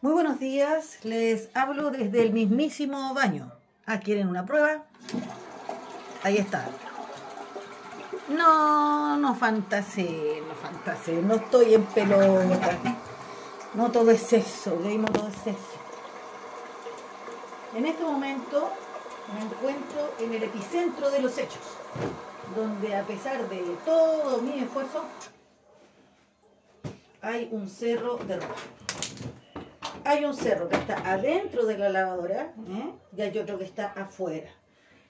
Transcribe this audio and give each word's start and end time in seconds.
Muy 0.00 0.12
buenos 0.12 0.38
días, 0.38 1.00
les 1.02 1.48
hablo 1.54 1.90
desde 1.90 2.22
el 2.22 2.32
mismísimo 2.32 3.12
baño. 3.14 3.50
Ah, 3.84 3.98
¿quieren 3.98 4.28
una 4.28 4.46
prueba? 4.46 4.84
Ahí 6.22 6.36
está. 6.36 6.68
No, 8.28 9.16
no 9.16 9.34
fantasé, 9.34 10.40
no 10.46 10.54
fantasé, 10.54 11.20
no 11.20 11.34
estoy 11.34 11.74
en 11.74 11.84
pelota. 11.86 12.78
No 13.74 13.90
todo 13.90 14.12
es 14.12 14.32
eso, 14.32 14.78
no 14.80 15.06
todo 15.06 15.26
es 15.26 15.46
eso. 15.48 15.78
En 17.74 17.84
este 17.84 18.04
momento 18.04 18.70
me 19.34 19.40
encuentro 19.44 20.14
en 20.20 20.32
el 20.32 20.44
epicentro 20.44 21.10
de 21.10 21.22
los 21.22 21.36
hechos, 21.38 21.74
donde 22.54 22.94
a 22.94 23.02
pesar 23.02 23.48
de 23.48 23.76
todo 23.84 24.40
mi 24.42 24.60
esfuerzo, 24.60 25.02
hay 27.20 27.48
un 27.50 27.68
cerro 27.68 28.18
de 28.18 28.36
ropa. 28.36 28.54
Hay 30.08 30.24
un 30.24 30.34
cerro 30.34 30.70
que 30.70 30.76
está 30.76 30.94
adentro 31.12 31.66
de 31.66 31.76
la 31.76 31.90
lavadora 31.90 32.54
¿eh? 32.66 32.94
y 33.14 33.20
hay 33.20 33.38
otro 33.38 33.58
que 33.58 33.64
está 33.64 33.92
afuera. 33.92 34.48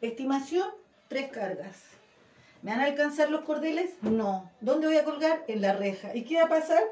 Estimación, 0.01 0.69
tres 1.07 1.31
cargas. 1.31 1.85
¿Me 2.63 2.73
van 2.73 2.81
a 2.81 2.87
alcanzar 2.87 3.31
los 3.31 3.43
cordeles? 3.43 3.93
No. 4.03 4.51
¿Dónde 4.61 4.89
voy 4.89 4.97
a 4.97 5.05
colgar? 5.05 5.45
En 5.47 5.63
la 5.63 5.73
reja. 5.73 6.17
¿Y 6.17 6.25
qué 6.25 6.39
va 6.39 6.47
a 6.47 6.49
pasar? 6.49 6.83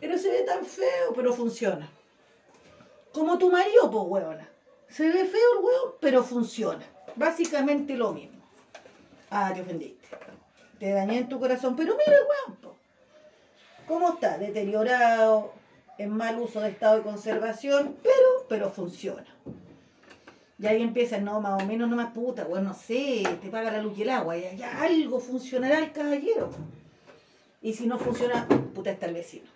Pero 0.00 0.16
se 0.16 0.30
ve 0.30 0.40
tan 0.44 0.64
feo, 0.64 1.12
pero 1.14 1.34
funciona. 1.34 1.86
Como 3.12 3.36
tu 3.36 3.50
marido, 3.50 3.90
pues, 3.90 4.04
huevona. 4.06 4.48
Se 4.88 5.06
ve 5.06 5.26
feo 5.26 5.58
el 5.58 5.64
huevo, 5.66 5.98
pero 6.00 6.24
funciona. 6.24 6.86
Básicamente 7.14 7.94
lo 7.94 8.14
mismo. 8.14 8.40
Ah, 9.28 9.52
te 9.54 9.60
ofendiste. 9.60 10.08
Te 10.78 10.92
dañé 10.92 11.18
en 11.18 11.28
tu 11.28 11.38
corazón, 11.38 11.76
pero 11.76 11.94
mira 11.94 12.16
el 12.16 12.22
huevo. 12.22 12.74
¿Cómo 13.86 14.14
está? 14.14 14.38
Deteriorado, 14.38 15.52
en 15.98 16.10
mal 16.10 16.38
uso 16.38 16.60
de 16.60 16.70
estado 16.70 16.96
de 16.96 17.02
conservación, 17.02 17.96
pero, 18.02 18.46
pero 18.48 18.70
funciona. 18.70 19.24
Y 20.58 20.66
ahí 20.66 20.82
empieza, 20.82 21.18
no, 21.18 21.40
más 21.40 21.62
o 21.62 21.66
menos, 21.66 21.88
no 21.88 21.96
más 21.96 22.12
puta, 22.12 22.44
bueno, 22.44 22.68
no 22.68 22.74
sé, 22.74 23.22
te 23.42 23.48
paga 23.48 23.70
la 23.70 23.82
luz 23.82 23.98
y 23.98 24.02
el 24.02 24.10
agua, 24.10 24.36
ya, 24.36 24.52
ya 24.54 24.82
algo 24.82 25.20
funcionará 25.20 25.78
el 25.78 25.92
caballero. 25.92 26.50
Y 27.60 27.74
si 27.74 27.86
no 27.86 27.98
funciona, 27.98 28.46
puta 28.74 28.90
está 28.90 29.06
el 29.06 29.14
vecino. 29.14 29.46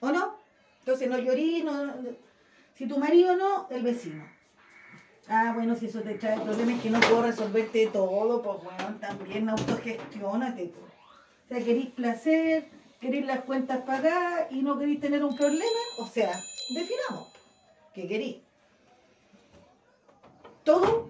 ¿O 0.00 0.10
no? 0.10 0.36
Entonces 0.80 1.08
no 1.08 1.18
llorí, 1.18 1.62
no, 1.62 1.92
si 2.74 2.86
tu 2.86 2.98
marido 2.98 3.36
no, 3.36 3.68
el 3.70 3.82
vecino. 3.82 4.24
Ah, 5.28 5.52
bueno, 5.54 5.76
si 5.76 5.86
eso 5.86 6.00
te 6.00 6.14
trae 6.14 6.40
problemas 6.40 6.80
que 6.80 6.90
no 6.90 7.00
puedo 7.00 7.22
resolverte 7.22 7.88
todo, 7.88 8.40
pues 8.40 8.64
bueno, 8.64 8.96
también 8.98 9.48
autogestiónate. 9.48 10.66
Pues. 10.66 10.92
O 11.44 11.48
sea, 11.48 11.58
queréis 11.58 11.90
placer, 11.90 12.68
queréis 13.00 13.26
las 13.26 13.40
cuentas 13.40 13.82
pagadas 13.82 14.50
y 14.50 14.62
no 14.62 14.78
queréis 14.78 15.00
tener 15.00 15.24
un 15.24 15.36
problema, 15.36 15.80
o 15.98 16.06
sea, 16.06 16.32
definamos. 16.74 17.32
¿Qué 17.94 18.06
queréis? 18.06 18.38
¿Todo? 20.64 21.08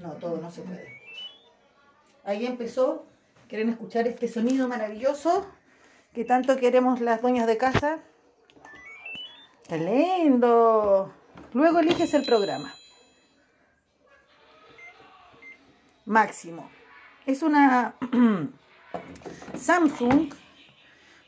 No, 0.00 0.12
todo 0.14 0.38
no 0.38 0.50
se 0.50 0.62
puede. 0.62 1.00
Ahí 2.24 2.46
empezó. 2.46 3.04
¿Quieren 3.48 3.68
escuchar 3.70 4.06
este 4.06 4.28
sonido 4.28 4.68
maravilloso 4.68 5.44
que 6.14 6.24
tanto 6.24 6.56
queremos 6.56 7.00
las 7.00 7.20
dueñas 7.20 7.48
de 7.48 7.58
casa? 7.58 7.98
¡Qué 9.66 9.76
lindo! 9.76 11.12
Luego 11.52 11.80
eliges 11.80 12.14
el 12.14 12.24
programa. 12.24 12.72
Máximo. 16.04 16.70
Es 17.26 17.42
una 17.42 17.96
Samsung 19.56 20.32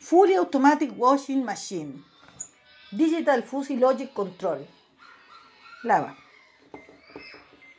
Fully 0.03 0.35
Automatic 0.35 0.93
Washing 0.97 1.45
Machine. 1.45 2.03
Digital 2.91 3.45
Fuzzy 3.45 3.77
Logic 3.77 4.13
Control. 4.13 4.67
Lava. 5.85 6.17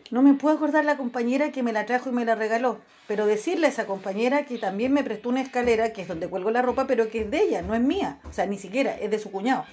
No 0.10 0.22
me 0.22 0.34
puedo 0.34 0.56
acordar 0.56 0.86
la 0.86 0.96
compañera 0.96 1.52
que 1.52 1.64
me 1.64 1.74
la 1.74 1.86
trajo 1.86 2.10
y 2.10 2.14
me 2.14 2.24
la 2.24 2.36
regaló, 2.36 2.80
pero 3.10 3.26
decirle 3.26 3.68
a 3.68 3.72
esa 3.72 3.86
compañera 3.86 4.46
que 4.46 4.58
también 4.58 4.94
me 4.94 5.04
prestó 5.04 5.28
una 5.28 5.42
escalera, 5.42 5.92
que 5.92 6.04
es 6.04 6.08
donde 6.08 6.30
cuelgo 6.30 6.50
la 6.50 6.62
ropa, 6.62 6.88
pero 6.88 7.10
que 7.10 7.24
es 7.24 7.30
de 7.30 7.42
ella, 7.42 7.62
no 7.62 7.76
es 7.76 7.82
mía. 7.82 8.22
O 8.24 8.32
sea, 8.32 8.46
ni 8.46 8.58
siquiera, 8.58 8.98
es 8.98 9.12
de 9.12 9.20
su 9.20 9.30
cuñado. 9.30 9.66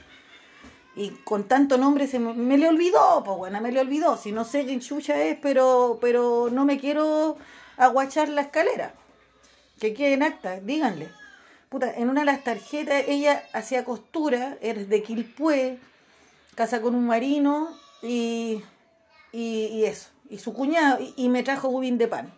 Y 0.96 1.10
con 1.22 1.44
tanto 1.44 1.78
nombre 1.78 2.08
se 2.08 2.18
me, 2.18 2.58
le 2.58 2.68
olvidó, 2.68 3.22
pues 3.24 3.36
bueno, 3.36 3.60
me 3.60 3.70
le 3.70 3.78
olvidó. 3.78 4.16
Si 4.16 4.32
no 4.32 4.44
sé 4.44 4.64
quién 4.64 4.80
chucha 4.80 5.22
es, 5.22 5.38
pero, 5.40 5.98
pero 6.00 6.48
no 6.50 6.64
me 6.64 6.80
quiero 6.80 7.36
aguachar 7.76 8.28
la 8.28 8.40
escalera. 8.40 8.92
Que 9.78 9.94
quede 9.94 10.14
en 10.14 10.24
acta, 10.24 10.58
díganle. 10.58 11.19
Puta, 11.70 11.94
en 11.94 12.10
una 12.10 12.22
de 12.22 12.26
las 12.26 12.42
tarjetas 12.42 13.04
ella 13.06 13.44
hacía 13.52 13.84
costura, 13.84 14.58
es 14.60 14.88
de 14.88 15.04
Quilpué, 15.04 15.78
casa 16.56 16.82
con 16.82 16.96
un 16.96 17.06
marino 17.06 17.68
y, 18.02 18.60
y, 19.30 19.84
eso. 19.84 20.10
Y 20.28 20.38
su 20.38 20.52
cuñado, 20.52 20.98
y, 21.16 21.28
me 21.28 21.44
trajo 21.44 21.70
budín 21.70 21.96
de 21.96 22.08
pan. 22.08 22.34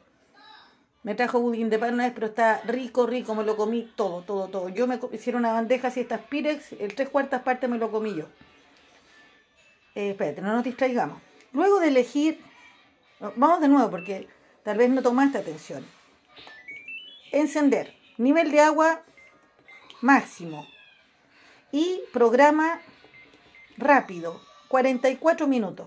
Me 1.03 1.15
trajo 1.15 1.41
budín 1.41 1.71
de 1.71 1.79
pan 1.79 1.95
una 1.95 2.05
vez, 2.05 2.13
pero 2.13 2.27
está 2.27 2.61
rico, 2.67 3.07
rico, 3.07 3.35
me 3.35 3.43
lo 3.43 3.57
comí 3.57 3.91
todo, 3.97 4.21
todo, 4.21 4.49
todo. 4.49 4.69
Yo 4.69 4.87
me 4.87 5.01
hicieron 5.13 5.41
una 5.41 5.55
bandeja 5.55 5.89
así, 5.89 6.01
estas 6.01 6.21
pirex, 6.21 6.73
el 6.73 6.95
tres 6.95 7.09
cuartas 7.09 7.41
partes 7.41 7.71
me 7.71 7.79
lo 7.79 7.91
comí 7.91 8.15
yo. 8.15 8.27
Eh, 9.95 10.11
espérate, 10.11 10.43
no 10.43 10.53
nos 10.53 10.63
distraigamos. 10.63 11.23
Luego 11.55 11.81
de 11.81 11.89
elegir, 11.89 12.39
vamos 13.37 13.63
de 13.63 13.69
nuevo 13.69 13.91
porque 13.91 14.29
tal 14.63 14.77
vez 14.77 14.91
no 14.91 15.01
tomaste 15.01 15.39
atención. 15.39 15.87
Encender, 17.31 17.95
nivel 18.19 18.51
de 18.51 18.61
agua 18.61 19.03
máximo 20.03 20.67
y 21.71 22.03
programa 22.13 22.81
rápido, 23.79 24.41
44 24.69 25.47
minutos. 25.47 25.87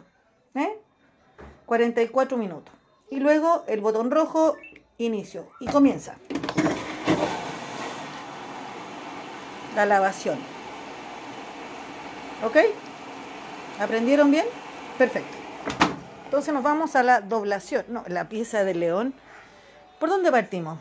¿eh? 0.55 0.79
44 1.65 2.37
minutos. 2.37 2.73
Y 3.09 3.19
luego 3.19 3.63
el 3.67 3.81
botón 3.81 4.09
rojo, 4.11 4.57
inicio. 4.97 5.47
Y 5.59 5.67
comienza. 5.67 6.15
La 9.75 9.85
lavación. 9.85 10.39
¿Ok? 12.43 12.57
¿Aprendieron 13.79 14.31
bien? 14.31 14.45
Perfecto. 14.97 15.37
Entonces 16.25 16.53
nos 16.53 16.63
vamos 16.63 16.95
a 16.95 17.03
la 17.03 17.21
doblación. 17.21 17.85
No, 17.89 18.03
la 18.07 18.27
pieza 18.27 18.63
de 18.63 18.73
león. 18.73 19.13
¿Por 19.99 20.09
dónde 20.09 20.31
partimos? 20.31 20.79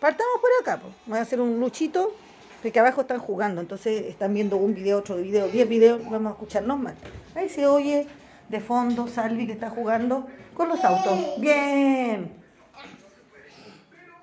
Partamos 0.00 0.40
por 0.40 0.50
acá. 0.60 0.80
pues. 0.80 0.94
Voy 1.06 1.18
a 1.18 1.22
hacer 1.22 1.40
un 1.40 1.60
luchito. 1.60 2.14
Porque 2.62 2.78
abajo 2.78 3.02
están 3.02 3.20
jugando. 3.20 3.60
Entonces 3.60 4.06
están 4.06 4.34
viendo 4.34 4.56
un 4.56 4.74
video, 4.74 4.98
otro 4.98 5.16
video, 5.16 5.48
10 5.48 5.68
videos. 5.68 6.10
Vamos 6.10 6.30
a 6.30 6.34
escucharnos 6.34 6.78
mal. 6.78 6.94
Ahí 7.34 7.48
se 7.48 7.66
oye 7.66 8.06
de 8.48 8.60
fondo 8.60 9.06
Salvi 9.06 9.46
que 9.46 9.52
está 9.52 9.70
jugando 9.70 10.26
con 10.54 10.68
los 10.68 10.84
autos. 10.84 11.18
Bien. 11.38 12.32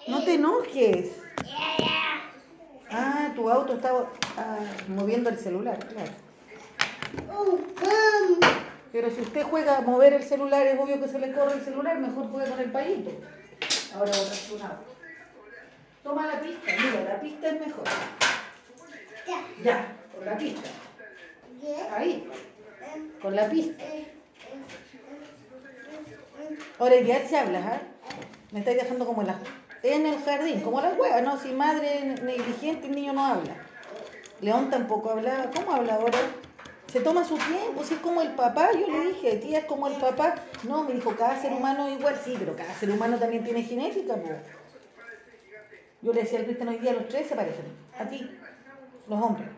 No 0.07 0.23
te 0.23 0.35
enojes. 0.35 1.11
Ah, 2.91 3.31
tu 3.35 3.49
auto 3.49 3.73
está 3.73 3.91
ah, 4.37 4.59
moviendo 4.87 5.29
el 5.29 5.37
celular, 5.37 5.77
claro. 5.79 6.11
Pero 8.91 9.09
si 9.11 9.21
usted 9.21 9.43
juega 9.43 9.77
a 9.77 9.81
mover 9.81 10.13
el 10.13 10.23
celular, 10.23 10.66
es 10.66 10.79
obvio 10.79 10.99
que 10.99 11.07
se 11.07 11.19
le 11.19 11.33
corre 11.33 11.53
el 11.53 11.61
celular, 11.61 11.99
mejor 11.99 12.29
juega 12.31 12.49
con 12.49 12.59
el 12.59 12.71
payito. 12.71 13.11
Ahora 13.93 14.11
voy 14.11 14.19
a 14.19 14.31
hacer 14.31 14.55
un 14.55 14.61
auto. 14.61 14.97
Toma 16.07 16.25
la 16.25 16.40
pista, 16.40 16.72
mira, 16.72 17.03
la 17.03 17.19
pista 17.19 17.47
es 17.50 17.59
mejor. 17.59 17.84
Ya, 19.62 19.94
con 20.16 20.25
la 20.25 20.38
pista. 20.38 20.69
Ahí, 21.91 22.29
con 23.22 23.35
la 23.35 23.50
pista. 23.50 23.84
Ahora 26.79 27.01
ya 27.01 27.28
se 27.28 27.38
hablas, 27.38 27.66
¿ah? 27.66 27.81
Me 28.53 28.59
estáis 28.59 28.78
dejando 28.78 29.06
como 29.06 29.19
en, 29.22 29.28
la, 29.28 29.40
en 29.84 30.06
el 30.06 30.23
jardín, 30.23 30.62
como 30.62 30.79
la 30.79 30.94
hueva, 30.94 31.19
¿no? 31.19 31.38
Si 31.38 31.51
madre 31.51 32.16
negligente, 32.23 32.88
el 32.88 32.96
niño 32.96 33.12
no 33.12 33.25
habla. 33.25 33.57
León 34.40 34.69
tampoco 34.69 35.09
hablaba. 35.09 35.51
¿Cómo 35.53 35.73
habla 35.73 35.96
ahora? 35.96 36.20
Se 36.90 37.02
toma 37.02 37.26
su 37.26 37.35
tiempo, 37.35 37.84
si 37.84 37.96
es 37.96 37.99
como 37.99 38.22
el 38.22 38.31
papá, 38.31 38.70
yo 38.72 38.87
le 38.87 39.09
dije, 39.09 39.35
tía, 39.40 39.59
es 39.59 39.66
como 39.66 39.90
el 39.90 39.96
papá. 39.96 40.35
No, 40.64 40.85
me 40.85 40.93
dijo, 40.93 41.14
cada 41.17 41.37
ser 41.41 41.52
humano 41.52 41.85
es 41.90 41.99
igual, 41.99 42.17
sí, 42.23 42.34
pero 42.40 42.55
cada 42.55 42.73
ser 42.76 42.91
humano 42.91 43.17
también 43.17 43.43
tiene 43.43 43.61
genética, 43.64 44.16
po. 44.16 44.29
Yo 46.07 46.13
le 46.13 46.21
decía 46.21 46.39
al 46.39 46.45
Cristian 46.45 46.69
hoy 46.69 46.77
día, 46.77 46.93
los 46.93 47.09
tres 47.09 47.27
se 47.27 47.35
parecen, 47.35 47.65
a 47.99 48.05
ti, 48.05 48.31
los 49.09 49.21
hombres. 49.21 49.49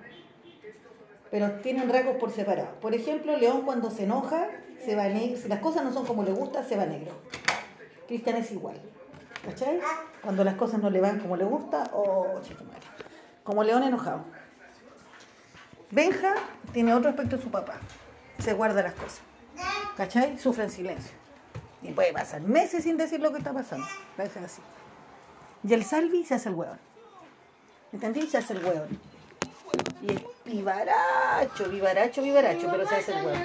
Pero 1.30 1.52
tienen 1.62 1.88
rasgos 1.88 2.16
por 2.16 2.32
separado. 2.32 2.70
Por 2.82 2.96
ejemplo, 2.96 3.38
León 3.38 3.62
cuando 3.62 3.92
se 3.92 4.06
enoja, 4.06 4.48
se 4.84 4.96
va 4.96 5.08
negro. 5.10 5.38
Si 5.40 5.48
las 5.48 5.60
cosas 5.60 5.84
no 5.84 5.94
son 5.94 6.08
como 6.08 6.24
le 6.24 6.32
gusta, 6.32 6.64
se 6.64 6.76
va 6.76 6.88
negro. 6.88 7.12
Cristian 8.08 8.38
es 8.38 8.52
igual. 8.52 8.82
¿Cachai? 9.46 9.80
Cuando 10.24 10.44
las 10.44 10.56
cosas 10.56 10.82
no 10.82 10.90
le 10.90 11.00
van 11.00 11.20
como 11.20 11.38
le 11.38 11.46
gusta, 11.46 11.92
oh, 11.94 12.42
chico 12.42 12.64
madre. 12.64 12.82
Como 13.44 13.64
León 13.64 13.84
enojado. 13.84 14.26
Benja 15.92 16.34
tiene 16.74 16.96
otro 16.96 17.12
aspecto 17.12 17.38
de 17.38 17.44
su 17.44 17.52
papá. 17.52 17.76
Se 18.40 18.54
guarda 18.54 18.82
las 18.82 18.94
cosas. 18.94 19.22
¿Cachai? 19.96 20.40
Sufre 20.40 20.64
en 20.64 20.72
silencio. 20.72 21.14
Y 21.84 21.92
puede 21.92 22.12
pasar 22.12 22.42
meses 22.42 22.86
sin 22.86 22.98
decir 22.98 23.20
lo 23.20 23.32
que 23.32 23.38
está 23.38 23.54
pasando. 23.54 23.86
Benja 24.18 24.40
es 24.40 24.46
así. 24.48 24.62
Y 25.64 25.74
el 25.74 25.84
Salvi 25.84 26.24
se 26.26 26.36
hace 26.36 26.50
el 26.50 26.56
hueón. 26.56 26.80
¿Entendí? 27.92 28.28
Se 28.28 28.38
hace 28.38 28.54
el 28.54 28.64
hueón. 28.64 29.00
Y 30.02 30.50
vivaracho, 30.50 31.70
vivaracho, 31.70 32.22
vivaracho, 32.22 32.68
pero 32.72 32.88
se 32.88 32.96
hace 32.96 33.18
el 33.18 33.26
huevo. 33.26 33.40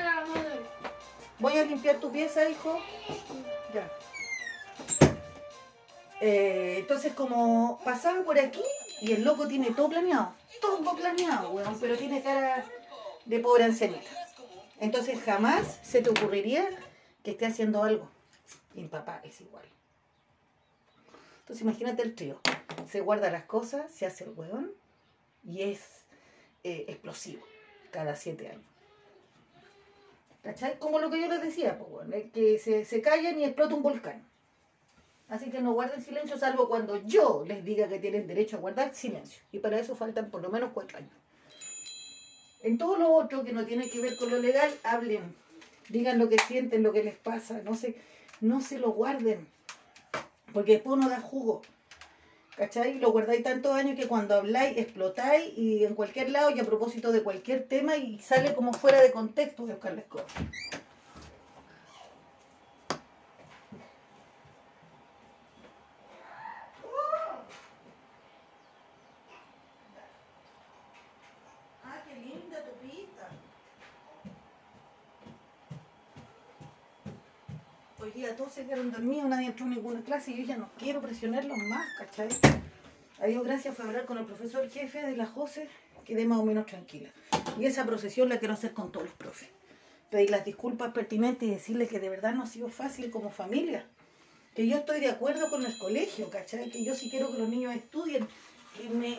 Voy 1.39 1.59
a 1.59 1.65
limpiar 1.65 1.97
tu 1.97 2.13
pieza, 2.13 2.49
hijo. 2.49 2.81
Ya. 3.73 3.91
Eh, 6.21 6.77
entonces, 6.79 7.13
como 7.13 7.81
pasaba 7.85 8.23
por 8.23 8.39
aquí, 8.39 8.63
y 9.01 9.13
el 9.13 9.25
loco 9.25 9.49
tiene 9.49 9.73
todo 9.73 9.89
planeado, 9.89 10.33
todo 10.61 10.97
planeado, 10.97 11.51
weón, 11.51 11.79
pero 11.81 11.97
tiene 11.97 12.23
cara 12.23 12.65
de 13.25 13.41
pobre 13.41 13.65
ancianita. 13.65 14.09
Entonces, 14.81 15.21
jamás 15.23 15.81
se 15.83 16.01
te 16.01 16.11
ocurriría 16.11 16.67
que 17.23 17.33
esté 17.33 17.47
haciendo 17.47 17.83
algo. 17.83 18.09
Y 18.75 18.83
mi 18.83 18.89
papá 18.89 19.21
es 19.25 19.41
igual. 19.41 19.65
Entonces, 21.45 21.61
imagínate 21.61 22.03
el 22.03 22.15
trío. 22.15 22.41
Se 22.91 23.03
guarda 23.03 23.31
las 23.31 23.45
cosas, 23.45 23.91
se 23.91 24.07
hace 24.07 24.25
el 24.25 24.31
weón 24.31 24.73
y 25.47 25.61
es 25.61 25.81
eh, 26.65 26.87
explosivo 26.89 27.45
cada 27.91 28.17
siete 28.17 28.49
años. 28.49 28.65
¿Cachai? 30.43 30.79
Como 30.79 31.01
lo 31.01 31.11
que 31.11 31.21
yo 31.21 31.29
les 31.29 31.43
decía, 31.43 31.79
que 32.33 32.59
se, 32.59 32.87
se 32.87 33.03
callan 33.03 33.39
y 33.39 33.45
explota 33.45 33.75
un 33.75 33.83
volcán. 33.83 34.25
Así 35.29 35.51
que 35.51 35.61
no 35.61 35.75
guarden 35.75 36.03
silencio, 36.03 36.39
salvo 36.39 36.67
cuando 36.67 36.97
yo 37.03 37.45
les 37.47 37.63
diga 37.63 37.89
que 37.89 37.99
tienen 37.99 38.27
derecho 38.27 38.57
a 38.57 38.61
guardar 38.61 38.95
silencio. 38.95 39.43
Y 39.53 39.59
para 39.59 39.79
eso 39.79 39.95
faltan 39.97 40.31
por 40.31 40.41
lo 40.41 40.49
menos 40.49 40.71
cuatro 40.73 40.99
años. 40.99 41.13
En 42.63 42.79
todo 42.79 42.97
lo 42.97 43.13
otro 43.13 43.45
que 43.45 43.53
no 43.53 43.67
tiene 43.67 43.91
que 43.91 44.01
ver 44.01 44.17
con 44.17 44.31
lo 44.31 44.39
legal, 44.39 44.71
hablen. 44.83 45.35
Digan 45.91 46.19
lo 46.19 46.31
que 46.31 46.39
sienten, 46.39 46.83
lo 46.83 46.93
que 46.93 47.05
les 47.05 47.17
pasa. 47.17 47.61
No 47.63 47.75
se, 47.75 47.97
no 48.41 48.63
se 48.63 48.79
lo 48.79 48.93
guarden. 48.93 49.47
Porque 50.55 50.75
después 50.75 50.97
uno 50.97 51.11
da 51.11 51.21
jugo. 51.21 51.63
¿Cachai? 52.57 53.01
Lo 53.01 53.11
guardáis 53.11 53.43
tantos 53.43 53.75
años 53.75 53.99
que 53.99 54.07
cuando 54.07 54.37
habláis 54.37 54.79
explotáis 54.79 55.53
y 55.59 55.85
en 55.85 55.97
cualquier 55.97 56.31
lado 56.31 56.51
y 56.51 56.61
a 56.61 56.65
propósito 56.65 57.11
de 57.11 57.25
cualquier 57.25 57.67
tema 57.67 57.97
y 57.97 58.21
sale 58.21 58.55
como 58.55 58.73
fuera 58.73 59.03
de 59.03 59.11
contexto 59.11 59.67
de 59.67 59.73
Oscar 59.73 59.95
Lescott. 59.95 60.25
Ah, 71.83 72.05
qué 72.07 72.15
linda 72.15 72.63
tu 72.63 72.87
pista. 72.87 73.29
Hoy 77.99 78.13
día 78.13 78.37
dormidos, 79.05 79.29
nadie 79.29 79.49
entró 79.49 79.67
en 79.67 79.73
ninguna 79.73 80.03
clase 80.03 80.31
y 80.31 80.39
yo 80.39 80.45
ya 80.45 80.57
no 80.57 80.71
quiero 80.79 81.03
presionarlos 81.03 81.59
más, 81.69 81.87
¿cachai? 81.99 82.29
A 83.21 83.27
Dios 83.27 83.45
gracias 83.45 83.77
fue 83.77 83.85
hablar 83.85 84.07
con 84.07 84.17
el 84.17 84.25
profesor 84.25 84.69
jefe 84.71 85.03
de 85.03 85.17
la 85.17 85.27
José, 85.27 85.69
quedé 86.07 86.25
más 86.25 86.39
o 86.39 86.45
menos 86.45 86.65
tranquila. 86.65 87.11
Y 87.59 87.67
esa 87.67 87.85
procesión 87.85 88.31
la 88.31 88.39
quiero 88.39 88.55
hacer 88.55 88.73
con 88.73 88.91
todos 88.93 89.07
los 89.07 89.15
profes. 89.15 89.51
Pedir 90.11 90.31
las 90.31 90.45
disculpas 90.45 90.93
pertinentes 90.93 91.47
y 91.47 91.53
decirles 91.53 91.91
que 91.91 92.01
de 92.01 92.09
verdad 92.09 92.35
no 92.35 92.45
ha 92.45 92.47
sido 92.47 92.69
fácil 92.71 93.11
como 93.11 93.31
familia. 93.31 93.87
Que 94.55 94.67
yo 94.67 94.79
estoy 94.79 95.01
de 95.01 95.11
acuerdo 95.11 95.51
con 95.51 95.65
el 95.67 95.77
colegio, 95.79 96.31
¿cachai? 96.31 96.71
Que 96.71 96.83
yo 96.83 96.95
sí 96.95 97.11
quiero 97.11 97.31
que 97.31 97.39
los 97.39 97.49
niños 97.49 97.75
estudien. 97.75 98.27
Que 98.77 98.89
me... 98.89 99.19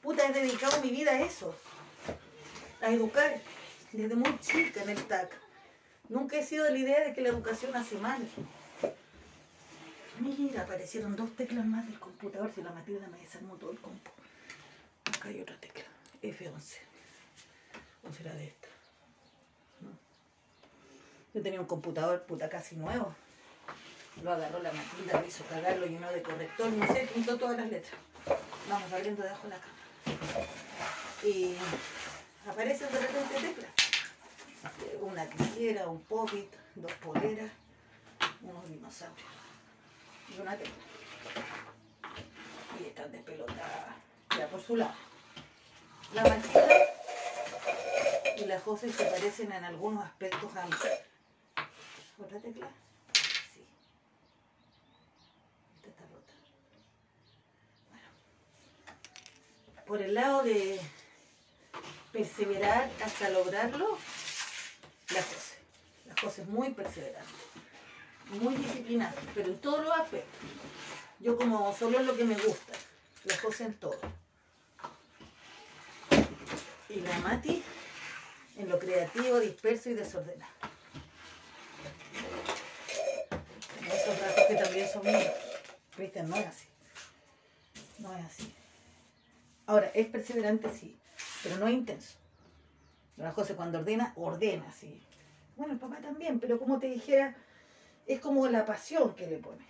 Puta, 0.00 0.26
he 0.28 0.32
dedicado 0.32 0.80
mi 0.82 0.90
vida 0.90 1.10
a 1.12 1.20
eso. 1.20 1.54
A 2.80 2.90
educar. 2.90 3.40
Desde 3.92 4.14
muy 4.14 4.38
chica 4.40 4.82
en 4.82 4.90
el 4.90 5.04
TAC. 5.04 5.43
Nunca 6.08 6.36
he 6.36 6.44
sido 6.44 6.64
de 6.64 6.72
la 6.72 6.78
idea 6.78 7.00
de 7.00 7.14
que 7.14 7.20
la 7.20 7.30
educación 7.30 7.74
hace 7.76 7.96
mal. 7.96 8.26
Mira, 10.20 10.62
aparecieron 10.62 11.16
dos 11.16 11.34
teclas 11.34 11.64
más 11.64 11.86
del 11.86 11.98
computador. 11.98 12.52
Si 12.54 12.62
la 12.62 12.70
Matilda 12.70 13.08
me 13.08 13.18
desarmó 13.18 13.54
todo 13.56 13.72
el 13.72 13.78
compu. 13.78 14.10
Acá 15.06 15.28
hay 15.28 15.40
otra 15.40 15.56
tecla. 15.58 15.84
F11. 16.22 16.78
¿O 18.08 18.12
será 18.12 18.32
de 18.34 18.46
esta? 18.46 18.68
Yo 21.32 21.42
tenía 21.42 21.60
un 21.60 21.66
computador 21.66 22.22
puta 22.22 22.48
casi 22.48 22.76
nuevo. 22.76 23.14
Lo 24.22 24.32
agarró 24.32 24.62
la 24.62 24.72
Matilda, 24.72 25.20
lo 25.20 25.26
hizo 25.26 25.44
cagar, 25.46 25.76
lo 25.78 25.86
llenó 25.86 26.08
de 26.12 26.22
corrector, 26.22 26.70
no 26.70 26.86
sé, 26.86 27.08
pintó 27.12 27.36
todas 27.36 27.56
las 27.56 27.68
letras. 27.68 27.94
Vamos 28.68 28.92
abriendo 28.92 29.22
debajo 29.22 29.48
de 29.48 29.54
la 29.54 29.60
cama. 29.60 30.46
Y 31.24 31.56
aparecen 32.46 32.92
de 32.92 33.00
repente 33.00 33.34
teclas. 33.40 33.73
Una 35.00 35.26
tijera, 35.26 35.88
un 35.88 36.02
popit, 36.02 36.52
dos 36.74 36.92
poleras, 36.94 37.50
unos 38.42 38.68
dinosaurios 38.68 39.28
y 40.28 40.40
una 40.40 40.56
tecla. 40.56 40.72
Y 42.80 42.84
están 42.86 43.12
despelotadas, 43.12 43.96
ya 44.36 44.48
por 44.48 44.60
su 44.60 44.76
lado. 44.76 44.94
La 46.14 46.22
Matilda 46.22 46.68
y 48.36 48.44
la 48.46 48.60
José 48.60 48.92
se 48.92 49.04
parecen 49.04 49.52
en 49.52 49.64
algunos 49.64 50.04
aspectos 50.04 50.56
a 50.56 50.66
mí. 50.66 50.72
¿Otra 52.18 52.38
tecla? 52.40 52.68
Sí. 53.52 53.64
Esta 55.76 55.90
está 55.90 56.02
rota. 56.04 56.32
Bueno. 57.90 58.08
Por 59.86 60.02
el 60.02 60.14
lado 60.14 60.42
de 60.42 60.80
perseverar 62.12 62.90
hasta 63.04 63.28
lograrlo, 63.30 63.98
la 65.10 65.22
José. 65.22 65.58
La 66.06 66.14
José 66.20 66.42
es 66.42 66.48
muy 66.48 66.70
perseverante, 66.70 67.32
muy 68.40 68.54
disciplinada, 68.54 69.14
pero 69.34 69.48
en 69.48 69.58
todos 69.58 69.84
los 69.84 69.92
aspectos. 69.92 70.40
Yo 71.20 71.36
como 71.36 71.74
solo 71.76 72.00
en 72.00 72.06
lo 72.06 72.16
que 72.16 72.24
me 72.24 72.34
gusta, 72.34 72.72
la 73.24 73.36
José 73.38 73.64
en 73.64 73.74
todo. 73.74 73.98
Y 76.88 77.00
la 77.00 77.18
Mati 77.20 77.62
en 78.56 78.68
lo 78.68 78.78
creativo, 78.78 79.40
disperso 79.40 79.90
y 79.90 79.94
desordenado. 79.94 80.52
En 83.80 83.86
esos 83.86 84.20
rasgos 84.20 84.44
que 84.46 84.54
también 84.54 84.88
son 84.88 85.02
míos. 85.04 85.32
Cristian 85.96 86.28
no 86.28 86.36
es 86.36 86.46
así. 86.46 86.66
No 87.98 88.16
es 88.16 88.24
así. 88.24 88.54
Ahora, 89.66 89.90
es 89.94 90.06
perseverante, 90.08 90.70
sí, 90.72 90.98
pero 91.42 91.56
no 91.56 91.66
es 91.66 91.74
intenso. 91.74 92.23
La 93.16 93.32
José 93.32 93.54
cuando 93.54 93.78
ordena, 93.78 94.12
ordena, 94.16 94.70
sí. 94.72 95.02
Bueno, 95.56 95.74
el 95.74 95.78
papá 95.78 95.98
también, 96.00 96.40
pero 96.40 96.58
como 96.58 96.78
te 96.78 96.88
dijera, 96.88 97.36
es 98.06 98.20
como 98.20 98.46
la 98.48 98.66
pasión 98.66 99.14
que 99.14 99.26
le 99.26 99.38
pone. 99.38 99.64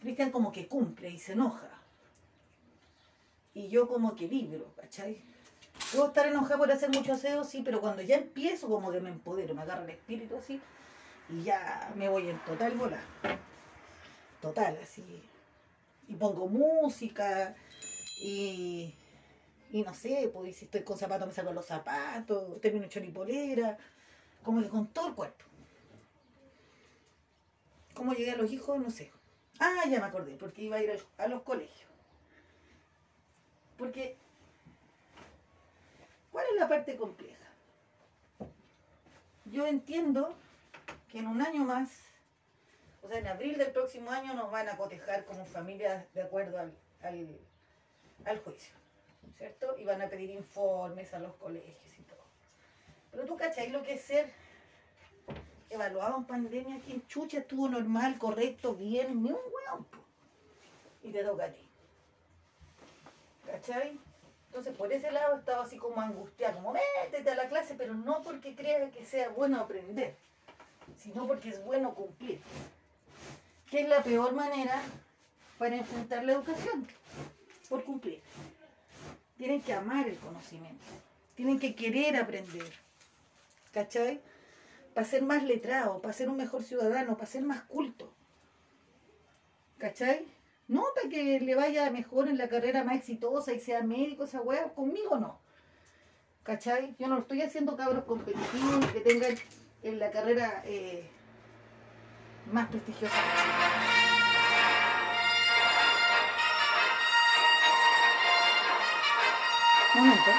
Cristian 0.00 0.30
como 0.30 0.52
que 0.52 0.68
cumple 0.68 1.10
y 1.10 1.18
se 1.18 1.32
enoja. 1.32 1.70
Y 3.54 3.68
yo 3.68 3.88
como 3.88 4.16
que 4.16 4.26
vibro, 4.26 4.72
¿cachai? 4.76 5.20
Puedo 5.92 6.08
estar 6.08 6.26
enojada 6.26 6.58
por 6.58 6.70
hacer 6.70 6.90
mucho 6.90 7.12
aseo, 7.12 7.44
sí, 7.44 7.62
pero 7.64 7.80
cuando 7.80 8.02
ya 8.02 8.16
empiezo 8.16 8.68
como 8.68 8.90
que 8.90 9.00
me 9.00 9.10
empodero, 9.10 9.54
me 9.54 9.62
agarra 9.62 9.84
el 9.84 9.90
espíritu 9.90 10.36
así 10.36 10.60
y 11.28 11.42
ya 11.42 11.92
me 11.96 12.08
voy 12.08 12.28
en 12.28 12.38
total 12.44 12.72
bola. 12.72 13.00
Total, 14.40 14.78
así. 14.82 15.22
Y 16.08 16.14
pongo 16.14 16.48
música 16.48 17.54
y, 18.20 18.94
y 19.72 19.82
no 19.82 19.92
sé, 19.94 20.30
pues 20.32 20.56
si 20.56 20.66
estoy 20.66 20.84
con 20.84 20.96
zapatos 20.96 21.26
me 21.26 21.34
saco 21.34 21.52
los 21.52 21.66
zapatos, 21.66 22.60
termino 22.60 22.86
choripolera, 22.86 23.76
como 24.44 24.62
que 24.62 24.68
con 24.68 24.86
todo 24.88 25.08
el 25.08 25.14
cuerpo. 25.14 25.44
¿Cómo 27.94 28.12
llegué 28.14 28.30
a 28.30 28.36
los 28.36 28.52
hijos? 28.52 28.78
No 28.78 28.90
sé. 28.90 29.10
Ah, 29.58 29.84
ya 29.88 29.98
me 29.98 30.06
acordé, 30.06 30.36
porque 30.36 30.62
iba 30.62 30.76
a 30.76 30.82
ir 30.82 31.04
a 31.18 31.26
los 31.26 31.42
colegios. 31.42 31.90
Porque 33.76 34.16
¿Cuál 36.32 36.46
es 36.50 36.60
la 36.60 36.68
parte 36.68 36.96
compleja? 36.96 37.44
Yo 39.44 39.66
entiendo 39.66 40.34
que 41.10 41.18
en 41.18 41.26
un 41.26 41.42
año 41.42 41.62
más, 41.62 41.90
o 43.02 43.08
sea, 43.08 43.18
en 43.18 43.26
abril 43.26 43.58
del 43.58 43.70
próximo 43.70 44.10
año 44.10 44.32
nos 44.32 44.50
van 44.50 44.68
a 44.68 44.78
cotejar 44.78 45.26
como 45.26 45.44
familia 45.44 46.08
de 46.14 46.22
acuerdo 46.22 46.58
al, 46.58 46.74
al, 47.02 47.38
al 48.24 48.38
juicio, 48.40 48.74
¿cierto? 49.36 49.76
Y 49.78 49.84
van 49.84 50.02
a 50.02 50.08
pedir 50.08 50.30
informes 50.30 51.12
a 51.14 51.18
los 51.18 51.34
colegios 51.34 51.98
y 51.98 52.02
todo. 52.02 52.24
Pero 53.10 53.24
tú, 53.24 53.36
¿cachai 53.36 53.70
lo 53.70 53.82
que 53.82 53.94
es 53.94 54.02
ser 54.02 54.32
evaluado 55.70 56.16
en 56.18 56.24
pandemia? 56.24 56.80
¿Quién 56.84 57.06
chucha 57.06 57.38
estuvo 57.38 57.68
normal, 57.68 58.18
correcto, 58.18 58.74
bien? 58.74 59.22
Ni 59.22 59.30
un 59.30 59.40
hueón. 59.52 59.86
Y 61.02 61.10
te 61.10 61.24
toca 61.24 61.44
a 61.44 61.52
ti. 61.52 61.68
¿Cachai? 63.46 63.98
Entonces, 64.46 64.76
por 64.76 64.92
ese 64.92 65.10
lado 65.10 65.38
estaba 65.38 65.64
así 65.64 65.78
como 65.78 66.00
angustiado, 66.00 66.56
como 66.56 66.74
métete 66.74 67.30
a 67.30 67.34
la 67.34 67.48
clase, 67.48 67.74
pero 67.74 67.94
no 67.94 68.22
porque 68.22 68.54
crea 68.54 68.90
que 68.90 69.06
sea 69.06 69.30
bueno 69.30 69.58
aprender, 69.58 70.14
sino 70.98 71.26
porque 71.26 71.48
es 71.48 71.64
bueno 71.64 71.94
cumplir. 71.94 72.38
Que 73.70 73.80
es 73.80 73.88
la 73.88 74.02
peor 74.02 74.34
manera 74.34 74.82
para 75.58 75.76
enfrentar 75.76 76.24
la 76.24 76.32
educación, 76.32 76.86
por 77.70 77.82
cumplir. 77.84 78.20
Tienen 79.42 79.60
que 79.60 79.74
amar 79.74 80.06
el 80.06 80.16
conocimiento, 80.18 80.84
tienen 81.34 81.58
que 81.58 81.74
querer 81.74 82.14
aprender, 82.16 82.72
¿cachai? 83.72 84.20
Para 84.94 85.04
ser 85.04 85.22
más 85.22 85.42
letrado, 85.42 86.00
para 86.00 86.14
ser 86.14 86.28
un 86.28 86.36
mejor 86.36 86.62
ciudadano, 86.62 87.16
para 87.16 87.26
ser 87.26 87.42
más 87.42 87.62
culto, 87.62 88.14
¿cachai? 89.78 90.24
No, 90.68 90.84
para 90.94 91.08
que 91.08 91.40
le 91.40 91.56
vaya 91.56 91.90
mejor 91.90 92.28
en 92.28 92.38
la 92.38 92.48
carrera 92.48 92.84
más 92.84 92.98
exitosa 92.98 93.52
y 93.52 93.58
sea 93.58 93.82
médico, 93.82 94.22
esa 94.22 94.40
weá, 94.40 94.72
conmigo 94.74 95.18
no. 95.18 95.40
¿Cachai? 96.44 96.94
Yo 97.00 97.08
no 97.08 97.18
estoy 97.18 97.42
haciendo 97.42 97.76
cabros 97.76 98.04
competitivos 98.04 98.86
que 98.92 99.00
tengan 99.00 99.34
en 99.82 99.98
la 99.98 100.12
carrera 100.12 100.62
eh, 100.64 101.10
más 102.52 102.68
prestigiosa. 102.68 103.16
Momento. 109.94 110.30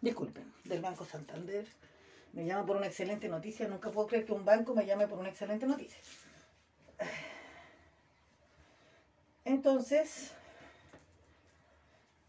Disculpen, 0.00 0.54
del 0.64 0.80
Banco 0.80 1.04
Santander. 1.04 1.66
Me 2.32 2.46
llama 2.46 2.64
por 2.64 2.76
una 2.76 2.86
excelente 2.86 3.28
noticia. 3.28 3.68
Nunca 3.68 3.90
puedo 3.90 4.06
creer 4.06 4.24
que 4.24 4.32
un 4.32 4.46
banco 4.46 4.74
me 4.74 4.86
llame 4.86 5.06
por 5.06 5.18
una 5.18 5.28
excelente 5.28 5.66
noticia. 5.66 6.00
Entonces, 9.44 10.32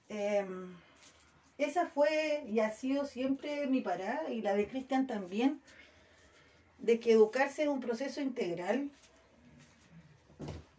em, 0.10 0.76
esa 1.58 1.88
fue 1.88 2.44
y 2.48 2.60
ha 2.60 2.72
sido 2.72 3.06
siempre 3.06 3.68
mi 3.68 3.80
parada, 3.80 4.30
y 4.30 4.42
la 4.42 4.56
de 4.56 4.68
Cristian 4.68 5.08
también, 5.08 5.62
de 6.80 7.00
que 7.00 7.14
educarse 7.14 7.64
es 7.64 7.70
un 7.70 7.80
proceso 7.80 8.20
integral 8.22 8.92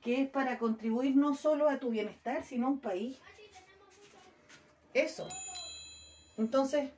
que 0.09 0.23
es 0.23 0.31
para 0.31 0.59
contribuir 0.59 1.17
no 1.17 1.35
solo 1.35 1.69
a 1.69 1.79
tu 1.79 1.91
bienestar, 1.91 2.43
sino 2.43 2.67
a 2.67 2.71
un 2.71 2.81
país. 2.81 3.19
Eso. 4.95 5.29
Entonces, 6.39 6.89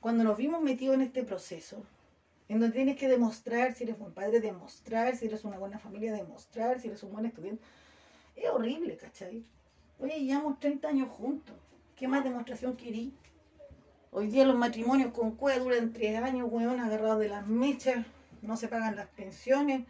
cuando 0.00 0.24
nos 0.24 0.38
vimos 0.38 0.62
metidos 0.62 0.94
en 0.94 1.02
este 1.02 1.22
proceso, 1.22 1.84
en 2.48 2.58
donde 2.58 2.74
tienes 2.74 2.96
que 2.96 3.08
demostrar 3.08 3.74
si 3.74 3.84
eres 3.84 3.98
buen 3.98 4.14
padre, 4.14 4.40
demostrar 4.40 5.14
si 5.16 5.26
eres 5.26 5.44
una 5.44 5.58
buena 5.58 5.78
familia, 5.78 6.14
demostrar 6.14 6.80
si 6.80 6.88
eres 6.88 7.02
un 7.02 7.12
buen 7.12 7.26
estudiante, 7.26 7.62
es 8.34 8.48
horrible, 8.48 8.96
¿cachai? 8.96 9.44
Oye, 9.98 10.24
llevamos 10.24 10.58
30 10.60 10.88
años 10.88 11.10
juntos. 11.10 11.56
¿Qué 11.94 12.08
más 12.08 12.24
demostración 12.24 12.74
querí? 12.74 13.12
Hoy 14.12 14.28
día 14.28 14.46
los 14.46 14.56
matrimonios 14.56 15.12
con 15.12 15.32
cueva 15.32 15.62
duran 15.62 15.92
3 15.92 16.22
años, 16.22 16.48
weón, 16.50 16.80
agarrados 16.80 17.20
de 17.20 17.28
las 17.28 17.46
mechas, 17.46 18.06
no 18.40 18.56
se 18.56 18.68
pagan 18.68 18.96
las 18.96 19.08
pensiones. 19.08 19.84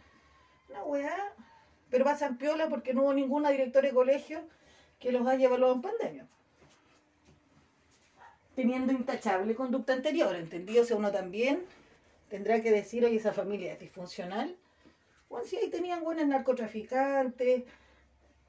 Una 0.69 0.83
weá. 0.83 1.33
Pero 1.91 2.05
pasan 2.05 2.37
piola 2.37 2.67
porque 2.69 2.95
no 2.95 3.03
hubo 3.03 3.13
ninguna 3.13 3.51
directora 3.51 3.87
de 3.87 3.93
colegio 3.93 4.41
que 4.99 5.11
los 5.11 5.27
haya 5.27 5.45
evaluado 5.45 5.75
en 5.75 5.81
pandemia 5.81 6.27
teniendo 8.55 8.91
intachable 8.91 9.55
conducta 9.55 9.93
anterior, 9.93 10.35
¿entendido? 10.35 10.83
O 10.83 10.85
sea, 10.85 10.97
uno 10.97 11.11
también 11.11 11.65
tendrá 12.29 12.61
que 12.61 12.71
decir, 12.71 13.05
oye, 13.05 13.17
esa 13.17 13.33
familia 13.33 13.73
es 13.73 13.79
disfuncional. 13.79 14.55
Bueno, 15.29 15.45
si 15.45 15.57
ahí 15.57 15.69
tenían 15.69 16.03
buenos 16.03 16.27
narcotraficantes, 16.27 17.63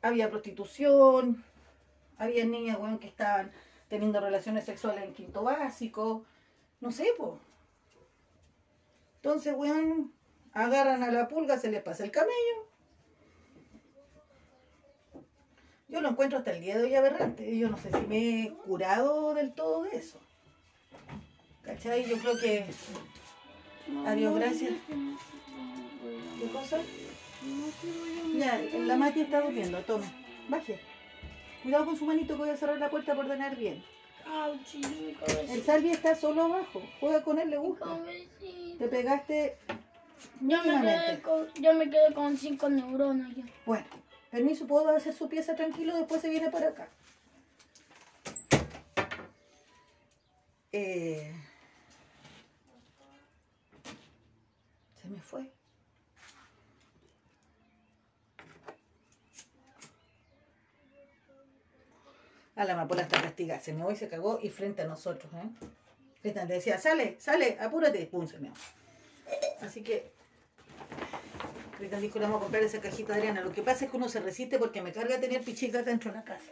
había 0.02 0.30
prostitución, 0.30 1.44
había 2.18 2.44
niñas, 2.44 2.78
bueno, 2.78 2.98
que 2.98 3.06
estaban 3.06 3.52
teniendo 3.88 4.20
relaciones 4.20 4.64
sexuales 4.64 5.04
en 5.04 5.14
quinto 5.14 5.44
básico, 5.44 6.24
no 6.80 6.90
sé, 6.90 7.06
pues. 7.16 7.32
Entonces, 9.16 9.54
weón, 9.56 10.12
agarran 10.52 11.04
a 11.04 11.12
la 11.12 11.28
pulga, 11.28 11.56
se 11.58 11.70
les 11.70 11.82
pasa 11.82 12.02
el 12.04 12.10
camello. 12.10 12.71
Yo 15.92 16.00
lo 16.00 16.08
encuentro 16.08 16.38
hasta 16.38 16.52
el 16.52 16.62
día 16.62 16.78
de 16.78 16.84
hoy 16.84 16.94
aberrante. 16.94 17.56
Yo 17.58 17.68
no 17.68 17.76
sé 17.76 17.90
si 17.90 18.06
me 18.06 18.44
he 18.44 18.50
curado 18.50 19.34
del 19.34 19.52
todo 19.52 19.82
de 19.82 19.96
eso. 19.96 20.18
¿Cachai? 21.62 22.08
Yo 22.08 22.16
creo 22.16 22.38
que. 22.38 22.64
Adiós, 24.06 24.34
gracias. 24.34 24.72
¿Qué 26.40 26.48
cosa? 26.50 26.78
Ya, 28.34 28.58
la 28.86 28.96
Mati 28.96 29.20
está 29.20 29.42
durmiendo, 29.42 29.78
tome. 29.80 30.06
Baje. 30.48 30.80
Cuidado 31.62 31.84
con 31.84 31.96
su 31.98 32.06
manito 32.06 32.34
que 32.34 32.40
voy 32.40 32.50
a 32.50 32.56
cerrar 32.56 32.78
la 32.78 32.88
puerta 32.88 33.14
por 33.14 33.26
ordenar 33.26 33.54
bien. 33.56 33.84
El 35.50 35.62
Salvi 35.62 35.90
está 35.90 36.14
solo 36.14 36.44
abajo. 36.44 36.82
Juega 37.00 37.22
con 37.22 37.38
él, 37.38 37.50
le 37.50 37.58
gusta. 37.58 37.98
Te 38.78 38.88
pegaste. 38.88 39.58
Yo 40.40 40.62
me, 40.64 40.80
quedé 40.80 41.20
con, 41.20 41.46
yo 41.54 41.74
me 41.74 41.90
quedé 41.90 42.14
con 42.14 42.36
cinco 42.38 42.70
neuronas 42.70 43.34
ya. 43.36 43.44
Bueno. 43.66 44.01
Permiso, 44.32 44.66
¿puedo 44.66 44.88
hacer 44.88 45.12
su 45.12 45.28
pieza 45.28 45.54
tranquilo? 45.54 45.94
Después 45.94 46.22
se 46.22 46.30
viene 46.30 46.50
para 46.50 46.68
acá. 46.68 46.88
Eh, 50.72 51.34
se 55.02 55.08
me 55.08 55.20
fue. 55.20 55.52
A 62.56 62.64
la 62.64 62.72
amapola 62.72 63.02
está 63.02 63.20
castigada. 63.20 63.60
Se 63.60 63.74
me 63.74 63.84
voy, 63.84 63.96
se 63.96 64.08
cagó 64.08 64.40
y 64.42 64.48
frente 64.48 64.80
a 64.80 64.86
nosotros. 64.86 65.30
¿eh? 65.34 66.32
Decía, 66.46 66.78
sale, 66.78 67.20
sale, 67.20 67.58
apúrate. 67.60 68.06
Pum, 68.06 68.26
se 68.26 68.38
me 68.38 68.50
Así 69.60 69.82
que 69.82 70.21
Cristian 71.82 72.00
dijo, 72.00 72.20
vamos 72.20 72.36
a 72.36 72.40
comprar 72.42 72.62
esa 72.62 72.80
cajita 72.80 73.14
Adriana. 73.14 73.40
Lo 73.40 73.52
que 73.52 73.60
pasa 73.60 73.84
es 73.84 73.90
que 73.90 73.96
uno 73.96 74.08
se 74.08 74.20
resiste 74.20 74.56
porque 74.56 74.80
me 74.80 74.92
carga 74.92 75.18
tener 75.18 75.42
pichitas 75.42 75.84
dentro 75.84 76.12
de 76.12 76.18
la 76.18 76.24
casa. 76.24 76.44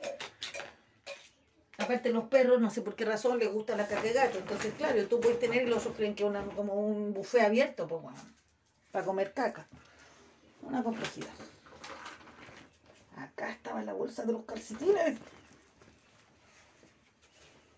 Aparte 1.78 2.10
los 2.10 2.24
perros, 2.24 2.60
no 2.60 2.68
sé 2.68 2.82
por 2.82 2.96
qué 2.96 3.04
razón, 3.04 3.38
les 3.38 3.48
gusta 3.52 3.76
la 3.76 3.86
caca 3.86 4.02
de 4.02 4.12
gato. 4.12 4.38
Entonces, 4.38 4.74
claro, 4.76 5.06
tú 5.06 5.20
puedes 5.20 5.38
tener 5.38 5.62
y 5.62 5.66
los 5.66 5.78
otros 5.82 5.96
creen 5.96 6.16
que 6.16 6.26
es 6.26 6.54
como 6.56 6.74
un 6.74 7.14
buffet 7.14 7.42
abierto, 7.42 7.86
pues 7.86 8.02
bueno, 8.02 8.18
para 8.90 9.04
comer 9.04 9.32
caca. 9.32 9.68
Una 10.62 10.82
complejidad. 10.82 11.30
Acá 13.16 13.52
estaba 13.52 13.82
la 13.84 13.92
bolsa 13.92 14.24
de 14.24 14.32
los 14.32 14.44
calcetines. 14.44 15.16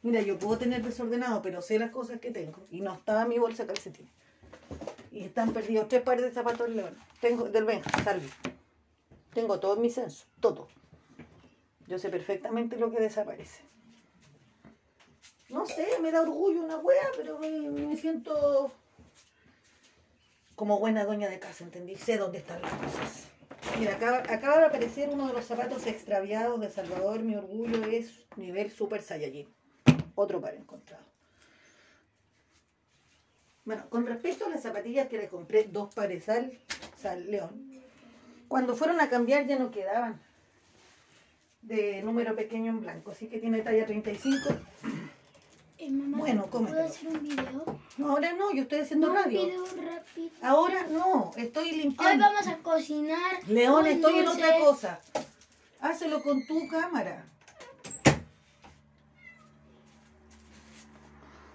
Mira, 0.01 0.23
yo 0.23 0.39
puedo 0.39 0.57
tener 0.57 0.83
desordenado, 0.83 1.43
pero 1.43 1.61
sé 1.61 1.79
las 1.79 1.91
cosas 1.91 2.19
que 2.19 2.31
tengo. 2.31 2.67
Y 2.71 2.81
no 2.81 2.95
estaba 2.95 3.27
mi 3.27 3.39
bolsa 3.39 3.65
de 3.65 3.75
calcetines. 3.75 4.11
Y 5.13 5.25
están 5.25 5.53
perdidos 5.53 5.89
tres 5.89 6.03
pares 6.03 6.25
de 6.25 6.33
zapatos 6.33 6.67
del 6.67 6.77
León. 6.79 6.99
Tengo, 7.21 7.45
del 7.45 7.65
Benja, 7.65 7.91
Salvi. 8.03 8.29
Tengo 9.35 9.61
todo 9.61 9.77
mi 9.77 9.91
censo, 9.91 10.25
todo. 10.41 10.69
Yo 11.87 11.99
sé 11.99 12.09
perfectamente 12.09 12.77
lo 12.79 12.91
que 12.91 13.01
desaparece. 13.01 13.63
No 15.51 15.67
sé, 15.67 15.87
me 16.01 16.11
da 16.11 16.23
orgullo 16.23 16.63
una 16.63 16.79
wea, 16.79 17.09
pero 17.15 17.39
me, 17.39 17.95
siento 17.97 18.73
como 20.57 20.79
buena 20.79 21.05
doña 21.05 21.29
de 21.29 21.39
casa, 21.39 21.65
¿entendí? 21.65 21.95
Sé 21.97 22.17
dónde 22.17 22.39
están 22.39 22.63
las 22.63 22.73
cosas. 22.73 23.29
Mira, 23.79 23.97
acaba, 23.97 24.19
acaba 24.19 24.59
de 24.61 24.65
aparecer 24.65 25.11
uno 25.11 25.27
de 25.27 25.35
los 25.35 25.45
zapatos 25.45 25.87
extraviados 25.87 26.59
de 26.59 26.71
Salvador. 26.71 27.21
Mi 27.21 27.37
orgullo 27.37 27.85
es 27.85 28.25
nivel 28.37 28.71
Super 28.71 29.03
Saiyajin. 29.03 29.47
Otro 30.15 30.41
par 30.41 30.55
encontrado. 30.55 31.12
Bueno, 33.65 33.89
con 33.91 34.07
respecto 34.07 34.47
a 34.47 34.49
las 34.49 34.63
zapatillas 34.63 35.09
que 35.09 35.19
le 35.19 35.29
compré, 35.29 35.65
dos 35.65 35.95
pares 35.95 36.29
al, 36.29 36.59
al 37.05 37.31
León, 37.31 37.71
cuando 38.49 38.75
fueron 38.75 39.01
a 39.01 39.09
cambiar 39.09 39.47
ya 39.47 39.59
no 39.59 39.71
quedaban 39.71 40.21
de 41.63 42.03
número 42.03 42.35
pequeño 42.35 42.73
en 42.73 42.81
blanco, 42.81 43.13
así 43.13 43.29
que 43.29 43.39
tiene 43.39 43.63
talla 43.63 43.87
35. 43.87 44.49
Eh, 45.79 45.91
mamá, 45.91 46.19
bueno, 46.19 46.47
cómetelo. 46.51 46.79
¿Puedo 46.79 46.91
hacer 46.91 47.09
un 47.09 47.23
video? 47.23 47.81
No, 47.99 48.11
ahora 48.11 48.33
no, 48.33 48.53
yo 48.53 48.63
estoy 48.63 48.81
haciendo 48.81 49.09
no, 49.09 49.15
radio. 49.15 49.47
Video 49.47 49.65
rápido. 49.65 50.31
Ahora 50.43 50.87
no, 50.89 51.31
estoy 51.37 51.73
limpiando. 51.73 52.27
Hoy 52.27 52.33
vamos 52.33 52.47
a 52.49 52.59
cocinar. 52.59 53.49
León, 53.49 53.87
estoy 53.87 54.19
en 54.19 54.29
otra 54.29 54.59
cosa. 54.59 55.01
Hácelo 55.81 56.23
con 56.23 56.47
tu 56.47 56.69
cámara. 56.69 57.25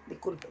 Disculpe. 0.08 0.48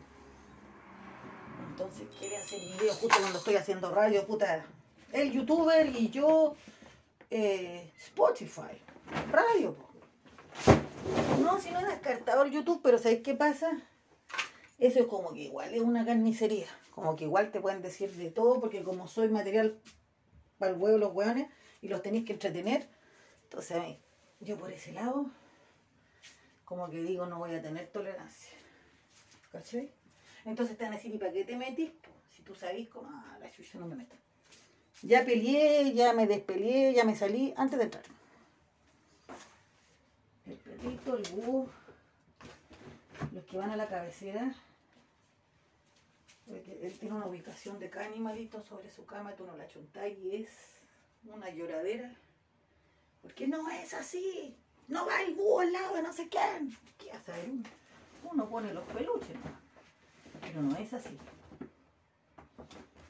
Entonces 1.79 2.09
quiere 2.19 2.39
hacer 2.39 2.59
video 2.59 2.95
justo 2.95 3.19
cuando 3.21 3.37
estoy 3.37 3.57
haciendo 3.57 3.91
radio, 3.91 4.27
puta. 4.27 4.65
El 5.13 5.31
youtuber 5.31 5.87
y 5.95 6.09
yo, 6.09 6.57
eh, 7.29 7.93
Spotify, 7.99 8.81
radio. 9.31 9.77
No, 11.39 11.61
si 11.61 11.71
no 11.71 11.81
he 11.81 11.85
descartado 11.85 12.45
el 12.45 12.51
YouTube, 12.51 12.81
pero 12.83 12.97
¿sabéis 12.97 13.21
qué 13.21 13.35
pasa? 13.35 13.71
Eso 14.79 15.01
es 15.01 15.07
como 15.07 15.35
que 15.35 15.41
igual 15.41 15.75
es 15.75 15.83
una 15.83 16.07
carnicería. 16.07 16.67
Como 16.93 17.15
que 17.15 17.25
igual 17.25 17.51
te 17.53 17.61
pueden 17.61 17.83
decir 17.83 18.11
de 18.11 18.31
todo, 18.31 18.59
porque 18.59 18.83
como 18.83 19.07
soy 19.07 19.29
material 19.29 19.79
para 20.57 20.73
el 20.73 20.79
huevo 20.79 20.97
los 20.97 21.13
hueones 21.13 21.51
y 21.83 21.89
los 21.89 22.01
tenéis 22.01 22.25
que 22.25 22.33
entretener, 22.33 22.89
entonces 23.43 23.99
yo 24.41 24.57
por 24.57 24.73
ese 24.73 24.93
lado, 24.93 25.31
como 26.65 26.89
que 26.89 27.03
digo, 27.03 27.27
no 27.27 27.37
voy 27.37 27.55
a 27.55 27.61
tener 27.61 27.87
tolerancia. 27.89 28.57
¿Cachai? 29.53 29.93
Entonces 30.47 30.79
te 30.79 30.85
van 30.85 30.93
a 30.93 30.97
decir, 30.97 31.13
¿y 31.13 31.19
para 31.19 31.33
qué 31.33 31.45
te 31.45 31.57
metís? 31.57 31.91
Si 32.31 32.43
tú 32.43 32.55
sabís 32.55 32.89
cómo, 32.89 33.09
ah, 33.11 33.37
la 33.41 33.51
chucha 33.51 33.79
no 33.79 33.87
me 33.87 33.97
meto. 33.97 34.15
Ya 35.03 35.25
peleé, 35.25 35.93
ya 35.93 36.13
me 36.13 36.27
despeleé, 36.27 36.95
ya 36.95 37.05
me 37.05 37.17
salí 37.17 37.53
antes 37.57 37.79
de 37.79 37.85
entrar. 37.85 38.05
El 40.47 40.57
perrito, 40.57 41.17
el 41.17 41.29
búho, 41.33 41.69
los 43.33 43.45
que 43.45 43.59
van 43.59 43.71
a 43.71 43.77
la 43.77 43.89
cabecera. 43.89 44.55
él 46.47 46.97
tiene 47.01 47.17
una 47.17 47.27
ubicación 47.27 47.81
de 47.81 47.91
cada 47.91 48.07
animalito 48.07 48.63
sobre 48.63 48.91
su 48.91 49.05
cama, 49.05 49.35
tú 49.35 49.45
no 49.45 49.57
la 49.57 49.67
chuntás 49.67 50.13
y 50.23 50.37
es 50.37 50.49
una 51.25 51.51
lloradera. 51.51 52.15
Porque 53.21 53.49
no 53.49 53.69
es 53.69 53.93
así. 53.93 54.57
No 54.87 55.05
va 55.05 55.21
el 55.23 55.35
búho 55.35 55.61
al 55.61 55.73
lado 55.73 55.97
de 55.97 56.03
no 56.03 56.13
sé 56.13 56.29
quién. 56.29 56.77
¿Qué 56.97 57.11
hace? 57.11 57.33
Uno 58.23 58.49
pone 58.49 58.73
los 58.73 58.85
peluches, 58.85 59.37
pero 60.57 60.69
no 60.69 60.77
es 60.79 60.91
así. 60.95 61.19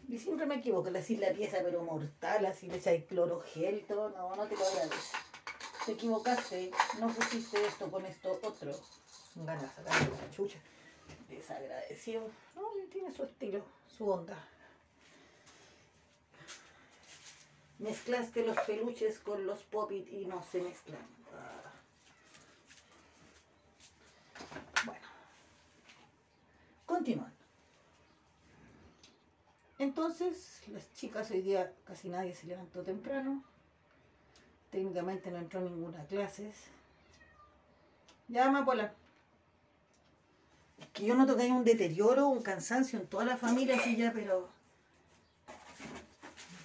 Y 0.08 0.18
siempre 0.18 0.46
me 0.46 0.56
equivoco, 0.56 0.90
le 0.90 1.00
la 1.18 1.32
pieza 1.32 1.58
pero 1.62 1.84
mortal, 1.84 2.44
así 2.46 2.66
le 2.68 2.78
echáis 2.78 3.04
clorogel, 3.04 3.84
todo, 3.86 4.10
no, 4.10 4.34
no 4.34 4.48
te 4.48 4.56
lo 4.56 4.66
agradezco. 4.66 5.18
Te 5.84 5.92
equivocaste, 5.92 6.72
no 6.98 7.06
pusiste 7.06 7.64
esto 7.64 7.88
con 7.88 8.04
esto 8.04 8.40
otro. 8.42 8.72
Ganas 9.36 9.62
de 9.62 9.68
sacarle 9.84 10.16
la 10.16 10.30
chucha. 10.32 10.58
Desagradecido. 11.28 12.28
No, 12.56 12.62
tiene 12.90 13.12
su 13.12 13.22
estilo, 13.22 13.64
su 13.96 14.10
onda. 14.10 14.36
Mezclaste 17.78 18.44
los 18.44 18.58
peluches 18.62 19.20
con 19.20 19.46
los 19.46 19.62
popit 19.62 20.08
y 20.12 20.26
no 20.26 20.42
se 20.50 20.62
mezclan. 20.62 21.06
Ah. 21.32 21.72
Bueno. 24.84 25.06
Continuando. 26.86 27.35
Entonces, 29.78 30.62
las 30.68 30.92
chicas 30.94 31.30
hoy 31.30 31.42
día 31.42 31.72
casi 31.84 32.08
nadie 32.08 32.34
se 32.34 32.46
levantó 32.46 32.82
temprano. 32.82 33.44
Técnicamente 34.70 35.30
no 35.30 35.38
entró 35.38 35.60
ninguna 35.60 36.04
clases. 36.06 36.54
Ya, 38.28 38.46
Amapola. 38.46 38.94
Es 40.80 40.86
que 40.88 41.04
yo 41.04 41.14
noto 41.14 41.36
que 41.36 41.42
hay 41.42 41.50
un 41.50 41.64
deterioro, 41.64 42.28
un 42.28 42.42
cansancio 42.42 42.98
en 42.98 43.06
toda 43.06 43.24
la 43.24 43.36
familia, 43.36 43.76
así 43.76 43.96
ya, 43.96 44.12
pero. 44.12 44.48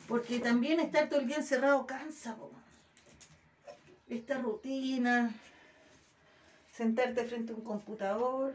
Porque 0.08 0.40
también 0.40 0.80
estar 0.80 1.10
todo 1.10 1.20
el 1.20 1.28
día 1.28 1.38
encerrado 1.38 1.86
cansa, 1.86 2.36
po. 2.36 2.52
Esta 4.10 4.38
rutina, 4.38 5.34
sentarte 6.72 7.26
frente 7.26 7.54
a 7.54 7.56
un 7.56 7.62
computador 7.62 8.54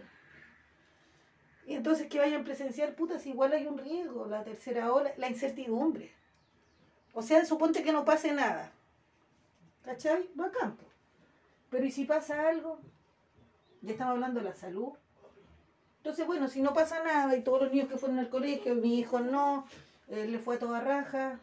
y 1.66 1.74
entonces 1.74 2.06
que 2.06 2.20
vayan 2.20 2.44
presenciar, 2.44 2.94
putas, 2.94 3.26
igual 3.26 3.52
hay 3.52 3.66
un 3.66 3.76
riesgo, 3.76 4.26
la 4.26 4.44
tercera 4.44 4.92
ola, 4.92 5.12
la 5.16 5.28
incertidumbre. 5.28 6.12
O 7.12 7.22
sea, 7.22 7.44
suponte 7.44 7.82
que 7.82 7.92
no 7.92 8.04
pase 8.04 8.32
nada. 8.32 8.70
¿Cachai? 9.84 10.30
Va 10.38 10.46
a 10.46 10.52
campo. 10.52 10.84
Pero 11.70 11.84
¿y 11.84 11.90
si 11.90 12.04
pasa 12.04 12.48
algo? 12.48 12.78
Ya 13.82 13.92
estamos 13.92 14.12
hablando 14.12 14.40
de 14.40 14.46
la 14.46 14.54
salud. 14.54 14.92
Entonces, 15.98 16.24
bueno, 16.24 16.46
si 16.46 16.62
no 16.62 16.72
pasa 16.72 17.02
nada 17.02 17.36
y 17.36 17.42
todos 17.42 17.62
los 17.62 17.72
niños 17.72 17.88
que 17.88 17.98
fueron 17.98 18.20
al 18.20 18.28
colegio, 18.28 18.76
mi 18.76 19.00
hijo 19.00 19.18
no, 19.18 19.66
eh, 20.06 20.26
le 20.28 20.38
fue 20.38 20.54
a 20.54 20.58
toda 20.60 20.80
raja, 20.80 21.40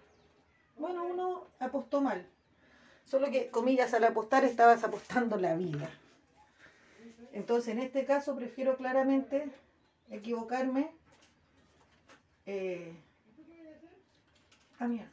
bueno, 0.77 1.03
uno 1.03 1.47
apostó 1.59 1.99
mal. 1.99 2.25
Solo 3.03 3.29
que, 3.29 3.49
comillas, 3.49 3.93
al 3.93 4.05
apostar 4.05 4.45
estabas 4.45 4.85
apostando 4.85 5.35
la 5.35 5.55
vida. 5.55 5.89
Entonces, 7.33 7.73
en 7.73 7.79
este 7.79 8.05
caso, 8.05 8.37
prefiero 8.37 8.77
claramente 8.77 9.51
equivocarme. 10.09 10.91
Eh, 12.45 12.95
ah, 14.79 14.87
mierda. 14.87 15.11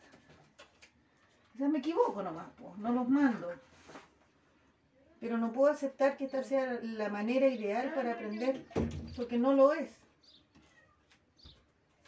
Ya 1.54 1.68
me 1.68 1.78
equivoco 1.78 2.22
nomás, 2.22 2.46
no 2.78 2.92
los 2.92 3.08
mando. 3.08 3.52
Pero 5.20 5.36
no 5.36 5.52
puedo 5.52 5.70
aceptar 5.70 6.16
que 6.16 6.24
esta 6.24 6.42
sea 6.42 6.80
la 6.82 7.10
manera 7.10 7.46
ideal 7.48 7.92
para 7.94 8.12
aprender, 8.12 8.64
porque 9.16 9.36
no 9.36 9.52
lo 9.52 9.74
es. 9.74 9.92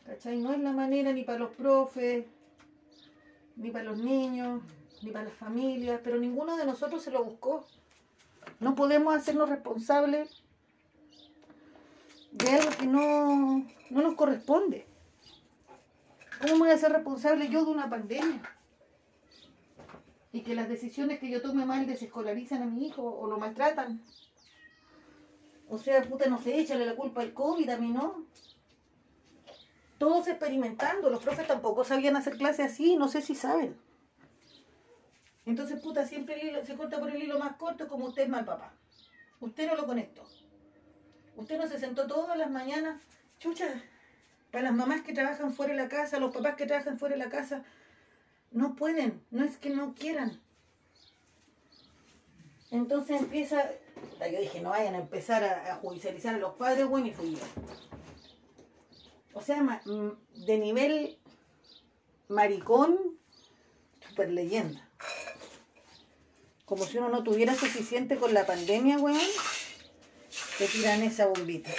¿Cachai? 0.07 0.39
No 0.39 0.53
es 0.53 0.61
la 0.61 0.73
manera 0.73 1.13
ni 1.13 1.23
para 1.23 1.39
los 1.39 1.51
profes, 1.51 2.25
ni 3.57 3.71
para 3.71 3.85
los 3.85 3.99
niños, 3.99 4.63
ni 5.03 5.11
para 5.11 5.27
las 5.27 5.35
familias, 5.35 6.01
pero 6.03 6.19
ninguno 6.19 6.57
de 6.57 6.65
nosotros 6.65 7.03
se 7.03 7.11
lo 7.11 7.23
buscó. 7.23 7.67
No 8.61 8.75
podemos 8.75 9.15
hacernos 9.15 9.49
responsables 9.49 10.42
de 12.33 12.51
algo 12.51 12.71
que 12.79 12.87
no, 12.87 13.67
nos 13.91 14.15
corresponde. 14.15 14.87
¿Cómo 16.41 16.59
voy 16.59 16.71
a 16.71 16.79
ser 16.79 16.93
responsable 16.93 17.49
yo 17.49 17.65
de 17.65 17.71
una 17.71 17.89
pandemia? 17.89 18.43
Y 20.33 20.41
que 20.41 20.55
las 20.55 20.69
decisiones 20.69 21.21
que 21.21 21.31
yo 21.31 21.43
tome 21.43 21.67
mal 21.67 21.87
desescolarizan 21.87 22.63
a 22.63 22.67
mi 22.67 22.87
hijo 22.87 23.03
o 23.03 23.29
lo 23.29 23.39
maltratan. 23.39 24.03
O 25.69 25.79
sea, 25.79 26.03
puta, 26.03 26.29
no 26.29 26.41
sé, 26.41 26.59
échale 26.59 26.87
la 26.87 26.97
culpa 26.97 27.21
al 27.21 27.35
COVID 27.35 27.69
a 27.69 27.77
mí, 27.77 27.91
¿no? 27.91 28.25
Todos 29.99 30.27
experimentando, 30.27 31.11
los 31.11 31.23
profes 31.23 31.47
tampoco 31.47 31.85
sabían 31.85 32.17
hacer 32.17 32.37
clases 32.37 32.73
así, 32.73 32.97
no 32.97 33.09
sé 33.09 33.23
si 33.23 33.35
saben. 33.35 33.77
Entonces, 35.45 35.81
puta, 35.81 36.07
siempre 36.07 36.65
se 36.65 36.77
corta 36.77 36.99
por 36.99 37.11
el 37.11 37.23
hilo 37.23 37.39
más 37.39 37.57
corto 37.57 37.87
como 37.89 38.07
usted 38.07 38.23
es 38.23 38.29
mal 38.29 38.45
papá. 38.45 38.75
Usted 39.39 39.69
no 39.69 39.77
lo 39.77 39.87
conectó. 39.87 40.25
Usted 41.37 41.59
no 41.59 41.67
se 41.67 41.79
sentó 41.79 42.07
todas 42.07 42.37
las 42.37 42.51
mañanas, 42.51 43.01
chucha, 43.39 43.83
para 44.51 44.65
las 44.65 44.75
mamás 44.75 45.01
que 45.01 45.15
trabajan 45.15 45.53
fuera 45.53 45.73
de 45.75 45.83
la 45.83 45.89
casa, 45.89 46.19
los 46.19 46.35
papás 46.35 46.57
que 46.57 46.67
trabajan 46.67 46.99
fuera 46.99 47.17
de 47.17 47.25
la 47.25 47.31
casa, 47.31 47.65
no 48.51 48.77
pueden, 48.77 49.25
no 49.31 49.45
es 49.45 49.57
que 49.57 49.71
no 49.71 49.95
quieran. 49.95 50.41
Entonces 52.71 53.21
empieza, 53.21 53.71
yo 54.21 54.41
dije, 54.41 54.61
no 54.61 54.71
vayan 54.71 54.95
a 54.95 54.99
empezar 54.99 55.43
a, 55.43 55.77
judicializar 55.77 56.35
a 56.35 56.39
los 56.39 56.55
padres, 56.55 56.87
bueno, 56.87 57.07
y 57.07 57.13
fui 57.13 57.35
yo. 57.35 57.43
O 59.35 59.41
sea, 59.41 59.83
de 59.85 60.59
nivel 60.59 61.19
maricón, 62.29 62.99
super 64.07 64.31
leyenda. 64.31 64.87
Como 66.67 66.85
si 66.85 66.99
uno 66.99 67.09
no 67.09 67.23
tuviera 67.23 67.55
suficiente 67.55 68.17
con 68.17 68.35
la 68.35 68.47
pandemia, 68.47 68.99
weón 68.99 69.19
que 70.63 70.69
tiran 70.69 71.03
esa 71.03 71.27
bombita. 71.27 71.71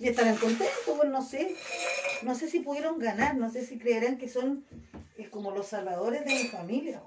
Y 0.00 0.08
estarán 0.08 0.36
contentos, 0.36 0.76
pues 0.84 1.08
no 1.08 1.22
sé. 1.22 1.54
No 2.22 2.34
sé 2.34 2.48
si 2.48 2.58
pudieron 2.58 2.98
ganar, 2.98 3.36
no 3.36 3.48
sé 3.48 3.64
si 3.64 3.78
creerán 3.78 4.18
que 4.18 4.28
son 4.28 4.64
eh, 5.16 5.30
como 5.30 5.52
los 5.52 5.68
salvadores 5.68 6.24
de 6.24 6.34
mi 6.34 6.48
familia. 6.48 7.00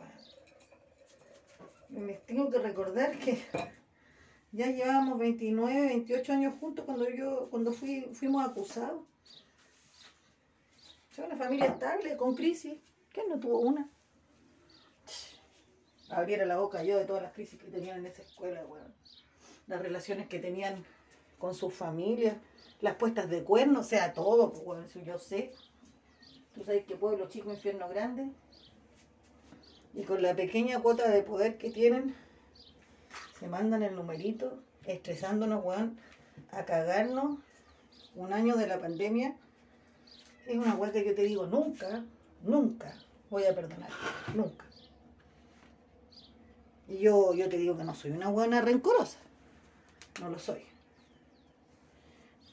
Me 1.90 2.14
tengo 2.14 2.50
que 2.50 2.60
recordar 2.60 3.20
que 3.20 3.44
ya 4.54 4.68
llevábamos 4.68 5.20
29, 5.20 5.88
28 5.88 6.32
años 6.32 6.56
juntos 6.62 6.86
cuando 6.86 7.10
yo 7.10 7.50
cuando 7.50 7.74
fui, 7.74 8.08
fuimos 8.14 8.48
acusados. 8.48 9.02
Soy 11.12 11.26
una 11.26 11.36
familia 11.36 11.66
estable, 11.66 12.16
con 12.16 12.36
crisis. 12.36 12.78
¿Quién 13.12 13.28
no 13.28 13.38
tuvo 13.38 13.60
una? 13.60 13.90
Abriera 16.10 16.46
la 16.46 16.58
boca 16.58 16.84
yo 16.84 16.98
de 16.98 17.04
todas 17.04 17.24
las 17.24 17.34
crisis 17.34 17.60
que 17.60 17.68
tenían 17.68 17.98
en 17.98 18.06
esa 18.06 18.22
escuela, 18.22 18.64
bueno 18.64 18.94
las 19.68 19.82
relaciones 19.82 20.28
que 20.28 20.40
tenían 20.40 20.84
con 21.40 21.56
sus 21.56 21.74
familias, 21.74 22.38
las 22.82 22.96
puestas 22.96 23.30
de 23.30 23.44
cuerno, 23.44 23.82
o 23.82 23.84
sea, 23.84 24.14
todo, 24.14 24.52
pues 24.52 24.64
bueno, 24.64 24.86
yo 25.06 25.18
sé. 25.18 25.52
Tú 26.54 26.64
sabes 26.64 26.86
que 26.86 26.96
pueblo 26.96 27.28
chico, 27.28 27.52
infierno 27.52 27.90
grande. 27.90 28.30
Y 29.94 30.04
con 30.04 30.22
la 30.22 30.36
pequeña 30.36 30.80
cuota 30.82 31.10
de 31.10 31.22
poder 31.24 31.58
que 31.58 31.70
tienen, 31.70 32.16
se 33.40 33.48
mandan 33.48 33.84
el 33.84 33.96
numerito, 33.96 34.60
estresándonos, 34.86 35.64
weón, 35.64 35.98
a 36.52 36.66
cagarnos 36.66 37.40
un 38.16 38.34
año 38.34 38.56
de 38.56 38.68
la 38.68 38.80
pandemia. 38.80 39.36
Es 40.46 40.58
una 40.58 40.76
weá 40.76 40.92
que 40.92 41.14
te 41.14 41.24
digo, 41.24 41.48
nunca, 41.48 42.04
nunca 42.44 42.94
voy 43.30 43.46
a 43.46 43.56
perdonar, 43.56 43.90
nunca. 44.36 44.66
Y 46.88 47.00
yo, 47.00 47.34
yo 47.34 47.50
te 47.50 47.58
digo 47.58 47.76
que 47.78 47.84
no 47.84 47.96
soy 47.96 48.12
una 48.12 48.30
buena 48.30 48.62
rencorosa 48.62 49.25
no 50.22 50.30
lo 50.30 50.40
soy. 50.40 50.64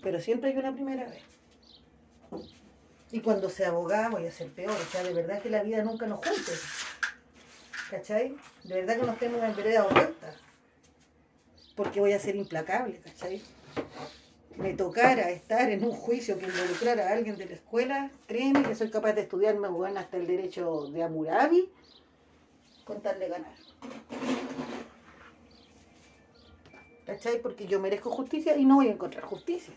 Pero 0.03 0.21
siempre 0.21 0.51
hay 0.51 0.57
una 0.57 0.75
primera 0.75 1.09
vez. 1.09 1.23
Y 3.13 3.21
cuando 3.21 3.51
sea 3.51 3.69
abogada 3.69 4.09
voy 4.09 4.27
a 4.27 4.33
ser 4.33 4.51
peor. 4.51 4.73
O 4.73 4.91
sea, 4.91 5.03
de 5.03 5.13
verdad 5.13 5.41
que 5.41 5.51
la 5.51 5.63
vida 5.63 5.83
nunca 5.85 6.07
nos 6.07 6.19
junte. 6.19 6.53
¿Cachai? 7.91 8.37
De 8.65 8.75
verdad 8.75 8.97
que 8.97 9.07
nos 9.07 9.19
tenemos 9.19 9.45
en 9.45 9.55
vereda 9.55 9.83
vuelta. 9.83 10.35
Porque 11.77 12.01
voy 12.01 12.13
a 12.13 12.19
ser 12.19 12.37
implacable, 12.37 13.01
¿cachai? 13.01 13.43
Me 14.57 14.75
tocara 14.75 15.31
estar 15.31 15.71
en 15.71 15.85
un 15.85 15.93
juicio 15.93 16.39
que 16.39 16.47
involucrara 16.47 17.09
a 17.09 17.13
alguien 17.13 17.37
de 17.37 17.47
la 17.47 17.55
escuela, 17.55 18.11
créeme 18.27 18.63
que 18.63 18.75
soy 18.75 18.91
capaz 18.91 19.15
de 19.15 19.23
estudiarme 19.23 19.69
bueno, 19.69 19.99
hasta 19.99 20.19
el 20.19 20.27
derecho 20.27 20.89
de 20.89 21.03
Amurabi 21.03 21.71
con 22.85 23.01
tal 23.01 23.19
ganar. 23.19 23.53
¿Cachai? 27.07 27.41
Porque 27.41 27.67
yo 27.67 27.81
merezco 27.81 28.11
justicia 28.11 28.57
y 28.57 28.65
no 28.65 28.77
voy 28.77 28.89
a 28.89 28.93
encontrar 28.93 29.25
justicia. 29.25 29.75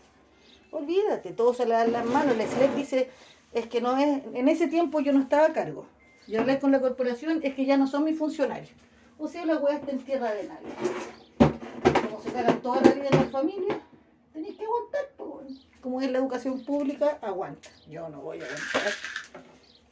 Olvídate, 0.70 1.32
todo 1.32 1.54
se 1.54 1.64
le 1.66 1.74
dan 1.74 1.92
las 1.92 2.04
manos. 2.04 2.36
La 2.36 2.46
SLEP 2.46 2.74
dice, 2.74 3.10
es 3.52 3.66
que 3.66 3.80
no 3.80 3.96
es, 3.96 4.22
en 4.34 4.48
ese 4.48 4.68
tiempo 4.68 5.00
yo 5.00 5.12
no 5.12 5.20
estaba 5.20 5.46
a 5.46 5.52
cargo. 5.52 5.86
Yo 6.26 6.40
hablé 6.40 6.58
con 6.58 6.72
la 6.72 6.80
corporación, 6.80 7.40
es 7.42 7.54
que 7.54 7.64
ya 7.64 7.76
no 7.76 7.86
son 7.86 8.04
mis 8.04 8.18
funcionarios. 8.18 8.70
O 9.18 9.28
sea, 9.28 9.46
la 9.46 9.56
weá 9.56 9.76
está 9.76 9.92
en 9.92 10.00
tierra 10.00 10.32
de 10.32 10.44
nadie. 10.44 10.68
Como 12.02 12.20
se 12.20 12.32
cagan 12.32 12.60
toda 12.60 12.82
la 12.82 12.90
vida 12.90 13.08
en 13.10 13.16
la 13.16 13.26
familia, 13.26 13.80
tenéis 14.32 14.56
que 14.56 14.64
aguantar, 14.64 15.06
como 15.80 16.00
es 16.00 16.10
la 16.10 16.18
educación 16.18 16.64
pública, 16.64 17.18
aguanta. 17.22 17.70
Yo 17.88 18.08
no 18.08 18.20
voy 18.20 18.40
a 18.40 18.44
aguantar. 18.44 18.92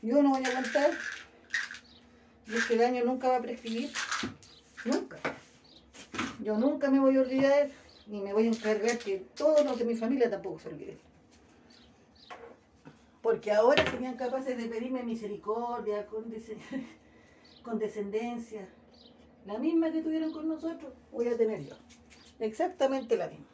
Yo 0.03 0.23
no 0.23 0.31
voy 0.31 0.45
a 0.45 0.49
aguantar. 0.49 0.91
Y 2.49 2.57
este 2.57 2.77
daño 2.77 3.05
nunca 3.05 3.29
va 3.29 3.37
a 3.37 3.41
prescribir. 3.41 3.91
Nunca. 4.85 5.19
Yo 6.45 6.59
nunca 6.59 6.91
me 6.91 7.01
voy 7.01 7.17
a 7.17 7.23
olvidar 7.23 7.71
ni 8.07 8.21
me 8.21 8.35
voy 8.35 8.45
a 8.45 8.51
encargar 8.51 8.99
que 8.99 9.25
todos 9.35 9.65
los 9.65 9.79
de 9.79 9.87
mi 9.87 9.97
familia 9.97 10.29
tampoco 10.29 10.59
se 10.59 10.69
olviden. 10.69 10.99
Porque 13.23 13.51
ahora 13.51 13.83
serían 13.91 14.17
capaces 14.17 14.59
de 14.59 14.67
pedirme 14.67 15.03
misericordia, 15.03 16.07
condescendencia. 17.63 18.69
La 19.47 19.57
misma 19.57 19.91
que 19.91 20.03
tuvieron 20.03 20.35
con 20.35 20.47
nosotros, 20.47 20.93
voy 21.11 21.29
a 21.29 21.37
tener 21.39 21.65
yo. 21.65 21.77
Exactamente 22.39 23.17
la 23.17 23.29
misma. 23.29 23.47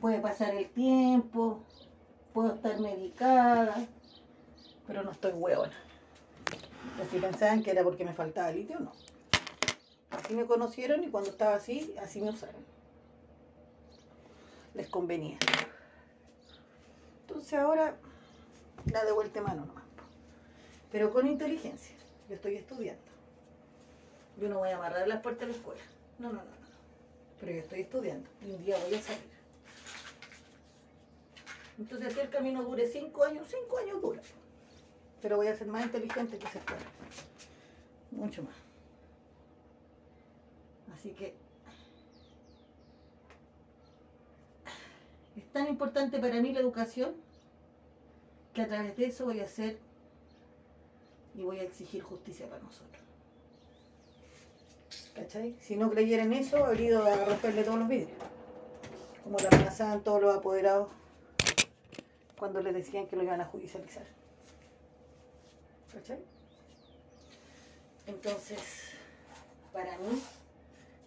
Puede 0.00 0.18
pasar 0.18 0.56
el 0.56 0.68
tiempo, 0.70 1.62
puedo 2.32 2.52
estar 2.52 2.80
medicada, 2.80 3.86
pero 4.88 5.04
no 5.04 5.12
estoy 5.12 5.34
hueona. 5.34 5.78
Si 7.12 7.18
pensaban 7.20 7.62
que 7.62 7.70
era 7.70 7.84
porque 7.84 8.04
me 8.04 8.12
faltaba 8.12 8.50
litio, 8.50 8.80
no. 8.80 9.03
Así 10.16 10.34
me 10.34 10.46
conocieron 10.46 11.02
y 11.04 11.10
cuando 11.10 11.30
estaba 11.30 11.54
así, 11.54 11.94
así 12.00 12.20
me 12.20 12.30
usaron. 12.30 12.64
Les 14.74 14.88
convenía. 14.88 15.38
Entonces 17.22 17.54
ahora 17.54 17.96
la 18.92 19.04
de 19.04 19.12
vuelta 19.12 19.40
mano 19.40 19.66
nomás. 19.66 19.84
Pero 20.90 21.12
con 21.12 21.26
inteligencia. 21.26 21.96
Yo 22.28 22.36
estoy 22.36 22.56
estudiando. 22.56 23.02
Yo 24.40 24.48
no 24.48 24.58
voy 24.58 24.70
a 24.70 24.76
amarrar 24.76 25.06
las 25.06 25.20
puertas 25.20 25.46
de 25.46 25.52
la 25.52 25.58
escuela. 25.58 25.82
No, 26.18 26.28
no, 26.28 26.38
no, 26.38 26.44
no. 26.44 26.66
Pero 27.40 27.52
yo 27.52 27.58
estoy 27.58 27.80
estudiando 27.80 28.28
y 28.42 28.50
un 28.52 28.64
día 28.64 28.78
voy 28.78 28.94
a 28.94 29.02
salir. 29.02 29.34
Entonces, 31.78 32.14
si 32.14 32.20
el 32.20 32.30
camino 32.30 32.62
dure 32.62 32.86
cinco 32.86 33.24
años, 33.24 33.46
cinco 33.48 33.78
años 33.78 34.00
dura. 34.00 34.22
Pero 35.20 35.36
voy 35.36 35.48
a 35.48 35.56
ser 35.56 35.66
más 35.66 35.84
inteligente 35.84 36.38
que 36.38 36.46
se 36.46 36.60
pueda. 36.60 36.80
Mucho 38.12 38.42
más. 38.42 38.63
Así 41.04 41.12
que 41.12 41.34
es 45.36 45.52
tan 45.52 45.68
importante 45.68 46.18
para 46.18 46.40
mí 46.40 46.54
la 46.54 46.60
educación 46.60 47.12
que 48.54 48.62
a 48.62 48.68
través 48.68 48.96
de 48.96 49.04
eso 49.04 49.26
voy 49.26 49.40
a 49.40 49.44
hacer 49.44 49.78
y 51.34 51.42
voy 51.42 51.58
a 51.58 51.64
exigir 51.64 52.02
justicia 52.02 52.48
para 52.48 52.62
nosotros. 52.62 53.02
¿Cachai? 55.14 55.54
Si 55.60 55.76
no 55.76 55.90
creyera 55.90 56.22
en 56.22 56.32
eso, 56.32 56.64
habría 56.64 56.86
ido 56.86 57.04
a 57.04 57.22
romperle 57.26 57.64
todos 57.64 57.80
los 57.80 57.88
vidrios. 57.88 58.18
Como 59.22 59.38
la 59.40 59.48
amenazaban 59.48 60.02
todos 60.02 60.22
los 60.22 60.34
apoderados 60.34 60.88
cuando 62.38 62.62
les 62.62 62.72
decían 62.72 63.06
que 63.08 63.16
lo 63.16 63.24
iban 63.24 63.42
a 63.42 63.44
judicializar. 63.44 64.06
¿Cachai? 65.92 66.24
Entonces, 68.06 68.60
para 69.70 69.98
mí, 69.98 70.22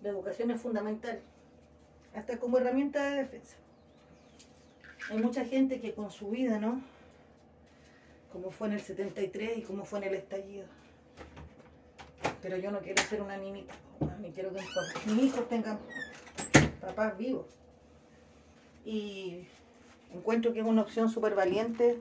la 0.01 0.09
educación 0.09 0.51
es 0.51 0.61
fundamental, 0.61 1.19
hasta 2.13 2.39
como 2.39 2.57
herramienta 2.57 3.09
de 3.09 3.17
defensa. 3.17 3.55
Hay 5.09 5.17
mucha 5.17 5.45
gente 5.45 5.79
que 5.79 5.93
con 5.93 6.11
su 6.11 6.29
vida, 6.29 6.59
¿no? 6.59 6.81
Como 8.31 8.51
fue 8.51 8.67
en 8.67 8.73
el 8.73 8.81
73 8.81 9.57
y 9.57 9.61
como 9.61 9.85
fue 9.85 9.99
en 9.99 10.05
el 10.05 10.15
estallido. 10.15 10.65
Pero 12.41 12.57
yo 12.57 12.71
no 12.71 12.79
quiero 12.79 13.01
ser 13.03 13.21
una 13.21 13.37
niñita, 13.37 13.73
ni 14.21 14.31
quiero 14.31 14.53
que 14.53 14.61
mis 15.07 15.23
hijos 15.23 15.47
tengan 15.47 15.79
papás 16.81 17.17
vivos. 17.17 17.47
Y 18.85 19.47
encuentro 20.13 20.53
que 20.53 20.59
es 20.59 20.65
una 20.65 20.81
opción 20.81 21.09
súper 21.09 21.35
valiente 21.35 21.99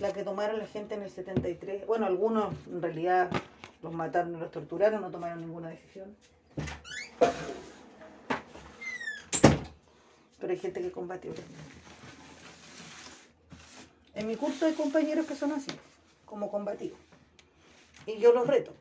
la 0.00 0.12
que 0.12 0.24
tomaron 0.24 0.58
la 0.58 0.66
gente 0.66 0.94
en 0.94 1.02
el 1.02 1.10
73. 1.10 1.86
Bueno, 1.86 2.06
algunos 2.06 2.54
en 2.66 2.82
realidad 2.82 3.30
los 3.82 3.92
mataron, 3.92 4.38
los 4.38 4.50
torturaron, 4.50 5.00
no 5.00 5.10
tomaron 5.10 5.40
ninguna 5.40 5.68
decisión. 5.68 6.14
Pero 10.40 10.52
hay 10.52 10.58
gente 10.58 10.80
que 10.80 10.90
combatió. 10.90 11.32
En 14.14 14.26
mi 14.26 14.36
curso 14.36 14.66
hay 14.66 14.74
compañeros 14.74 15.26
que 15.26 15.34
son 15.34 15.52
así, 15.52 15.70
como 16.24 16.50
combativos. 16.50 16.98
Y 18.06 18.18
yo 18.18 18.32
los 18.32 18.46
reto. 18.46 18.72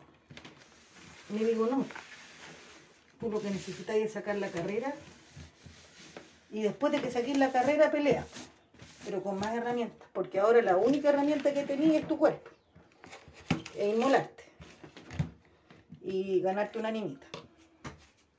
Me 1.30 1.44
digo, 1.44 1.66
no, 1.68 1.86
tú 3.20 3.32
lo 3.32 3.42
que 3.42 3.50
necesitas 3.50 3.96
es 3.96 4.14
sacar 4.14 4.36
la 4.36 4.50
carrera 4.50 4.94
y 6.52 6.62
después 6.62 6.92
de 6.92 7.02
que 7.02 7.10
saques 7.10 7.38
la 7.38 7.52
carrera 7.52 7.90
pelea, 7.90 8.26
pero 9.06 9.24
con 9.24 9.40
más 9.40 9.56
herramientas, 9.56 10.08
porque 10.14 10.40
ahora 10.40 10.62
la 10.62 10.78
única 10.78 11.10
herramienta 11.10 11.54
que 11.54 11.64
tenías 11.64 12.04
es 12.04 12.08
tu 12.08 12.18
cuerpo, 12.18 12.52
es 13.76 13.96
inmolarte 13.96 14.44
y 16.04 16.42
ganarte 16.42 16.78
una 16.78 16.90
animita. 16.90 17.26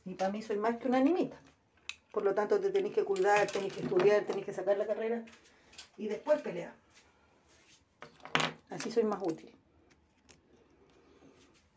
Y 0.04 0.14
para 0.14 0.30
mí 0.30 0.42
soy 0.42 0.56
más 0.56 0.76
que 0.76 0.88
una 0.88 0.98
animita. 0.98 1.40
Por 2.12 2.24
lo 2.24 2.34
tanto, 2.34 2.60
te 2.60 2.70
tenés 2.70 2.92
que 2.92 3.04
cuidar, 3.04 3.50
tenés 3.50 3.72
que 3.72 3.80
estudiar, 3.80 4.24
tenés 4.24 4.44
que 4.44 4.52
sacar 4.52 4.76
la 4.76 4.86
carrera 4.86 5.24
y 5.96 6.08
después 6.08 6.40
pelear. 6.42 6.74
Así 8.70 8.90
soy 8.90 9.04
más 9.04 9.20
útil. 9.22 9.50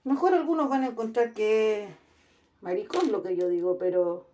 Mejor 0.04 0.34
algunos 0.34 0.70
van 0.70 0.84
a 0.84 0.88
encontrar 0.88 1.34
que 1.34 1.90
maricón 2.62 3.12
lo 3.12 3.24
que 3.24 3.36
yo 3.36 3.48
digo, 3.48 3.78
pero, 3.78 4.28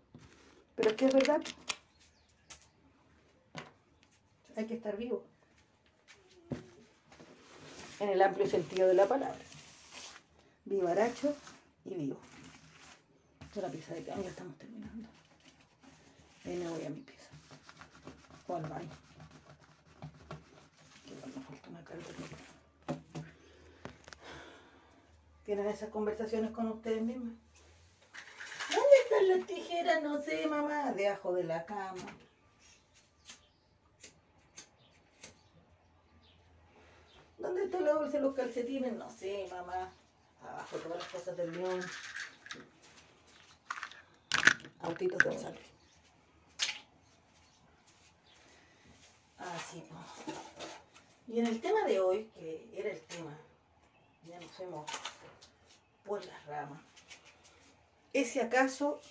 pero 0.76 0.90
es 0.90 0.96
que 0.96 1.06
es 1.06 1.14
verdad. 1.14 1.42
Hay 4.56 4.66
que 4.66 4.76
estar 4.76 4.98
vivo. 4.98 5.24
En 8.00 8.10
el 8.10 8.22
amplio 8.22 8.48
sentido 8.48 8.88
de 8.88 8.94
la 8.94 9.08
palabra. 9.08 9.40
Vivaracho 10.66 11.36
y 11.86 11.94
vivo 11.96 12.18
la 13.62 13.70
pieza 13.70 13.94
de 13.94 14.04
cambio 14.04 14.30
estamos 14.30 14.58
terminando. 14.58 15.08
Ahí 16.46 16.58
me 16.58 16.70
voy 16.70 16.86
a 16.86 16.90
mi 16.90 17.02
pieza. 17.02 17.30
O 18.48 18.56
al 18.56 18.64
baño. 18.64 18.90
Que 21.06 21.16
me 21.16 21.22
falta 21.22 21.70
una 21.70 21.84
carta. 21.84 22.10
¿Tienen 25.46 25.68
esas 25.68 25.90
conversaciones 25.90 26.52
con 26.52 26.68
ustedes 26.68 27.02
mismas? 27.02 27.34
¿Dónde 28.70 28.96
están 29.04 29.28
las 29.30 29.48
tijeras? 29.48 30.04
No 30.04 30.22
sé, 30.22 30.48
mamá. 30.48 30.92
Debajo 30.94 31.34
de 31.34 31.44
la 31.44 31.66
cama. 31.66 32.02
¿Dónde 37.38 37.66
está 37.66 37.80
la 37.82 37.96
bolsa 37.96 38.20
los 38.20 38.34
calcetines? 38.34 38.94
No 38.94 39.10
sé, 39.10 39.48
mamá. 39.52 39.92
Abajo 40.42 40.78
todas 40.78 40.98
las 40.98 41.08
cosas 41.10 41.38
del 41.38 41.52
león 41.54 41.82
autitos 44.84 45.24
de 45.24 45.40
sal. 45.40 45.58
Así. 49.40 49.84
Y 51.28 51.40
en 51.40 51.48
el 51.48 51.60
tema 51.60 51.86
de 51.86 52.00
hoy, 52.00 52.30
que 52.36 52.70
era 52.76 52.92
el 52.92 53.02
tema, 53.02 53.36
ya 54.28 54.40
nos 54.40 54.52
fuimos 54.52 54.90
por 56.06 56.24
las 56.26 56.46
ramas, 56.46 56.82
es 58.14 58.30
si 58.32 58.40
acaso 58.40 59.02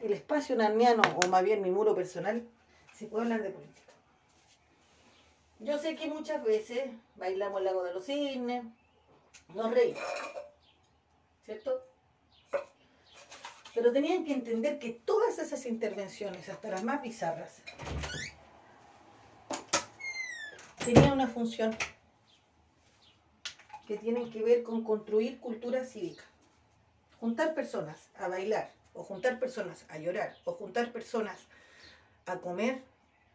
el 0.00 0.12
espacio 0.12 0.54
narniano, 0.56 1.02
o 1.16 1.28
más 1.28 1.42
bien 1.42 1.62
mi 1.62 1.70
muro 1.70 1.94
personal, 1.94 2.46
se 2.94 3.06
puede 3.06 3.24
hablar 3.24 3.42
de 3.42 3.50
política. 3.50 3.92
Yo 5.58 5.78
sé 5.78 5.96
que 5.96 6.06
muchas 6.06 6.42
veces 6.42 6.90
bailamos 7.16 7.58
el 7.58 7.64
lago 7.64 7.82
de 7.82 7.92
los 7.92 8.06
cisnes, 8.06 8.64
nos 9.54 9.70
reímos, 9.72 10.02
¿cierto? 11.44 11.89
Pero 13.74 13.92
tenían 13.92 14.24
que 14.24 14.32
entender 14.32 14.78
que 14.78 14.90
todas 14.90 15.38
esas 15.38 15.64
intervenciones, 15.66 16.48
hasta 16.48 16.70
las 16.70 16.82
más 16.82 17.02
bizarras, 17.02 17.62
tenían 20.84 21.12
una 21.12 21.28
función 21.28 21.76
que 23.86 23.96
tienen 23.96 24.30
que 24.30 24.42
ver 24.42 24.62
con 24.62 24.82
construir 24.82 25.38
cultura 25.38 25.84
cívica. 25.84 26.24
Juntar 27.20 27.54
personas 27.54 28.08
a 28.18 28.28
bailar, 28.28 28.72
o 28.94 29.04
juntar 29.04 29.38
personas 29.38 29.84
a 29.88 29.98
llorar, 29.98 30.36
o 30.44 30.52
juntar 30.52 30.90
personas 30.90 31.38
a 32.26 32.38
comer, 32.38 32.82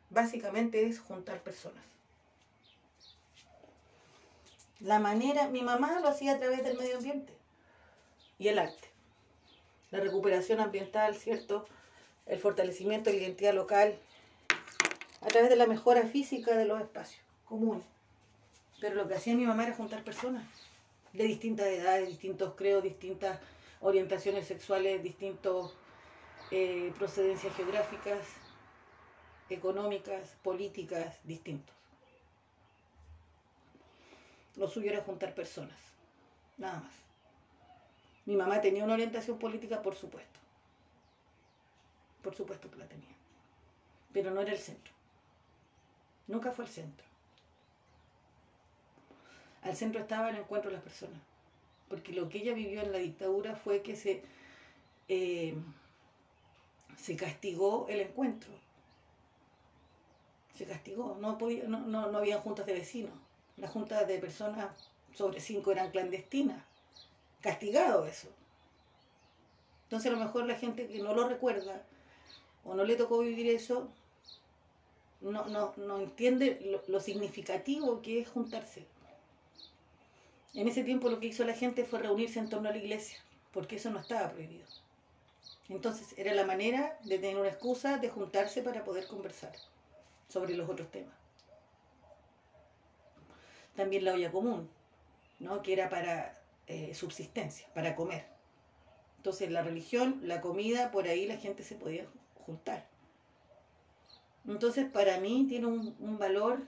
básicamente 0.09 0.85
es 0.85 0.99
juntar 0.99 1.41
personas. 1.43 1.83
La 4.79 4.99
manera, 4.99 5.47
mi 5.47 5.61
mamá 5.61 5.99
lo 5.99 6.09
hacía 6.09 6.33
a 6.33 6.39
través 6.39 6.63
del 6.63 6.77
medio 6.77 6.97
ambiente 6.97 7.33
y 8.37 8.49
el 8.49 8.59
arte 8.59 8.94
la 9.91 9.99
recuperación 9.99 10.59
ambiental, 10.59 11.15
¿cierto? 11.15 11.65
El 12.25 12.39
fortalecimiento 12.39 13.09
de 13.09 13.17
la 13.17 13.23
identidad 13.23 13.53
local 13.53 13.97
a 15.21 15.27
través 15.27 15.49
de 15.49 15.55
la 15.55 15.67
mejora 15.67 16.03
física 16.03 16.55
de 16.55 16.65
los 16.65 16.81
espacios 16.81 17.21
comunes. 17.45 17.85
Pero 18.79 18.95
lo 18.95 19.07
que 19.07 19.15
hacía 19.15 19.35
mi 19.35 19.45
mamá 19.45 19.63
era 19.63 19.75
juntar 19.75 20.03
personas 20.03 20.45
de 21.13 21.23
distintas 21.23 21.67
edades, 21.67 22.09
distintos 22.09 22.53
creos, 22.55 22.83
distintas 22.83 23.39
orientaciones 23.79 24.47
sexuales, 24.47 25.01
distintas 25.01 25.71
eh, 26.51 26.93
procedencias 26.97 27.55
geográficas 27.55 28.19
económicas, 29.49 30.35
políticas 30.43 31.17
distintos. 31.23 31.75
Lo 34.55 34.67
suyo 34.67 34.91
era 34.91 35.03
juntar 35.03 35.35
personas, 35.35 35.77
nada 36.57 36.79
más. 36.79 37.04
Mi 38.25 38.35
mamá 38.35 38.59
tenía 38.59 38.83
una 38.83 38.93
orientación 38.93 39.37
política, 39.37 39.81
por 39.81 39.95
supuesto. 39.95 40.39
Por 42.21 42.35
supuesto 42.35 42.71
que 42.71 42.77
la 42.77 42.87
tenía. 42.87 43.15
Pero 44.11 44.31
no 44.31 44.41
era 44.41 44.51
el 44.51 44.57
centro. 44.57 44.93
Nunca 46.27 46.51
fue 46.51 46.65
el 46.65 46.71
centro. 46.71 47.05
Al 49.61 49.75
centro 49.75 50.01
estaba 50.01 50.29
el 50.29 50.37
encuentro 50.37 50.71
de 50.71 50.77
las 50.77 50.83
personas. 50.83 51.19
Porque 51.87 52.13
lo 52.13 52.29
que 52.29 52.39
ella 52.39 52.53
vivió 52.53 52.81
en 52.81 52.91
la 52.91 52.97
dictadura 52.97 53.55
fue 53.55 53.83
que 53.83 53.95
se, 53.95 54.23
eh, 55.07 55.55
se 56.97 57.15
castigó 57.15 57.85
el 57.89 57.99
encuentro. 57.99 58.51
Se 60.55 60.65
castigó. 60.65 61.15
No, 61.21 61.37
podía, 61.37 61.65
no, 61.67 61.81
no, 61.81 62.11
no 62.11 62.17
había 62.17 62.39
juntas 62.39 62.65
de 62.65 62.73
vecinos. 62.73 63.13
Las 63.57 63.71
juntas 63.71 64.07
de 64.07 64.17
personas 64.17 64.89
sobre 65.13 65.39
cinco 65.39 65.71
eran 65.71 65.91
clandestinas. 65.91 66.63
Castigado 67.45 68.05
eso. 68.07 68.27
Entonces 69.83 70.11
a 70.11 70.15
lo 70.15 70.23
mejor 70.23 70.45
la 70.45 70.55
gente 70.55 70.87
que 70.87 70.99
no 70.99 71.13
lo 71.13 71.27
recuerda 71.27 71.83
o 72.63 72.73
no 72.73 72.83
le 72.83 72.95
tocó 72.95 73.19
vivir 73.19 73.47
eso, 73.47 73.87
no, 75.21 75.45
no, 75.45 75.99
entiende 75.99 76.59
lo, 76.65 76.81
lo, 76.87 76.99
significativo 76.99 78.01
que 78.01 78.21
es 78.21 78.27
juntarse. 78.27 78.85
En 80.55 80.67
ese 80.67 80.83
tiempo 80.83 81.09
lo 81.09 81.19
que 81.19 81.27
hizo 81.27 81.43
la 81.43 81.53
gente 81.53 81.85
fue 81.85 81.99
reunirse 81.99 82.39
en 82.39 82.49
torno 82.49 82.69
a 82.69 82.71
la 82.71 82.79
iglesia, 82.79 83.19
porque 83.53 83.75
eso 83.75 83.91
no 83.91 83.99
estaba 83.99 84.31
prohibido. 84.31 84.65
Entonces 85.69 86.15
era 86.17 86.33
la 86.33 86.45
manera 86.45 86.97
de 87.03 87.19
tener 87.19 87.37
una 87.37 87.49
excusa 87.49 87.99
de 87.99 88.09
juntarse 88.09 88.63
para 88.63 88.83
poder 88.83 89.05
conversar 89.05 89.53
sobre 90.29 90.55
los 90.55 90.67
otros 90.67 90.89
temas 90.89 91.25
también 93.75 94.05
la 94.05 94.13
olla 94.13 94.31
común, 94.31 94.69
¿no? 95.39 95.61
que 95.61 95.73
era 95.73 95.89
para 95.89 96.33
eh, 96.67 96.93
subsistencia, 96.95 97.67
para 97.73 97.95
comer. 97.95 98.25
Entonces 99.17 99.51
la 99.51 99.63
religión, 99.63 100.19
la 100.23 100.41
comida, 100.41 100.91
por 100.91 101.07
ahí 101.07 101.25
la 101.25 101.37
gente 101.37 101.63
se 101.63 101.75
podía 101.75 102.07
juntar. 102.45 102.87
Entonces 104.47 104.85
para 104.89 105.19
mí 105.19 105.45
tiene 105.49 105.67
un, 105.67 106.17
valor 106.19 106.59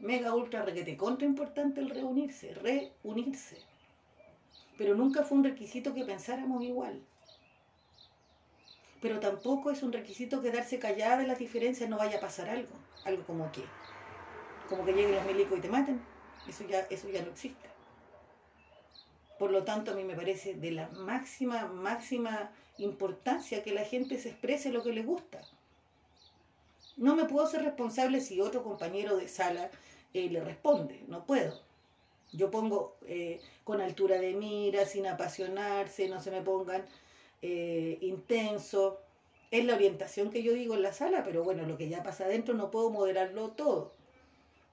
mega 0.00 0.34
ultra 0.34 0.62
requete 0.62 0.96
contra 0.96 1.26
importante 1.26 1.80
el 1.80 1.90
reunirse, 1.90 2.54
reunirse. 2.54 3.58
Pero 4.76 4.94
nunca 4.94 5.24
fue 5.24 5.38
un 5.38 5.44
requisito 5.44 5.94
que 5.94 6.04
pensáramos 6.04 6.62
igual. 6.62 7.00
Pero 9.00 9.20
tampoco 9.20 9.70
es 9.70 9.82
un 9.82 9.92
requisito 9.92 10.42
quedarse 10.42 10.78
callada 10.78 11.18
de 11.18 11.26
las 11.26 11.38
diferencias, 11.38 11.88
no 11.88 11.98
vaya 11.98 12.18
a 12.18 12.20
pasar 12.20 12.48
algo. 12.48 12.72
Algo 13.04 13.24
como 13.24 13.50
que, 13.52 13.62
como 14.68 14.84
que 14.84 14.92
lleguen 14.92 15.14
los 15.14 15.26
milicos 15.26 15.58
y 15.58 15.60
te 15.60 15.68
maten. 15.68 16.00
Eso 16.48 16.64
ya, 16.66 16.80
eso 16.90 17.08
ya 17.08 17.22
no 17.22 17.30
existe. 17.30 17.77
Por 19.38 19.50
lo 19.52 19.64
tanto, 19.64 19.92
a 19.92 19.94
mí 19.94 20.04
me 20.04 20.16
parece 20.16 20.54
de 20.54 20.72
la 20.72 20.88
máxima, 20.88 21.66
máxima 21.66 22.50
importancia 22.78 23.62
que 23.62 23.72
la 23.72 23.84
gente 23.84 24.18
se 24.18 24.30
exprese 24.30 24.70
lo 24.70 24.82
que 24.82 24.92
le 24.92 25.02
gusta. 25.02 25.40
No 26.96 27.14
me 27.14 27.26
puedo 27.26 27.46
ser 27.46 27.62
responsable 27.62 28.20
si 28.20 28.40
otro 28.40 28.64
compañero 28.64 29.16
de 29.16 29.28
sala 29.28 29.70
eh, 30.12 30.28
le 30.28 30.42
responde, 30.42 31.04
no 31.06 31.24
puedo. 31.24 31.60
Yo 32.32 32.50
pongo 32.50 32.96
eh, 33.06 33.40
con 33.64 33.80
altura 33.80 34.18
de 34.18 34.34
mira, 34.34 34.84
sin 34.84 35.06
apasionarse, 35.06 36.08
no 36.08 36.20
se 36.20 36.30
me 36.30 36.42
pongan 36.42 36.84
eh, 37.40 37.98
intenso. 38.00 39.00
Es 39.50 39.64
la 39.64 39.74
orientación 39.74 40.30
que 40.30 40.42
yo 40.42 40.52
digo 40.52 40.74
en 40.74 40.82
la 40.82 40.92
sala, 40.92 41.22
pero 41.24 41.44
bueno, 41.44 41.64
lo 41.66 41.78
que 41.78 41.88
ya 41.88 42.02
pasa 42.02 42.24
adentro 42.24 42.54
no 42.54 42.70
puedo 42.70 42.90
moderarlo 42.90 43.50
todo. 43.50 43.92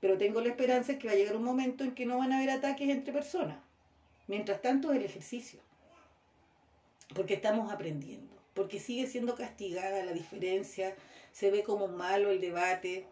Pero 0.02 0.18
tengo 0.18 0.42
la 0.42 0.50
esperanza 0.50 0.94
de 0.94 1.00
que 1.00 1.08
va 1.08 1.14
a 1.14 1.18
llegar 1.18 1.36
un 1.36 1.44
momento 1.44 1.84
en 1.84 1.94
que 1.96 2.06
no 2.06 2.18
van 2.18 2.34
a 2.34 2.38
haber 2.38 2.50
ataques 2.50 2.90
entre 2.90 3.14
personas. 3.14 3.58
Mientras 4.28 4.62
tanto, 4.62 4.92
el 4.92 5.04
ejercicio. 5.04 5.60
Porque 7.14 7.36
estamos 7.36 7.72
aprendiendo. 7.72 8.34
Porque 8.54 8.80
sigue 8.80 9.08
siendo 9.08 9.36
castigada 9.36 10.04
la 10.04 10.14
diferencia. 10.14 10.96
Se 11.32 11.52
ve 11.52 11.64
como 11.64 11.88
malo 11.88 12.32
el 12.32 12.42
debate. 12.42 13.06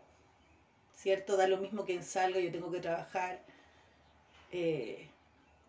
¿Cierto? 0.96 1.38
Da 1.38 1.48
lo 1.48 1.58
mismo 1.58 1.86
que 1.86 1.94
en 1.94 2.04
salga, 2.04 2.40
yo 2.40 2.52
tengo 2.52 2.72
que 2.72 2.80
trabajar. 2.80 3.42
Eh, 4.52 5.08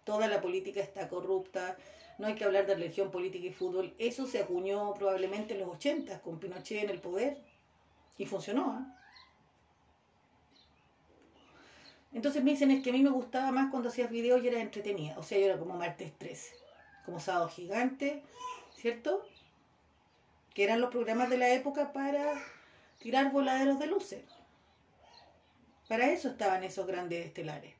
toda 0.04 0.28
la 0.28 0.40
política 0.40 0.80
está 0.80 1.08
corrupta. 1.08 1.76
No 2.18 2.28
hay 2.28 2.34
que 2.36 2.44
hablar 2.44 2.66
de 2.66 2.76
religión, 2.76 3.10
política 3.10 3.46
y 3.46 3.52
fútbol. 3.52 3.92
Eso 3.98 4.26
se 4.26 4.40
acuñó 4.40 4.94
probablemente 4.94 5.54
en 5.54 5.60
los 5.60 5.70
80 5.70 6.20
con 6.20 6.38
Pinochet 6.38 6.84
en 6.84 6.90
el 6.90 7.00
poder. 7.00 7.38
Y 8.16 8.26
funcionó. 8.26 8.78
¿eh? 8.78 9.03
Entonces 12.14 12.44
me 12.44 12.52
dicen, 12.52 12.70
es 12.70 12.82
que 12.82 12.90
a 12.90 12.92
mí 12.92 13.02
me 13.02 13.10
gustaba 13.10 13.50
más 13.50 13.72
cuando 13.72 13.88
hacías 13.88 14.08
videos 14.08 14.42
y 14.42 14.46
era 14.46 14.60
entretenida. 14.60 15.18
O 15.18 15.24
sea, 15.24 15.36
yo 15.36 15.46
era 15.46 15.58
como 15.58 15.74
martes 15.74 16.16
13, 16.16 16.54
como 17.04 17.18
sábado 17.18 17.48
gigante, 17.48 18.22
¿cierto? 18.76 19.26
Que 20.54 20.62
eran 20.62 20.80
los 20.80 20.90
programas 20.90 21.28
de 21.28 21.38
la 21.38 21.52
época 21.52 21.92
para 21.92 22.40
tirar 23.00 23.32
voladeros 23.32 23.80
de 23.80 23.88
luces. 23.88 24.22
Para 25.88 26.12
eso 26.12 26.28
estaban 26.28 26.62
esos 26.62 26.86
grandes 26.86 27.26
estelares. 27.26 27.74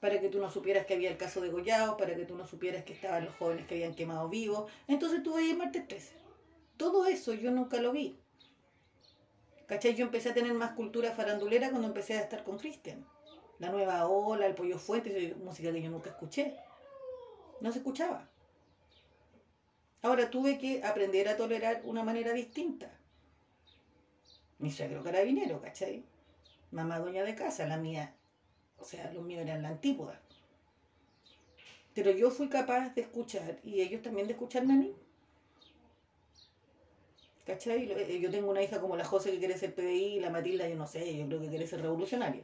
Para 0.00 0.20
que 0.20 0.28
tú 0.28 0.38
no 0.38 0.48
supieras 0.48 0.86
que 0.86 0.94
había 0.94 1.10
el 1.10 1.16
caso 1.16 1.40
de 1.40 1.48
Goyao, 1.48 1.96
para 1.96 2.14
que 2.14 2.26
tú 2.26 2.36
no 2.36 2.46
supieras 2.46 2.84
que 2.84 2.92
estaban 2.92 3.24
los 3.24 3.34
jóvenes 3.34 3.66
que 3.66 3.74
habían 3.74 3.96
quemado 3.96 4.28
vivos. 4.28 4.70
Entonces 4.86 5.24
tú 5.24 5.34
veías 5.34 5.58
martes 5.58 5.88
13. 5.88 6.12
Todo 6.76 7.06
eso 7.06 7.34
yo 7.34 7.50
nunca 7.50 7.80
lo 7.80 7.90
vi. 7.90 8.20
¿Cachai? 9.66 9.96
Yo 9.96 10.04
empecé 10.04 10.28
a 10.28 10.34
tener 10.34 10.54
más 10.54 10.74
cultura 10.74 11.10
farandulera 11.10 11.70
cuando 11.70 11.88
empecé 11.88 12.14
a 12.14 12.20
estar 12.20 12.44
con 12.44 12.58
Cristian 12.58 13.04
la 13.58 13.70
nueva 13.70 14.06
ola, 14.06 14.46
el 14.46 14.54
pollo 14.54 14.78
fuerte, 14.78 15.34
música 15.42 15.72
que 15.72 15.82
yo 15.82 15.90
nunca 15.90 16.10
escuché. 16.10 16.56
No 17.60 17.72
se 17.72 17.78
escuchaba. 17.78 18.28
Ahora 20.02 20.30
tuve 20.30 20.58
que 20.58 20.84
aprender 20.84 21.28
a 21.28 21.36
tolerar 21.36 21.80
una 21.84 22.02
manera 22.02 22.32
distinta. 22.32 22.90
Mi 24.58 24.70
suegro 24.70 25.02
carabinero, 25.02 25.60
¿cachai? 25.60 26.04
Mamá 26.70 26.98
dueña 26.98 27.24
de 27.24 27.34
casa, 27.34 27.66
la 27.66 27.76
mía, 27.76 28.14
o 28.78 28.84
sea, 28.84 29.10
los 29.12 29.24
míos 29.24 29.42
eran 29.42 29.62
la 29.62 29.68
antípoda. 29.68 30.20
Pero 31.94 32.10
yo 32.10 32.30
fui 32.30 32.48
capaz 32.48 32.94
de 32.94 33.02
escuchar 33.02 33.58
y 33.64 33.80
ellos 33.80 34.02
también 34.02 34.26
de 34.26 34.34
escucharme 34.34 34.74
a 34.74 34.76
mí. 34.76 34.94
¿Cachai? 37.46 38.20
Yo 38.20 38.30
tengo 38.30 38.50
una 38.50 38.62
hija 38.62 38.80
como 38.80 38.96
la 38.96 39.04
José 39.04 39.30
que 39.30 39.38
quiere 39.38 39.56
ser 39.56 39.74
PDI 39.74 40.20
la 40.20 40.30
Matilda, 40.30 40.68
yo 40.68 40.76
no 40.76 40.86
sé, 40.86 41.16
yo 41.16 41.26
creo 41.26 41.40
que 41.40 41.48
quiere 41.48 41.66
ser 41.66 41.80
revolucionaria. 41.80 42.42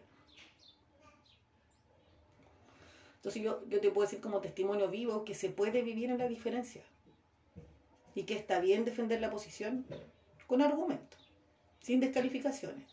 Entonces 3.22 3.40
yo, 3.40 3.60
te 3.80 3.90
puedo 3.92 4.04
decir 4.04 4.20
como 4.20 4.40
testimonio 4.40 4.88
vivo 4.88 5.24
que 5.24 5.36
se 5.36 5.48
puede 5.48 5.82
vivir 5.82 6.10
en 6.10 6.18
la 6.18 6.26
diferencia 6.26 6.82
y 8.16 8.24
que 8.24 8.34
está 8.34 8.58
bien 8.58 8.84
defender 8.84 9.20
la 9.20 9.30
posición 9.30 9.86
con 10.48 10.60
argumentos, 10.60 11.20
sin 11.78 12.00
descalificaciones. 12.00 12.84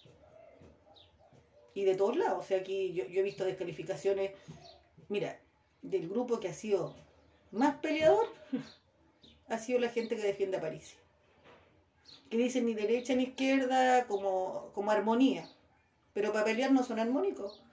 Y 1.73 1.83
de 1.83 1.95
todos 1.95 2.15
lados, 2.15 2.45
o 2.45 2.47
sea, 2.47 2.59
aquí 2.59 2.93
yo, 2.93 3.05
he 3.05 3.23
visto 3.23 3.43
descalificaciones, 3.43 4.33
mira, 5.07 5.39
del 5.81 6.07
grupo 6.07 6.39
que 6.39 6.49
ha 6.49 6.53
sido 6.53 6.93
más 7.49 7.77
peleador, 7.77 8.27
ha 9.47 9.57
sido 9.57 9.79
la 9.79 9.89
gente 9.89 10.15
que 10.15 10.21
defiende 10.21 10.57
a 10.57 10.61
París. 10.61 10.95
Que 12.29 12.37
dicen 12.37 12.67
ni 12.67 12.75
derecha 12.75 13.15
ni 13.15 13.23
izquierda 13.23 14.05
como, 14.05 14.69
como 14.75 14.91
armonía. 14.91 15.49
Pero 16.13 16.31
para 16.31 16.45
pelear 16.45 16.71
no 16.71 16.83
son 16.83 16.99
armónicos. 16.99 17.63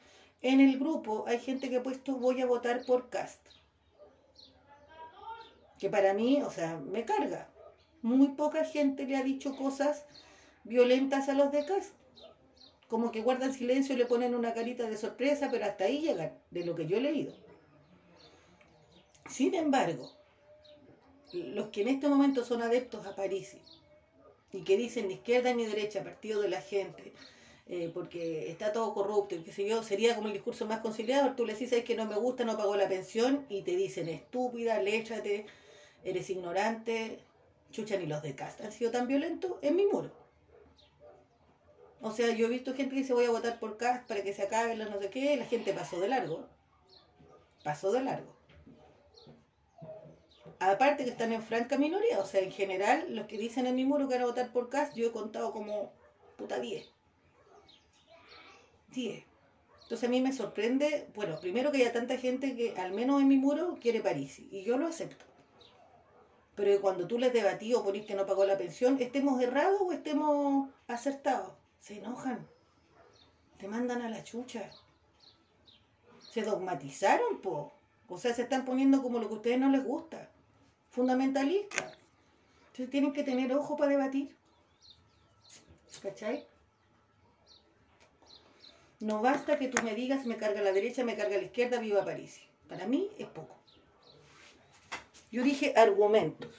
En 0.47 0.61
el 0.61 0.79
grupo 0.79 1.25
hay 1.27 1.41
gente 1.41 1.69
que 1.69 1.79
ha 1.79 1.83
puesto 1.83 2.15
voy 2.15 2.41
a 2.41 2.47
votar 2.47 2.85
por 2.85 3.09
Cast. 3.09 3.45
Que 5.81 5.91
para 5.91 6.15
mí, 6.15 6.41
o 6.41 6.51
sea, 6.53 6.77
me 6.77 7.05
carga. 7.05 7.49
Muy 8.01 8.29
poca 8.29 8.65
gente 8.65 9.07
le 9.07 9.17
ha 9.17 9.25
dicho 9.25 9.57
cosas 9.57 10.05
violentas 10.63 11.29
a 11.29 11.35
los 11.35 11.51
de 11.51 11.67
Cast. 11.67 11.95
Como 12.87 13.11
que 13.11 13.23
guardan 13.23 13.53
silencio 13.53 13.97
y 13.97 13.99
le 13.99 14.07
ponen 14.07 14.37
una 14.37 14.55
carita 14.55 14.89
de 14.89 14.97
sorpresa, 14.97 15.49
pero 15.51 15.65
hasta 15.65 15.87
ahí 15.87 16.03
llegan, 16.03 16.39
de 16.53 16.65
lo 16.65 16.77
que 16.77 16.87
yo 16.87 16.99
he 16.99 17.01
leído. 17.01 17.35
Sin 19.29 19.53
embargo, 19.53 20.13
los 21.33 21.71
que 21.71 21.83
en 21.83 21.89
este 21.89 22.09
momento 22.09 22.45
son 22.45 22.63
adeptos 22.63 23.05
a 23.05 23.17
París 23.17 23.57
y 24.53 24.63
que 24.63 24.77
dicen 24.77 25.09
ni 25.09 25.15
izquierda 25.15 25.53
ni 25.53 25.67
derecha, 25.67 26.05
partido 26.05 26.41
de 26.41 26.51
la 26.51 26.61
gente, 26.61 27.13
eh, 27.69 27.91
porque 27.93 28.51
está 28.51 28.73
todo 28.73 28.95
corrupto 28.95 29.35
y 29.35 29.43
qué 29.43 29.53
sé 29.53 29.67
yo, 29.69 29.83
sería 29.83 30.15
como 30.15 30.29
el 30.29 30.35
discurso 30.35 30.67
más 30.67 30.81
conciliador. 30.81 31.35
Tú 31.35 31.45
le 31.45 31.55
dices 31.55 31.85
que 31.85 31.97
no 31.97 32.07
me 32.07 32.17
gusta, 32.17 32.45
no 32.45 32.57
pagó 32.57 32.77
la 32.77 32.89
pensión 32.89 33.45
y 33.49 33.63
te 33.63 33.77
dicen 33.77 34.09
estúpida, 34.09 34.81
léchate, 34.81 35.47
eres 36.05 36.31
ignorante, 36.31 37.19
chucha 37.73 37.97
ni 37.97 38.07
los 38.07 38.23
de 38.23 38.35
casta 38.37 38.65
han 38.65 38.73
sido 38.73 38.91
tan 38.91 39.09
violentos 39.09 39.53
en 39.63 39.77
mi 39.77 39.87
muro. 39.87 40.11
O 42.03 42.13
sea, 42.13 42.31
yo 42.31 42.47
he 42.47 42.51
visto 42.51 42.75
gente 42.75 42.95
que 42.95 43.01
dice 43.01 43.15
voy 43.15 43.25
a 43.25 43.31
votar 43.31 43.59
por 43.59 43.77
Cast 43.79 44.07
para 44.07 44.23
que 44.23 44.33
se 44.33 44.43
acabe 44.43 44.77
la 44.77 44.85
no 44.85 45.01
sé 45.01 45.11
qué, 45.11 45.37
la 45.37 45.47
gente 45.47 45.73
pasó 45.73 45.99
de 45.99 46.09
largo. 46.09 46.47
Pasó 47.65 47.91
de 47.91 48.03
largo. 48.03 48.37
Aparte 50.61 51.05
que 51.05 51.11
están 51.11 51.33
en 51.33 51.43
franca 51.43 51.77
minoría, 51.77 52.21
o 52.21 52.27
sea, 52.27 52.41
en 52.41 52.53
general, 52.53 53.15
los 53.15 53.27
que 53.27 53.37
dicen 53.37 53.67
en 53.67 53.75
mi 53.75 53.85
muro 53.85 54.09
que 54.09 54.15
van 54.15 54.23
a 54.23 54.27
votar 54.27 54.53
por 54.53 54.69
Cast, 54.71 54.95
yo 54.95 55.09
he 55.09 55.13
contado 55.13 55.53
como 55.53 55.93
puta 56.37 56.61
10. 56.61 56.96
10. 58.97 59.25
Entonces 59.83 60.09
a 60.09 60.11
mí 60.11 60.21
me 60.21 60.33
sorprende, 60.33 61.09
bueno, 61.15 61.39
primero 61.39 61.71
que 61.71 61.79
haya 61.79 61.93
tanta 61.93 62.17
gente 62.17 62.57
que 62.57 62.75
al 62.77 62.91
menos 62.91 63.23
en 63.23 63.29
mi 63.29 63.37
muro 63.37 63.79
quiere 63.81 64.01
París 64.01 64.41
y 64.51 64.65
yo 64.65 64.77
lo 64.79 64.89
acepto. 64.89 65.25
Pero 66.57 66.81
cuando 66.81 67.07
tú 67.07 67.19
les 67.19 67.33
debatí 67.33 67.73
o 67.75 67.85
ponís 67.85 68.07
que 68.07 68.15
no 68.15 68.27
pagó 68.27 68.45
la 68.45 68.59
pensión, 68.59 69.01
estemos 69.01 69.41
errados 69.41 69.81
o 69.81 69.93
estemos 69.93 70.71
acertados. 70.89 71.53
Se 71.79 71.99
enojan. 71.99 72.49
Te 73.59 73.69
mandan 73.69 74.03
a 74.03 74.09
la 74.09 74.25
chucha. 74.25 74.71
Se 76.33 76.43
dogmatizaron, 76.43 77.41
po. 77.41 77.73
O 78.09 78.19
sea, 78.19 78.35
se 78.35 78.43
están 78.43 78.65
poniendo 78.65 79.03
como 79.03 79.19
lo 79.19 79.29
que 79.29 79.35
a 79.35 79.37
ustedes 79.37 79.61
no 79.61 79.71
les 79.71 79.85
gusta. 79.85 80.31
Fundamentalistas. 80.91 81.97
Entonces 82.69 82.91
tienen 82.91 83.13
que 83.13 83.23
tener 83.23 83.53
ojo 83.53 83.77
para 83.77 83.93
debatir. 83.93 84.35
¿Cachai? 86.03 86.47
No 89.01 89.21
basta 89.21 89.59
que 89.59 89.69
tú 89.69 89.83
me 89.83 89.95
digas, 89.95 90.25
me 90.25 90.37
carga 90.37 90.61
a 90.61 90.65
la 90.65 90.73
derecha, 90.73 91.05
me 91.05 91.17
carga 91.17 91.37
a 91.37 91.39
la 91.39 91.45
izquierda, 91.45 91.79
viva 91.81 92.05
París. 92.05 92.41
Para 92.69 92.87
mí 92.87 93.11
es 93.19 93.27
poco. 93.27 93.57
Yo 95.31 95.43
dije 95.43 95.75
argumentos, 95.77 96.51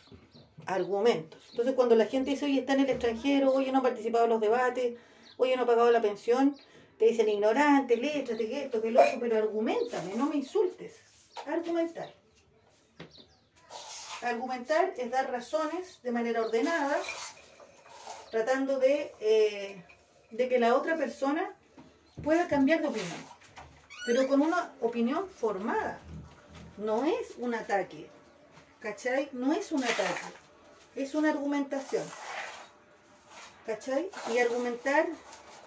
argumentos. 0.65 1.41
Entonces 1.51 1.73
cuando 1.73 1.95
la 1.95 2.05
gente 2.05 2.29
dice, 2.29 2.45
oye, 2.45 2.59
está 2.59 2.73
en 2.73 2.81
el 2.81 2.89
extranjero, 2.89 3.53
oye, 3.53 3.71
no 3.71 3.79
ha 3.79 3.81
participado 3.81 4.25
en 4.25 4.29
los 4.29 4.41
debates, 4.41 4.95
oye, 5.37 5.55
no 5.55 5.63
ha 5.63 5.65
pagado 5.65 5.91
la 5.91 6.01
pensión, 6.01 6.55
te 6.99 7.05
dicen 7.05 7.29
ignorante, 7.29 7.97
létrate, 7.97 8.47
que 8.47 8.63
esto, 8.65 8.81
que 8.81 8.91
lo 8.91 9.01
otro, 9.01 9.19
pero 9.19 9.37
argumentame, 9.37 10.15
no 10.15 10.27
me 10.27 10.35
insultes. 10.35 10.95
Argumentar. 11.45 12.13
Argumentar 14.21 14.93
es 14.97 15.09
dar 15.09 15.31
razones 15.31 15.99
de 16.03 16.11
manera 16.11 16.41
ordenada, 16.41 16.97
tratando 18.31 18.79
de, 18.79 19.13
eh, 19.19 19.83
de 20.31 20.49
que 20.49 20.59
la 20.59 20.75
otra 20.75 20.97
persona 20.97 21.55
pueda 22.23 22.47
cambiar 22.47 22.81
de 22.81 22.87
opinión, 22.87 23.17
pero 24.05 24.27
con 24.27 24.41
una 24.41 24.73
opinión 24.81 25.27
formada. 25.29 25.99
No 26.77 27.05
es 27.05 27.31
un 27.37 27.55
ataque, 27.55 28.07
¿cachai? 28.79 29.29
No 29.31 29.53
es 29.53 29.71
un 29.71 29.83
ataque, 29.83 30.27
es 30.95 31.15
una 31.15 31.31
argumentación. 31.31 32.03
¿Cachai? 33.65 34.09
Y 34.31 34.37
argumentar 34.37 35.07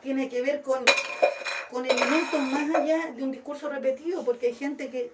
tiene 0.03 0.29
que 0.29 0.41
ver 0.41 0.63
con, 0.63 0.85
con 1.71 1.85
elementos 1.85 2.41
más 2.41 2.75
allá 2.75 3.13
de 3.13 3.23
un 3.23 3.33
discurso 3.33 3.69
repetido, 3.69 4.25
porque 4.25 4.47
hay 4.47 4.55
gente 4.55 4.89
que, 4.89 5.13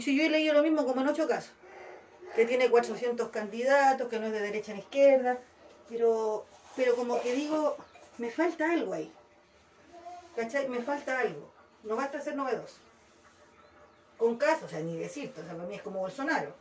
si 0.00 0.16
yo 0.16 0.24
he 0.24 0.28
leído 0.28 0.54
lo 0.54 0.62
mismo 0.62 0.84
como 0.84 1.00
en 1.00 1.08
ocho 1.08 1.26
casos, 1.26 1.52
que 2.36 2.44
tiene 2.44 2.70
400 2.70 3.30
candidatos, 3.30 4.08
que 4.08 4.20
no 4.20 4.26
es 4.26 4.32
de 4.32 4.40
derecha 4.40 4.72
ni 4.72 4.80
izquierda, 4.80 5.38
pero, 5.88 6.46
pero 6.76 6.94
como 6.94 7.20
que 7.20 7.32
digo, 7.32 7.76
me 8.18 8.30
falta 8.30 8.70
algo 8.70 8.92
ahí. 8.92 9.12
¿Cachai? 10.38 10.68
Me 10.68 10.80
falta 10.80 11.18
algo. 11.18 11.50
No 11.82 11.96
basta 11.96 12.20
ser 12.20 12.36
novedoso. 12.36 12.76
Con 14.16 14.36
casos, 14.36 14.66
o 14.66 14.68
sea, 14.68 14.78
ni 14.78 14.96
decirte, 14.96 15.40
o 15.40 15.44
sea, 15.44 15.54
para 15.54 15.66
mí 15.68 15.74
es 15.74 15.82
como 15.82 15.98
Bolsonaro. 15.98 16.54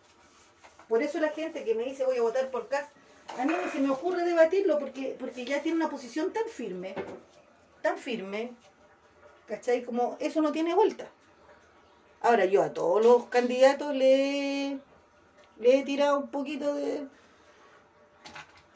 Por 0.89 1.03
eso 1.03 1.19
la 1.19 1.29
gente 1.29 1.63
que 1.63 1.75
me 1.75 1.83
dice 1.83 2.03
voy 2.03 2.17
a 2.17 2.23
votar 2.23 2.49
por 2.49 2.67
Cas, 2.69 2.89
a 3.37 3.45
mí 3.45 3.53
se 3.71 3.79
me 3.79 3.91
ocurre 3.91 4.25
debatirlo 4.25 4.79
porque, 4.79 5.15
porque 5.19 5.45
ya 5.45 5.61
tiene 5.61 5.75
una 5.75 5.91
posición 5.91 6.33
tan 6.33 6.45
firme, 6.47 6.95
tan 7.83 7.99
firme, 7.99 8.51
¿cachai? 9.45 9.83
Como 9.83 10.17
eso 10.19 10.41
no 10.41 10.51
tiene 10.51 10.73
vuelta. 10.73 11.07
Ahora 12.21 12.45
yo 12.45 12.63
a 12.63 12.73
todos 12.73 13.05
los 13.05 13.25
candidatos 13.25 13.93
le, 13.93 14.79
le 15.59 15.79
he 15.79 15.83
tirado 15.83 16.17
un 16.17 16.29
poquito 16.29 16.73
de... 16.73 17.07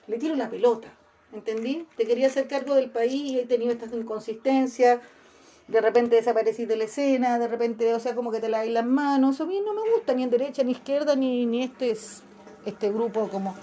Le 0.06 0.18
tiro 0.20 0.36
la 0.36 0.50
pelota, 0.50 0.90
¿entendí? 1.34 1.88
Te 1.98 2.06
quería 2.06 2.28
hacer 2.28 2.48
cargo 2.48 2.76
del 2.76 2.90
país, 2.90 3.38
he 3.38 3.46
tenido 3.46 3.72
estas 3.72 3.94
inconsistencias, 3.94 5.00
de 5.68 5.82
repente 5.82 6.16
desaparecí 6.18 6.66
de 6.66 6.76
la 6.76 6.84
escena, 6.84 7.40
de 7.40 7.48
repente, 7.48 7.94
o 7.94 8.00
sea, 8.00 8.14
como 8.16 8.32
que 8.32 8.40
te 8.40 8.50
la 8.50 8.66
las 8.66 8.86
manos, 8.86 9.40
a 9.40 9.46
mí 9.46 9.62
no 9.66 9.74
me 9.74 9.90
gusta 9.94 10.14
ni 10.14 10.24
en 10.24 10.30
derecha, 10.30 10.64
ni 10.64 10.72
izquierda, 10.74 11.16
ni, 11.16 11.46
ni 11.46 11.64
este, 11.64 11.96
este 12.66 12.90
grupo 12.92 13.30
como, 13.30 13.56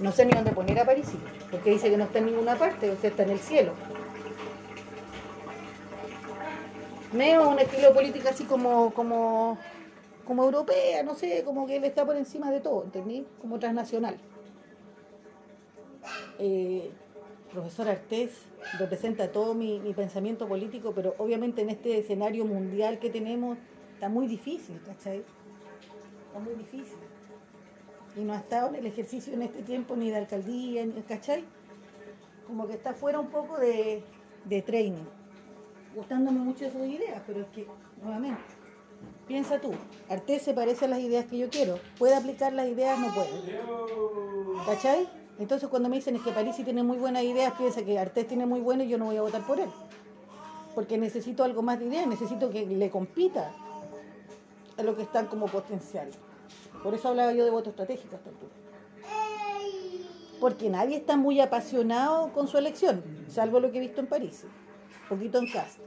no 0.00 0.12
sé 0.12 0.24
ni 0.24 0.32
dónde 0.32 0.52
poner 0.52 0.78
a 0.78 0.84
París, 0.84 1.08
porque 1.50 1.70
dice 1.70 1.90
que 1.90 1.96
no 1.96 2.04
está 2.04 2.18
en 2.18 2.26
ninguna 2.26 2.56
parte, 2.56 2.90
o 2.90 2.96
sea, 2.96 3.10
está 3.10 3.24
en 3.24 3.30
el 3.30 3.40
cielo. 3.40 3.72
Meo 7.12 7.50
un 7.50 7.58
estilo 7.58 7.92
político 7.92 8.28
así 8.28 8.44
como, 8.44 8.94
como, 8.94 9.58
como 10.24 10.44
europea, 10.44 11.02
no 11.02 11.14
sé, 11.14 11.42
como 11.44 11.66
que 11.66 11.76
él 11.76 11.84
está 11.84 12.06
por 12.06 12.16
encima 12.16 12.50
de 12.50 12.60
todo, 12.60 12.84
¿entendí? 12.84 13.26
Como 13.40 13.58
transnacional. 13.58 14.16
Eh, 16.38 16.90
profesor 17.52 17.88
Artés 17.88 18.30
representa 18.78 19.30
todo 19.30 19.54
mi, 19.54 19.78
pensamiento 19.94 20.48
político, 20.48 20.92
pero 20.94 21.14
obviamente 21.18 21.62
en 21.62 21.70
este 21.70 21.98
escenario 21.98 22.44
mundial 22.44 22.98
que 22.98 23.10
tenemos 23.10 23.58
está 23.94 24.08
muy 24.08 24.26
difícil, 24.26 24.80
¿cachai? 24.84 25.22
Está 26.26 26.40
muy 26.40 26.54
difícil. 26.54 26.98
Y 28.16 28.20
no 28.20 28.32
ha 28.32 28.38
estado 28.38 28.68
en 28.68 28.76
el 28.76 28.86
ejercicio 28.86 29.32
en 29.34 29.42
este 29.42 29.62
tiempo 29.62 29.96
ni 29.96 30.10
de 30.10 30.16
alcaldía, 30.16 30.84
¿cachai? 31.06 31.44
Como 32.46 32.66
que 32.66 32.74
está 32.74 32.94
fuera 32.94 33.20
un 33.20 33.28
poco 33.28 33.58
de, 33.58 34.02
de 34.44 34.62
training. 34.62 35.04
Gustándome 35.94 36.40
mucho 36.40 36.70
sus 36.70 36.86
ideas, 36.86 37.22
pero 37.26 37.42
es 37.42 37.46
que, 37.48 37.66
nuevamente, 38.02 38.40
piensa 39.28 39.60
tú, 39.60 39.72
Artés 40.08 40.42
se 40.42 40.54
parece 40.54 40.86
a 40.86 40.88
las 40.88 41.00
ideas 41.00 41.26
que 41.26 41.38
yo 41.38 41.50
quiero. 41.50 41.78
¿Puede 41.98 42.14
aplicar 42.14 42.52
las 42.52 42.68
ideas? 42.68 42.98
No 42.98 43.14
puede. 43.14 43.30
¿Cachai? 44.66 45.21
Entonces 45.38 45.68
cuando 45.68 45.88
me 45.88 45.96
dicen 45.96 46.16
es 46.16 46.22
que 46.22 46.30
Parisi 46.30 46.62
tiene 46.62 46.82
muy 46.82 46.98
buenas 46.98 47.22
ideas, 47.22 47.52
piensa 47.54 47.82
que 47.82 47.98
Artés 47.98 48.28
tiene 48.28 48.46
muy 48.46 48.60
buenas 48.60 48.86
y 48.86 48.90
yo 48.90 48.98
no 48.98 49.06
voy 49.06 49.16
a 49.16 49.22
votar 49.22 49.42
por 49.46 49.58
él. 49.58 49.70
Porque 50.74 50.98
necesito 50.98 51.44
algo 51.44 51.62
más 51.62 51.78
de 51.78 51.86
ideas, 51.86 52.06
necesito 52.06 52.50
que 52.50 52.66
le 52.66 52.90
compita 52.90 53.52
a 54.76 54.82
lo 54.82 54.96
que 54.96 55.02
están 55.02 55.26
como 55.26 55.46
potencial. 55.46 56.10
Por 56.82 56.94
eso 56.94 57.08
hablaba 57.08 57.32
yo 57.32 57.44
de 57.44 57.50
voto 57.50 57.70
estratégico 57.70 58.14
a 58.14 58.18
esta 58.18 58.30
altura. 58.30 58.52
Porque 60.40 60.70
nadie 60.70 60.96
está 60.96 61.16
muy 61.16 61.40
apasionado 61.40 62.32
con 62.32 62.48
su 62.48 62.58
elección, 62.58 63.02
salvo 63.28 63.60
lo 63.60 63.70
que 63.70 63.78
he 63.78 63.80
visto 63.80 64.00
en 64.00 64.08
París, 64.08 64.44
un 64.44 65.16
poquito 65.16 65.38
en 65.38 65.50
casa. 65.50 65.78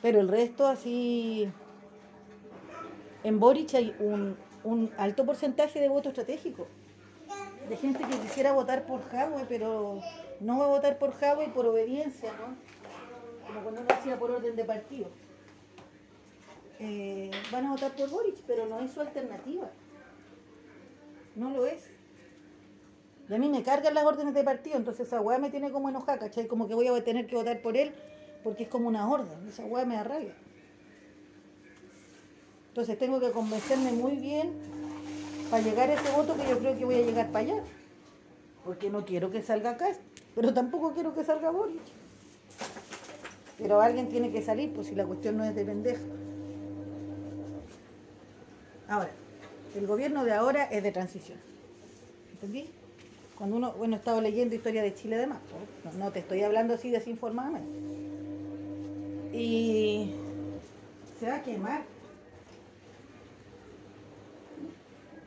Pero 0.00 0.20
el 0.20 0.28
resto 0.28 0.66
así... 0.66 1.50
En 3.24 3.40
Boric 3.40 3.74
hay 3.74 3.96
un 3.98 4.90
alto 4.98 5.24
porcentaje 5.24 5.80
de 5.80 5.88
voto 5.88 6.10
estratégico 6.10 6.66
de 7.68 7.76
gente 7.76 8.04
que 8.04 8.18
quisiera 8.18 8.52
votar 8.52 8.86
por 8.86 9.00
Huawei, 9.12 9.46
pero 9.48 10.00
no 10.40 10.58
va 10.58 10.66
a 10.66 10.68
votar 10.68 10.98
por 10.98 11.14
Huawei 11.20 11.52
por 11.52 11.66
obediencia, 11.66 12.32
¿no? 12.32 12.56
Como 13.46 13.62
cuando 13.62 13.80
uno 13.80 13.90
hacía 13.90 14.18
por 14.18 14.30
orden 14.30 14.56
de 14.56 14.64
partido. 14.64 15.08
Eh, 16.78 17.30
van 17.52 17.66
a 17.66 17.70
votar 17.70 17.92
por 17.92 18.10
Boric, 18.10 18.36
pero 18.46 18.66
no 18.66 18.80
es 18.80 18.92
su 18.92 19.00
alternativa. 19.00 19.70
No 21.36 21.50
lo 21.50 21.66
es. 21.66 21.90
Y 23.28 23.34
a 23.34 23.38
mí 23.38 23.48
me 23.48 23.62
cargan 23.62 23.94
las 23.94 24.04
órdenes 24.04 24.34
de 24.34 24.44
partido, 24.44 24.76
entonces 24.76 25.06
esa 25.06 25.20
weá 25.20 25.38
me 25.38 25.50
tiene 25.50 25.70
como 25.70 25.88
enojada, 25.88 26.18
¿cachai? 26.18 26.46
Como 26.46 26.68
que 26.68 26.74
voy 26.74 26.88
a 26.88 27.04
tener 27.04 27.26
que 27.26 27.36
votar 27.36 27.62
por 27.62 27.76
él 27.76 27.94
porque 28.42 28.64
es 28.64 28.68
como 28.68 28.88
una 28.88 29.08
orden. 29.08 29.48
Esa 29.48 29.64
weá 29.64 29.86
me 29.86 30.02
rabia. 30.02 30.34
Entonces 32.68 32.98
tengo 32.98 33.20
que 33.20 33.30
convencerme 33.30 33.92
muy 33.92 34.16
bien 34.16 34.52
para 35.50 35.62
llegar 35.62 35.90
a 35.90 35.94
ese 35.94 36.10
voto 36.12 36.36
que 36.36 36.48
yo 36.48 36.58
creo 36.58 36.76
que 36.76 36.84
voy 36.84 36.96
a 36.96 37.02
llegar 37.02 37.28
para 37.28 37.44
allá. 37.44 37.62
Porque 38.64 38.90
no 38.90 39.04
quiero 39.04 39.30
que 39.30 39.42
salga 39.42 39.70
acá, 39.70 39.88
pero 40.34 40.54
tampoco 40.54 40.92
quiero 40.94 41.14
que 41.14 41.24
salga 41.24 41.50
Boric. 41.50 41.82
Pero 43.58 43.80
alguien 43.80 44.08
tiene 44.08 44.32
que 44.32 44.42
salir, 44.42 44.72
pues 44.72 44.88
si 44.88 44.94
la 44.94 45.04
cuestión 45.04 45.36
no 45.36 45.44
es 45.44 45.54
de 45.54 45.64
pendejo. 45.64 46.02
Ahora, 48.88 49.10
el 49.74 49.86
gobierno 49.86 50.24
de 50.24 50.32
ahora 50.32 50.64
es 50.64 50.82
de 50.82 50.92
transición. 50.92 51.38
¿Entendí? 52.32 52.70
Cuando 53.36 53.56
uno, 53.56 53.72
bueno, 53.72 53.96
he 53.96 53.98
estado 53.98 54.20
leyendo 54.20 54.54
historia 54.54 54.82
de 54.82 54.94
Chile 54.94 55.16
además, 55.16 55.38
no, 55.84 56.04
no 56.04 56.12
te 56.12 56.20
estoy 56.20 56.42
hablando 56.42 56.74
así 56.74 56.90
desinformadamente. 56.90 57.68
Y 59.32 60.14
se 61.18 61.26
va 61.26 61.36
a 61.36 61.42
quemar 61.42 61.82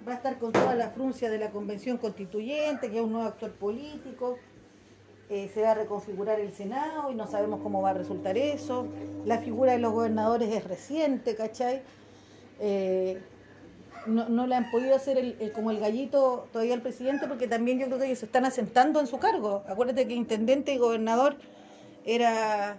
va 0.08 0.14
a 0.14 0.16
estar 0.16 0.40
con 0.40 0.54
toda 0.54 0.74
la 0.76 0.90
fruncia 0.90 1.30
de 1.30 1.38
la 1.38 1.50
convención 1.50 1.98
constituyente, 1.98 2.90
que 2.90 2.98
es 2.98 3.04
un 3.04 3.12
nuevo 3.12 3.28
actor 3.28 3.52
político, 3.52 4.38
eh, 5.30 5.52
se 5.54 5.62
va 5.62 5.72
a 5.72 5.74
reconfigurar 5.74 6.40
el 6.40 6.54
Senado 6.54 7.12
y 7.12 7.16
no 7.16 7.28
sabemos 7.28 7.60
cómo 7.62 7.82
va 7.82 7.90
a 7.90 7.94
resultar 7.94 8.38
eso. 8.38 8.88
La 9.26 9.40
figura 9.40 9.74
de 9.74 9.80
los 9.80 9.92
gobernadores 9.92 10.50
es 10.56 10.64
reciente, 10.64 11.36
¿cachai? 11.36 11.82
Eh, 12.62 13.22
no, 14.06 14.48
le 14.48 14.56
han 14.56 14.72
podido 14.72 14.96
hacer 14.96 15.52
como 15.54 15.70
el 15.70 15.80
gallito 15.80 16.48
todavía 16.54 16.76
al 16.76 16.82
presidente 16.82 17.28
porque 17.28 17.46
también 17.50 17.78
yo 17.78 17.88
creo 17.88 18.00
que 18.00 18.06
ellos 18.06 18.20
se 18.20 18.26
están 18.26 18.46
asentando 18.46 19.02
en 19.02 19.08
su 19.08 19.20
cargo. 19.20 19.66
Acuérdate 19.68 20.08
que 20.08 20.14
intendente 20.14 20.74
y 20.74 20.78
gobernador 20.78 21.36
era 22.06 22.78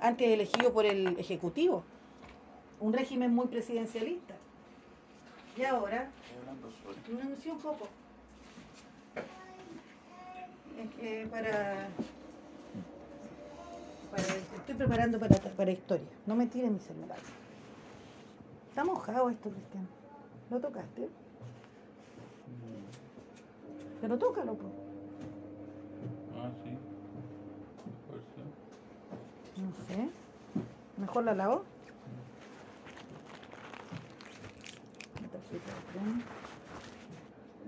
antes 0.00 0.26
elegido 0.26 0.72
por 0.72 0.86
el 0.86 1.16
Ejecutivo, 1.20 1.84
un 2.80 2.92
régimen 2.92 3.32
muy 3.32 3.46
presidencialista. 3.46 4.34
Y 5.56 5.62
ahora 5.62 6.10
un 7.12 7.58
poco. 7.58 7.88
Es 10.78 10.94
que 10.94 11.26
para, 11.30 11.88
estoy 14.56 14.74
preparando 14.74 15.18
para, 15.18 15.36
para 15.36 15.70
historia. 15.70 16.06
No 16.26 16.36
me 16.36 16.46
tiren 16.46 16.74
mi 16.74 16.80
celular. 16.80 17.18
Está 18.68 18.84
mojado 18.84 19.28
esto, 19.30 19.50
Cristian. 19.50 19.86
¿Lo 20.50 20.60
tocaste? 20.60 21.08
Pero 24.00 24.18
tócalo, 24.18 24.54
pues. 24.54 24.72
Ah, 26.36 26.50
sí. 26.64 26.78
No 29.60 29.72
sé. 29.86 30.08
¿Mejor 30.96 31.24
la 31.24 31.34
lavo? 31.34 31.64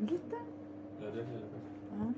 De 0.07 1.11
la 1.11 1.49
casa. 1.49 1.71
Ah. 2.01 2.13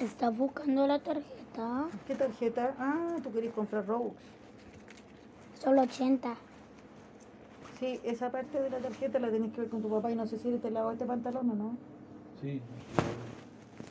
¿Está 0.00 0.30
buscando 0.30 0.86
la 0.86 0.98
tarjeta? 0.98 1.88
¿Qué 2.06 2.14
tarjeta? 2.14 2.74
Ah, 2.78 3.16
tú 3.22 3.32
querés 3.32 3.52
comprar 3.52 3.86
Robux. 3.86 4.16
Solo 5.60 5.82
80. 5.82 6.34
Sí, 7.80 8.00
esa 8.04 8.30
parte 8.30 8.60
de 8.60 8.70
la 8.70 8.78
tarjeta 8.78 9.18
la 9.18 9.30
tenés 9.30 9.52
que 9.52 9.62
ver 9.62 9.70
con 9.70 9.82
tu 9.82 9.88
papá 9.88 10.10
y 10.10 10.16
no 10.16 10.26
sé 10.26 10.38
si 10.38 10.50
te 10.58 10.70
lavó 10.70 10.92
este 10.92 11.06
pantalón 11.06 11.50
o 11.50 11.54
no. 11.54 11.76
Sí. 12.40 12.60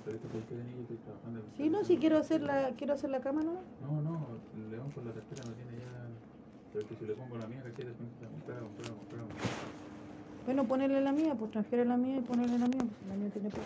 Pero 0.06 0.20
porque 0.20 0.38
estoy 0.40 0.98
trabajando. 0.98 1.42
Sí, 1.58 1.70
no, 1.70 1.84
si 1.84 1.98
quiero 1.98 2.18
hacer 2.18 2.42
la, 2.42 2.72
quiero 2.78 2.94
hacer 2.94 3.10
la 3.10 3.20
cama, 3.20 3.44
¿no? 3.44 3.54
No, 3.82 4.02
no, 4.02 4.28
León 4.70 4.92
con 4.92 5.06
la 5.06 5.12
tarjeta 5.12 5.44
no 5.48 5.54
tiene 5.56 5.80
ya. 5.80 6.08
Pero 6.74 6.88
que 6.88 6.96
si 6.96 7.06
le 7.06 7.14
pongo 7.14 7.38
la 7.38 7.48
mía, 7.48 7.62
¿cachai? 7.64 7.86
Después 7.86 8.10
comprar, 8.32 8.60
comprar, 8.60 8.92
comprar. 8.92 9.87
Bueno, 10.48 10.64
ponerle 10.64 11.02
la 11.02 11.12
mía, 11.12 11.36
pues 11.38 11.52
transfiere 11.52 11.84
la 11.84 11.98
mía 11.98 12.20
y 12.20 12.22
ponerle 12.22 12.58
la 12.58 12.68
mía, 12.68 12.80
pues 12.80 13.10
la 13.10 13.16
mía 13.16 13.30
tiene 13.34 13.50
poco. 13.50 13.66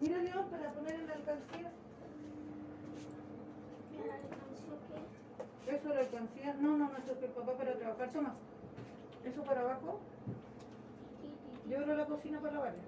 Mira, 0.00 0.16
León, 0.16 0.46
para 0.50 0.72
poner 0.72 0.94
en 0.94 1.06
la 1.06 1.12
alcancía. 1.12 1.70
¿Eso 5.66 5.88
la 5.90 6.00
alcancía? 6.00 6.54
No, 6.54 6.78
no, 6.78 6.88
no, 6.88 6.96
eso 6.96 7.12
es 7.12 7.18
que 7.18 7.26
el 7.26 7.32
papá 7.32 7.52
para 7.58 7.78
trabajar. 7.78 8.10
Toma. 8.10 8.34
¿Eso 9.26 9.42
para 9.42 9.60
abajo? 9.60 10.00
Yo 11.68 11.78
abro 11.78 11.94
la 11.94 12.06
cocina 12.06 12.40
para 12.40 12.54
lavarla. 12.54 12.82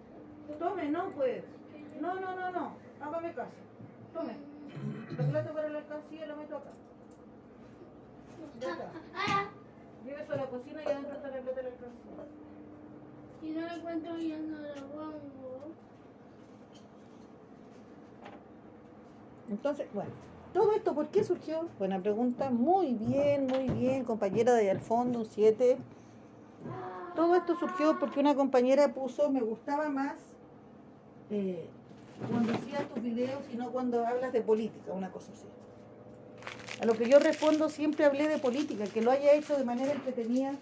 Tome, 0.58 0.88
no, 0.88 1.10
pues. 1.10 1.44
No, 2.00 2.14
no, 2.14 2.36
no, 2.36 2.50
no. 2.52 2.72
Hágame 3.02 3.34
caso. 3.34 3.50
Tome. 4.14 4.34
La 5.18 5.28
plata 5.28 5.52
para 5.52 5.68
la 5.68 5.78
alcancía 5.80 6.26
la 6.26 6.36
meto 6.36 6.56
acá. 6.56 6.70
Ya 8.60 8.70
está. 8.70 8.92
Lleve 10.04 10.22
eso 10.22 10.32
a 10.32 10.36
la 10.36 10.46
cocina 10.46 10.82
y 10.82 10.86
adentro 10.86 11.14
está 11.14 11.28
la 11.28 11.40
plata 11.40 11.56
de 11.56 11.62
la 11.62 11.68
alcancía. 11.68 12.10
Si 13.40 13.50
no 13.50 13.60
la 13.60 13.74
encuentro, 13.74 14.18
ya 14.18 14.38
no 14.38 14.58
la 14.58 14.74
pongo. 14.74 15.74
Entonces, 19.50 19.88
bueno, 19.92 20.10
todo 20.52 20.72
esto, 20.72 20.94
¿por 20.94 21.08
qué 21.08 21.24
surgió? 21.24 21.68
Buena 21.78 22.00
pregunta. 22.00 22.50
Muy 22.50 22.94
bien, 22.94 23.46
muy 23.46 23.68
bien, 23.68 24.04
compañera 24.04 24.52
de 24.52 24.62
allá 24.62 24.72
al 24.72 24.80
fondo, 24.80 25.20
un 25.20 25.26
7. 25.26 25.78
Todo 27.14 27.34
esto 27.36 27.56
surgió 27.56 27.98
porque 27.98 28.20
una 28.20 28.34
compañera 28.34 28.92
puso, 28.94 29.30
me 29.30 29.40
gustaba 29.40 29.88
más 29.88 30.16
eh, 31.30 31.68
cuando 32.28 32.52
hacías 32.52 32.88
tus 32.88 33.02
videos 33.02 33.42
y 33.52 33.56
no 33.56 33.70
cuando 33.70 34.06
hablas 34.06 34.32
de 34.32 34.40
política, 34.42 34.92
una 34.92 35.10
cosa 35.10 35.32
así. 35.32 35.46
A 36.80 36.86
lo 36.86 36.94
que 36.94 37.08
yo 37.08 37.18
respondo, 37.18 37.68
siempre 37.68 38.06
hablé 38.06 38.26
de 38.26 38.38
política, 38.38 38.84
que 38.84 39.02
lo 39.02 39.10
haya 39.10 39.34
hecho 39.34 39.54
de 39.56 39.64
manera 39.64 39.92
entretenida 39.92 40.54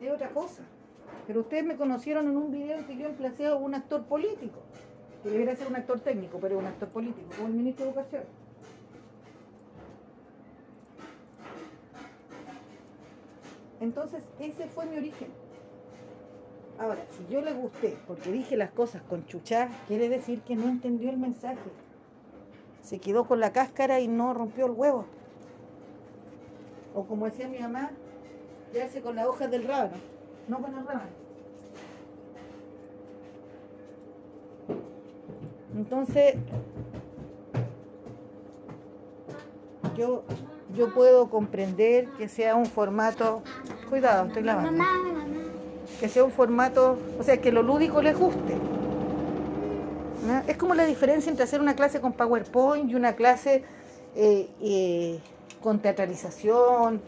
es 0.00 0.10
otra 0.10 0.30
cosa. 0.30 0.62
Pero 1.26 1.40
ustedes 1.40 1.64
me 1.64 1.76
conocieron 1.76 2.28
en 2.28 2.36
un 2.36 2.50
video 2.50 2.86
que 2.86 2.96
yo 2.96 3.08
emplacé 3.08 3.46
a 3.46 3.54
un 3.54 3.74
actor 3.74 4.04
político, 4.04 4.60
que 5.22 5.28
debería 5.28 5.54
ser 5.54 5.66
un 5.68 5.76
actor 5.76 6.00
técnico, 6.00 6.38
pero 6.40 6.58
un 6.58 6.64
actor 6.64 6.88
político, 6.88 7.28
como 7.36 7.48
el 7.48 7.54
ministro 7.54 7.84
de 7.84 7.90
Educación. 7.90 8.22
Entonces, 13.80 14.22
ese 14.40 14.66
fue 14.68 14.86
mi 14.86 14.96
origen. 14.96 15.28
Ahora, 16.78 17.04
si 17.10 17.30
yo 17.30 17.42
le 17.42 17.52
gusté 17.52 17.98
porque 18.06 18.32
dije 18.32 18.56
las 18.56 18.70
cosas 18.70 19.02
con 19.02 19.26
chuchá, 19.26 19.68
quiere 19.88 20.08
decir 20.08 20.40
que 20.40 20.56
no 20.56 20.68
entendió 20.68 21.10
el 21.10 21.18
mensaje. 21.18 21.60
Se 22.92 22.98
quedó 22.98 23.24
con 23.24 23.40
la 23.40 23.54
cáscara 23.54 24.00
y 24.00 24.06
no 24.06 24.34
rompió 24.34 24.66
el 24.66 24.72
huevo. 24.72 25.06
O 26.94 27.04
como 27.04 27.24
decía 27.24 27.48
mi 27.48 27.58
mamá, 27.58 27.90
quedarse 28.70 29.00
con 29.00 29.16
las 29.16 29.24
hojas 29.24 29.50
del 29.50 29.66
rábano, 29.66 29.94
no 30.46 30.60
con 30.60 30.76
el 30.76 30.86
rábano. 30.86 31.08
Entonces, 35.74 36.34
yo, 39.96 40.22
yo 40.76 40.92
puedo 40.92 41.30
comprender 41.30 42.08
que 42.18 42.28
sea 42.28 42.56
un 42.56 42.66
formato, 42.66 43.42
cuidado, 43.88 44.26
estoy 44.26 44.42
lavando, 44.42 44.84
que 45.98 46.10
sea 46.10 46.24
un 46.24 46.30
formato, 46.30 46.98
o 47.18 47.22
sea, 47.22 47.40
que 47.40 47.52
lo 47.52 47.62
lúdico 47.62 48.02
les 48.02 48.18
guste. 48.18 48.71
¿No? 50.26 50.42
Es 50.46 50.56
como 50.56 50.74
la 50.74 50.84
diferencia 50.84 51.30
entre 51.30 51.44
hacer 51.44 51.60
una 51.60 51.74
clase 51.74 52.00
con 52.00 52.12
PowerPoint 52.12 52.90
y 52.90 52.94
una 52.94 53.14
clase 53.14 53.64
eh, 54.14 54.48
eh, 54.60 55.20
con 55.62 55.80
teatralización, 55.80 57.00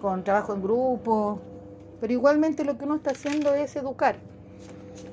con 0.00 0.24
trabajo 0.24 0.52
en 0.54 0.62
grupo, 0.62 1.38
pero 2.00 2.12
igualmente 2.12 2.64
lo 2.64 2.76
que 2.78 2.84
uno 2.84 2.96
está 2.96 3.10
haciendo 3.12 3.54
es 3.54 3.74
educar, 3.76 4.16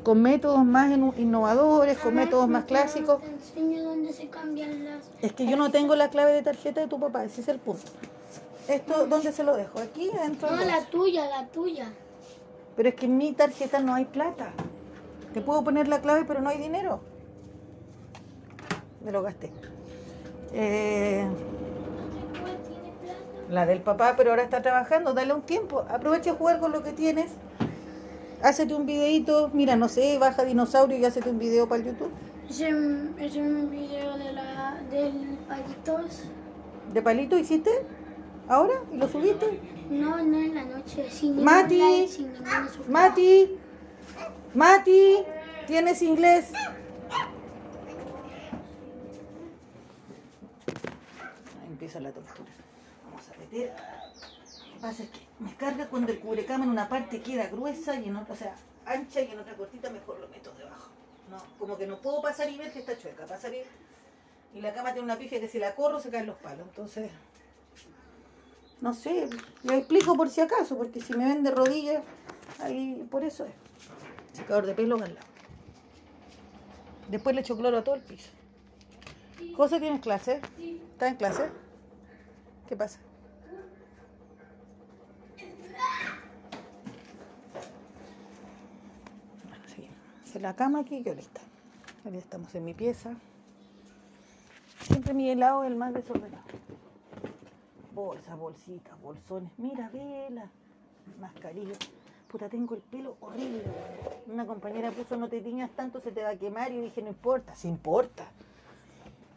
con 0.04 0.22
métodos 0.22 0.66
más 0.66 0.92
innovadores, 1.18 1.98
con 1.98 2.14
Mamá, 2.16 2.26
métodos 2.26 2.48
más 2.48 2.62
¿me 2.64 2.68
puedo- 2.68 2.82
clásicos. 2.82 3.22
Te 3.22 3.28
enseño 3.28 3.84
dónde 3.84 4.14
se 4.14 4.28
cambian 4.28 4.86
las. 4.86 5.04
Es 5.22 5.34
que 5.34 5.46
yo 5.46 5.56
no 5.58 5.72
tengo 5.72 5.96
la 5.96 6.10
clave 6.10 6.32
de 6.34 6.42
tarjeta 6.42 6.82
de 6.82 6.88
tu 6.88 7.00
papá, 7.00 7.24
ese 7.26 7.42
es 7.42 7.48
el 7.48 7.60
punto. 7.60 7.84
¿Esto 8.68 9.08
dónde 9.08 9.32
se 9.32 9.44
lo 9.44 9.56
dejo? 9.56 9.80
Aquí 9.80 10.10
adentro. 10.12 10.50
No, 10.52 10.64
la 10.64 10.86
tuya, 10.86 11.26
la 11.28 11.48
tuya. 11.48 11.92
Pero 12.76 12.90
es 12.90 12.96
que 12.96 13.08
en 13.08 13.18
mi 13.18 13.34
tarjeta 13.34 13.80
no 13.80 13.96
hay 13.96 14.06
plata. 14.06 14.52
Te 15.34 15.42
puedo 15.42 15.64
poner 15.64 15.88
la 15.88 16.02
clave, 16.02 16.24
pero 16.28 16.40
no 16.42 16.50
hay 16.50 16.58
dinero. 16.60 17.02
Me 19.04 19.12
lo 19.12 19.22
gasté. 19.22 19.52
Eh, 20.54 21.26
la 23.50 23.66
del 23.66 23.82
papá, 23.82 24.16
pero 24.18 24.32
ahora 24.32 24.44
está 24.44 24.62
trabajando. 24.62 25.14
Dale 25.14 25.34
un 25.34 25.42
tiempo. 25.42 25.86
Aprovecha 25.90 26.32
a 26.32 26.36
jugar 26.36 26.60
con 26.60 26.72
lo 26.72 26.84
que 26.84 26.92
tienes. 26.92 27.32
Hácete 28.42 28.74
un 28.74 28.86
videito. 28.86 29.50
Mira, 29.54 29.76
no 29.76 29.90
sé, 29.90 30.18
baja 30.18 30.44
dinosaurio 30.44 30.98
y 30.98 31.06
hácete 31.06 31.30
un 31.30 31.40
video 31.40 31.68
para 31.68 31.82
el 31.82 31.88
YouTube. 31.88 32.12
Es 32.50 32.62
un, 32.62 33.16
es 33.20 33.36
un 33.36 33.70
video 33.70 34.18
de 34.18 34.34
la, 34.34 34.82
del 34.90 35.38
palitos. 35.48 36.24
¿De 36.94 37.02
palito 37.02 37.38
hiciste? 37.38 37.70
¿Ahora? 38.48 38.74
¿Y 38.92 38.98
lo 38.98 39.08
subiste? 39.08 39.60
No, 39.90 40.18
no 40.18 40.40
en 40.40 40.56
la 40.56 40.66
noche. 40.66 41.10
Sin 41.10 41.36
ningún 41.36 41.46
Mati. 41.46 41.78
like, 41.78 42.08
sin. 42.08 42.32
Mati, 42.88 43.58
Mati, 44.56 45.18
¿tienes 45.68 46.02
inglés? 46.02 46.52
Empieza 51.80 52.02
la 52.02 52.12
tortura. 52.12 52.50
Vamos 53.06 53.30
a 53.30 53.38
meter. 53.40 53.74
Lo 54.68 54.74
que 54.74 54.80
pasa 54.82 55.04
es 55.04 55.10
que 55.10 55.20
me 55.40 55.56
carga 55.56 55.88
cuando 55.88 56.12
el 56.12 56.20
cubrecama 56.20 56.66
en 56.66 56.72
una 56.72 56.90
parte 56.90 57.22
queda 57.22 57.48
gruesa 57.48 57.96
y 57.96 58.10
en 58.10 58.18
otra, 58.18 58.34
o 58.34 58.38
sea, 58.38 58.54
ancha 58.86 59.22
y 59.22 59.32
en 59.32 59.40
otra 59.40 59.56
cortita, 59.56 59.90
mejor 59.90 60.20
lo 60.20 60.28
meto 60.28 60.52
debajo. 60.58 60.90
No, 61.32 61.38
como 61.58 61.78
que 61.78 61.88
no 61.88 62.02
puedo 62.02 62.22
pasar 62.22 62.50
y 62.50 62.58
ver 62.58 62.74
que 62.74 62.80
está 62.80 62.98
chueca. 62.98 63.26
Pasar 63.26 63.54
y, 63.54 64.58
y 64.58 64.62
la 64.62 64.74
cama 64.74 64.92
tiene 64.92 65.06
una 65.06 65.18
pifia 65.18 65.40
que 65.40 65.48
si 65.48 65.58
la 65.58 65.74
corro 65.74 66.02
se 66.02 66.10
caen 66.10 66.26
los 66.26 66.36
palos. 66.38 66.68
Entonces, 66.68 67.10
no 68.82 68.94
sé, 68.94 69.30
le 69.64 69.78
explico 69.78 70.18
por 70.18 70.30
si 70.30 70.42
acaso, 70.42 70.78
porque 70.78 71.00
si 71.00 71.14
me 71.14 71.26
ven 71.26 71.44
de 71.44 71.52
rodillas, 71.52 72.04
ahí 72.60 73.08
por 73.10 73.24
eso 73.24 73.46
es. 73.46 73.54
Secador 74.34 74.66
de 74.66 74.74
pelo 74.74 74.96
al 74.96 75.14
lado. 75.14 75.28
Después 77.08 77.34
le 77.36 77.42
echo 77.42 77.56
cloro 77.56 77.78
a 77.78 77.84
todo 77.86 77.96
el 77.96 78.02
piso. 78.02 78.32
¿Cosa 79.56 79.80
tienes 79.80 80.02
clase? 80.02 80.42
¿Estás 80.92 81.12
en 81.12 81.16
clase? 81.16 81.69
¿Qué 82.70 82.78
pasa? 82.78 83.00
Hice 90.24 90.40
la 90.40 90.56
cama 90.56 90.82
aquí 90.82 90.98
y 90.98 91.04
yo 91.04 91.16
lista. 91.16 91.42
Estamos 92.14 92.54
en 92.54 92.66
mi 92.66 92.76
pieza. 92.76 93.16
Siempre 94.82 95.16
mi 95.16 95.32
helado 95.32 95.64
es 95.64 95.72
el 95.72 95.78
más 95.78 95.96
desordenado. 95.96 96.44
Bolsas, 97.96 98.38
bolsitas, 98.38 99.02
bolsones. 99.02 99.52
Mira, 99.58 99.90
vela. 99.90 100.48
Mascarilla. 101.20 101.74
Puta, 102.28 102.50
tengo 102.50 102.76
el 102.76 102.82
pelo 102.82 103.18
horrible. 103.22 103.64
Una 104.28 104.46
compañera 104.46 104.92
puso 104.92 105.18
no 105.18 105.28
te 105.28 105.42
tiñas 105.42 105.72
tanto, 105.72 106.02
se 106.02 106.12
te 106.12 106.22
va 106.22 106.30
a 106.30 106.36
quemar. 106.36 106.72
Y 106.72 106.76
yo 106.76 106.82
dije, 106.84 107.02
no 107.02 107.08
importa, 107.08 107.56
sí 107.56 107.68
importa. 107.68 108.28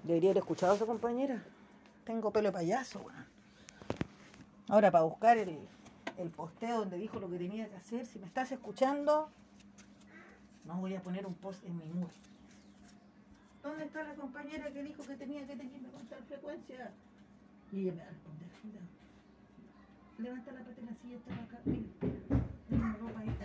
Debería 0.03 0.33
haber 0.33 0.43
escuchado 0.43 0.72
a 0.72 0.76
esa 0.76 0.85
compañera. 0.85 1.43
Tengo 2.05 2.30
pelo 2.33 2.49
de 2.49 2.53
payaso, 2.53 3.01
weón. 3.01 3.22
Ahora, 4.73 4.91
para 4.91 5.05
buscar 5.05 5.37
el, 5.37 5.59
el 6.16 6.31
posteo 6.31 6.79
donde 6.79 6.97
dijo 6.97 7.20
lo 7.20 7.29
que 7.29 7.37
tenía 7.37 7.68
que 7.68 7.77
hacer, 7.77 8.07
si 8.07 8.18
me 8.18 8.25
estás 8.25 8.53
escuchando, 8.53 9.29
no 10.64 10.77
voy 10.79 10.95
a 10.95 11.03
poner 11.03 11.27
un 11.27 11.35
post 11.35 11.62
en 11.66 11.77
mi 11.77 11.85
muro. 11.85 12.11
¿Dónde 13.62 13.85
está 13.85 14.03
la 14.03 14.14
compañera 14.14 14.73
que 14.73 14.83
dijo 14.83 15.03
que 15.03 15.14
tenía 15.16 15.47
que 15.47 15.57
tenerme 15.57 15.91
con 15.91 16.07
tal 16.07 16.23
frecuencia? 16.23 16.91
Y 17.70 17.81
ella 17.81 17.93
me 17.93 17.99
va 17.99 18.05
a 18.05 18.09
responder. 18.12 18.49
Levanta 20.16 20.53
la 20.53 20.61
pata 20.61 20.81
en 20.81 20.87
la 20.87 20.95
silla, 21.03 21.16
está 21.16 21.35
acá. 21.35 21.59
Mira, 22.70 22.97
ropa 22.99 23.20
ahí 23.20 23.29
está. 23.29 23.45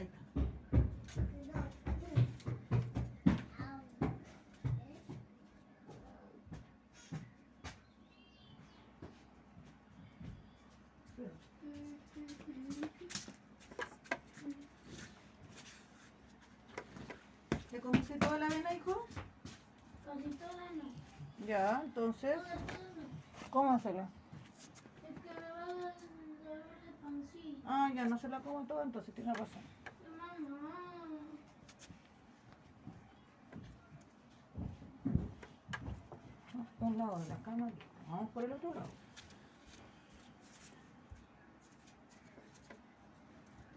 ¿Le 17.70 17.77
comiste 17.88 18.18
toda 18.20 18.38
la 18.38 18.48
avena, 18.48 18.74
hijo? 18.74 19.08
Casi 20.06 20.30
toda 20.36 20.52
no. 20.76 21.48
Ya, 21.48 21.82
entonces. 21.86 22.38
¿cómo 23.50 23.72
hacerlo? 23.72 24.06
Es 25.08 25.20
que 25.22 25.40
me 25.40 25.52
va 25.52 25.62
a 25.62 25.68
dar 25.68 25.94
el 26.86 26.94
pancito. 27.02 27.62
Ah, 27.66 27.90
ya, 27.96 28.06
no 28.06 28.20
se 28.20 28.28
la 28.28 28.42
como 28.42 28.66
toda, 28.66 28.84
entonces 28.84 29.16
tiene 29.16 29.34
razón. 29.34 29.64
Un 36.80 36.98
lado 36.98 37.20
de 37.20 37.30
la 37.30 37.36
cama, 37.38 37.70
vamos 38.10 38.30
por 38.32 38.44
el 38.44 38.52
otro 38.52 38.74
lado. 38.74 38.90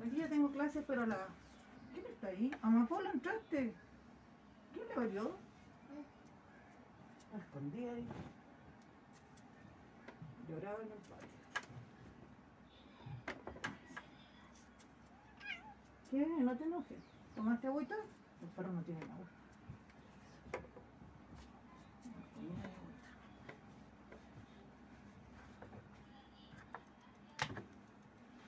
Hoy 0.02 0.10
día 0.10 0.28
tengo 0.28 0.50
clases, 0.50 0.84
pero 0.86 1.06
la... 1.06 1.16
¿Quién 1.94 2.06
está 2.06 2.28
ahí? 2.28 2.50
Amapola, 2.62 3.10
entraste. 3.10 3.74
¿Quién 4.80 4.88
le 4.88 4.94
valió? 4.96 5.36
La 7.32 7.38
escondí 7.38 7.84
ahí. 7.84 8.06
Lloraba 10.48 10.82
en 10.82 10.92
el 10.92 10.98
patio. 10.98 11.28
¿Qué? 16.10 16.26
No 16.26 16.56
te 16.56 16.64
enojes. 16.64 16.98
¿Tomaste 17.36 17.66
agüita? 17.66 17.94
El 18.42 18.48
perro 18.48 18.72
no 18.72 18.82
tiene 18.82 19.02
agua. 19.02 19.26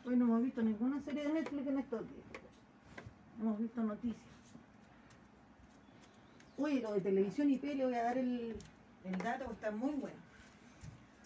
Hoy 0.04 0.16
no 0.16 0.24
hemos 0.24 0.42
visto 0.42 0.62
ninguna 0.62 1.00
serie 1.02 1.24
de 1.24 1.32
Netflix 1.34 1.66
en 1.66 1.78
estos 1.78 2.00
días. 2.00 2.26
Hemos 3.38 3.58
visto 3.58 3.82
noticias. 3.82 4.32
Oye, 6.58 6.80
lo 6.80 6.92
de 6.92 7.00
televisión 7.00 7.50
IP 7.50 7.64
le 7.64 7.84
voy 7.84 7.94
a 7.94 8.04
dar 8.04 8.18
el, 8.18 8.56
el 9.04 9.18
dato, 9.18 9.50
está 9.50 9.70
muy 9.70 9.94
bueno. 9.94 10.16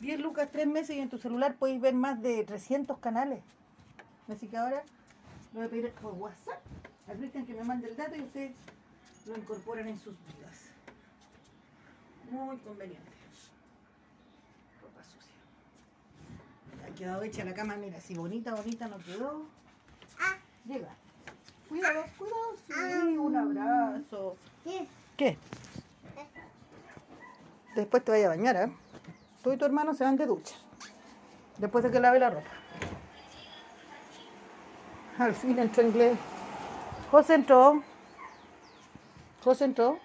10 0.00 0.20
lucas, 0.20 0.48
3 0.52 0.66
meses 0.66 0.96
y 0.96 1.00
en 1.00 1.08
tu 1.08 1.18
celular 1.18 1.56
podéis 1.56 1.80
ver 1.80 1.94
más 1.94 2.20
de 2.22 2.44
300 2.44 2.98
canales. 2.98 3.42
Así 4.28 4.46
que 4.46 4.56
ahora 4.56 4.82
lo 5.52 5.60
voy 5.60 5.68
a 5.68 5.70
pedir 5.70 5.90
por 5.92 6.14
WhatsApp 6.14 6.60
a 7.08 7.12
Cristian 7.12 7.46
que 7.46 7.54
me 7.54 7.64
mande 7.64 7.88
el 7.88 7.96
dato 7.96 8.16
y 8.16 8.22
ustedes 8.22 8.52
lo 9.26 9.36
incorporan 9.36 9.88
en 9.88 9.98
sus 9.98 10.14
vidas. 10.26 10.70
Muy 12.30 12.56
conveniente. 12.58 13.10
Ropa 14.82 15.02
sucia. 15.04 16.86
Ha 16.86 16.94
quedado 16.94 17.22
hecha 17.22 17.44
la 17.44 17.54
cama, 17.54 17.76
mira, 17.76 18.00
si 18.00 18.14
bonita, 18.14 18.54
bonita 18.54 18.88
no 18.88 18.98
quedó. 18.98 19.46
Llega. 20.66 20.94
Cuidado, 21.68 22.04
cuidado. 22.18 22.56
Sí, 22.66 23.16
un 23.16 23.36
abrazo. 23.36 24.36
¿Qué? 25.16 25.38
Después 27.74 28.04
te 28.04 28.12
vaya 28.12 28.26
a 28.26 28.30
bañar, 28.30 28.56
¿eh? 28.56 28.72
Tú 29.42 29.52
y 29.52 29.56
tu 29.56 29.64
hermano 29.64 29.94
se 29.94 30.04
van 30.04 30.16
de 30.16 30.26
ducha. 30.26 30.54
Después 31.58 31.84
de 31.84 31.90
que 31.90 32.00
lave 32.00 32.18
la 32.18 32.30
ropa. 32.30 32.50
Al 35.18 35.34
fin 35.34 35.58
entró 35.58 35.82
inglés. 35.82 36.18
José 37.10 37.34
entró. 37.34 37.82
José 39.42 39.64
entró. 39.64 39.98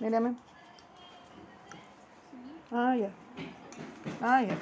Mírame. 0.00 0.34
Ah, 2.70 2.96
ya. 2.96 3.10
Ah, 4.20 4.42
ya. 4.42 4.56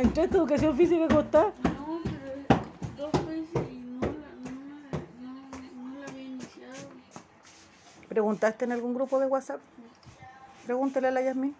¿Entraste 0.00 0.36
a 0.36 0.38
educación 0.38 0.76
física 0.76 1.08
cómo 1.08 1.20
está? 1.20 1.44
No, 1.44 2.00
pero 2.04 3.10
dos 3.10 3.26
veces 3.26 3.73
¿Preguntaste 8.14 8.64
en 8.64 8.70
algún 8.70 8.94
grupo 8.94 9.18
de 9.18 9.26
WhatsApp? 9.26 9.60
Pregúntale 10.66 11.08
a 11.08 11.10
la 11.10 11.20
Yasmin. 11.20 11.52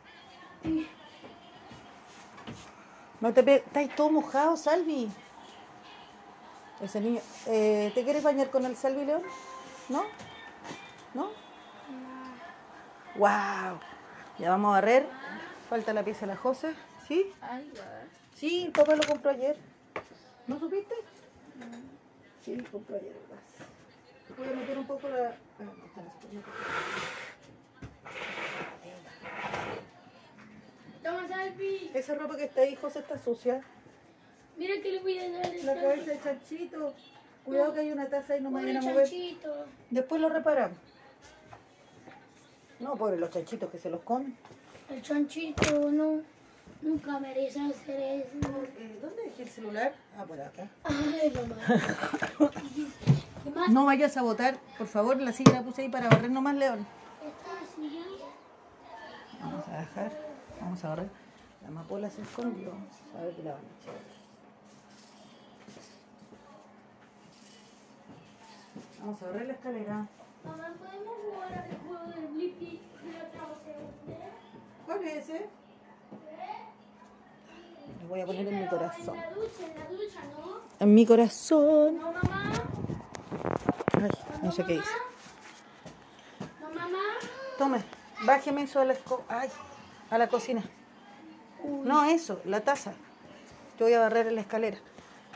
No 3.21 3.33
te 3.33 3.43
pe... 3.43 3.57
Estáis 3.57 3.93
todo 3.97 4.09
mojado, 4.09 4.57
Salvi. 4.57 5.11
Ese 6.81 7.01
niño. 7.01 7.21
Eh, 7.47 7.91
¿Te 7.93 8.05
quieres 8.05 8.23
bañar 8.23 8.51
con 8.51 8.65
el 8.67 8.77
Salvi 8.77 9.05
León? 9.05 9.23
¿No? 9.89 10.05
¿No? 11.13 11.31
¡Wow! 13.17 13.81
Ya 14.39 14.51
vamos 14.51 14.69
a 14.69 14.75
barrer. 14.75 15.09
Falta 15.69 15.93
la 15.93 16.05
pieza 16.05 16.21
de 16.21 16.27
la 16.29 16.37
José. 16.37 16.73
¿Sí? 17.09 17.33
Sí, 18.37 18.67
el 18.67 18.73
papá 18.73 18.95
lo 18.95 19.03
compró 19.05 19.33
ayer. 19.33 19.59
¿No 20.47 20.61
supiste? 20.61 20.95
Sí, 22.45 22.55
lo 22.55 22.71
compró 22.71 22.95
ayer. 22.95 23.17
Voy 24.39 24.47
a 24.47 24.53
meter 24.53 24.79
un 24.79 24.87
poco 24.87 25.09
la... 25.09 25.37
Toma. 25.59 25.73
Esa 31.95 32.15
ropa 32.17 32.37
que 32.37 32.45
está 32.45 32.63
ahí, 32.63 32.77
José, 32.77 32.99
está 33.01 33.19
sucia. 33.19 33.63
Mira 34.57 34.75
que 34.83 34.93
le 34.93 35.01
voy 35.01 35.19
a 35.19 35.31
dar 35.31 35.55
el 35.55 35.67
La 35.67 35.75
cabeza 35.75 36.11
de 36.11 36.21
chanchito. 36.21 36.95
Cuidado 37.45 37.73
que 37.75 37.81
hay 37.81 37.93
una 37.93 38.09
taza 38.09 38.35
ahí, 38.35 38.41
no 38.41 38.51
me 38.51 38.63
vayan 38.63 38.79
a 38.79 38.81
mover. 38.81 39.05
chanchito. 39.05 39.67
Después 39.91 40.21
lo 40.21 40.29
reparamos. 40.29 40.79
No, 42.81 42.97
pobre 42.97 43.17
los 43.17 43.31
chanchitos 43.31 43.71
que 43.71 43.79
se 43.79 43.91
los 43.91 44.01
comen. 44.03 44.37
El 44.91 45.03
chanchito 45.03 45.91
no, 45.91 46.23
nunca 46.83 47.19
merece 47.21 47.61
hacer 47.61 48.01
eso. 48.01 48.49
Eh, 48.79 48.99
¿Dónde 49.01 49.23
dejé 49.23 49.43
el 49.45 49.49
celular? 49.49 49.95
Ah, 50.19 50.25
por 50.25 50.41
acá. 50.41 50.69
Ay, 50.85 51.33
mamá. 51.35 51.57
No 53.69 53.85
vayas 53.85 54.17
a 54.17 54.23
botar, 54.23 54.59
por 54.79 54.87
favor, 54.87 55.21
la 55.21 55.33
silla 55.33 55.53
la 55.53 55.63
puse 55.63 55.83
ahí 55.83 55.89
para 55.89 56.09
barrer 56.09 56.31
nomás, 56.31 56.55
León. 56.55 56.87
Vamos 59.41 59.69
a 59.69 59.79
dejar, 59.79 60.13
vamos 60.61 60.85
a 60.85 60.89
barrer. 60.89 61.11
La 61.63 61.69
amapola 61.69 62.11
se 62.11 62.23
escondió. 62.23 62.73
A 63.19 63.23
ver 63.23 63.37
qué 63.37 63.43
la 63.43 63.53
van 63.53 63.61
a 63.61 63.81
echar. 63.81 63.95
Vamos 69.01 69.23
a 69.23 69.27
barrer 69.27 69.47
la 69.47 69.53
escalera. 69.53 70.09
Mamá, 70.45 70.75
¿podemos 70.79 71.15
jugar 71.25 71.53
al 71.53 71.79
juego 71.87 72.05
del 72.13 72.27
Blippi? 72.35 72.81
¿Cuál 74.87 75.05
es 75.05 75.29
ese? 75.29 75.47
Lo 78.03 78.09
voy 78.09 78.21
a 78.21 78.27
poner 78.27 78.47
en 78.49 78.61
mi 78.61 78.69
corazón. 78.69 79.17
En 79.17 79.21
la 79.23 79.31
ducha, 79.31 79.67
en 79.67 79.79
la 79.79 79.87
ducha, 79.89 80.21
¿no? 80.37 80.61
En 80.81 80.95
mi 80.95 81.07
corazón. 81.07 81.99
No, 81.99 82.13
mamá. 82.13 82.53
Ay, 84.03 84.11
no 84.43 84.53
sé 84.53 84.65
qué 84.65 84.75
hice. 84.75 84.91
Tome, 87.59 87.83
bájeme 88.25 88.63
eso 88.63 88.81
a 88.81 88.85
la, 88.85 88.95
ay, 89.29 89.49
a 90.11 90.19
la 90.19 90.29
cocina. 90.29 90.63
No, 91.85 92.05
eso, 92.05 92.41
la 92.45 92.61
taza. 92.61 92.93
Yo 93.79 93.87
voy 93.87 93.95
a 93.95 94.01
barrer 94.01 94.31
la 94.33 94.41
escalera. 94.41 94.79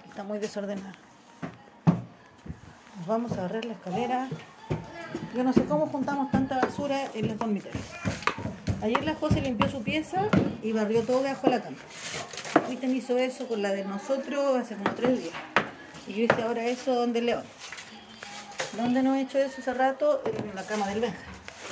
Está 0.08 0.24
muy 0.24 0.38
desordenada. 0.38 0.92
Nos 2.98 3.06
vamos 3.06 3.32
a 3.32 3.42
barrer 3.42 3.64
la 3.64 3.74
escalera. 3.74 4.28
Yo 5.34 5.44
no 5.44 5.52
sé 5.52 5.64
cómo 5.64 5.86
juntamos 5.86 6.30
tanta 6.30 6.58
basura 6.58 7.08
en 7.14 7.28
los 7.28 7.38
dormitorios. 7.38 7.84
Ayer 8.82 9.04
la 9.04 9.14
José 9.14 9.40
limpió 9.40 9.68
su 9.68 9.82
pieza 9.82 10.28
y 10.62 10.72
barrió 10.72 11.02
todo 11.02 11.22
debajo 11.22 11.48
de 11.48 11.56
la 11.56 11.62
cama. 11.62 11.76
Cristian 12.66 12.94
hizo 12.94 13.16
eso 13.18 13.48
con 13.48 13.62
la 13.62 13.72
de 13.72 13.84
nosotros 13.84 14.56
hace 14.56 14.76
como 14.76 14.94
tres 14.94 15.22
días. 15.22 15.34
Y 16.06 16.14
yo 16.14 16.24
hice 16.24 16.42
ahora 16.42 16.64
eso 16.64 16.94
donde 16.94 17.18
el 17.20 17.26
León. 17.26 17.44
¿Dónde 18.76 19.02
no 19.02 19.14
he 19.14 19.22
hecho 19.22 19.38
eso 19.38 19.60
hace 19.60 19.74
rato? 19.74 20.22
En 20.26 20.54
la 20.54 20.62
cama 20.62 20.86
del 20.88 21.00
Benja. 21.00 21.18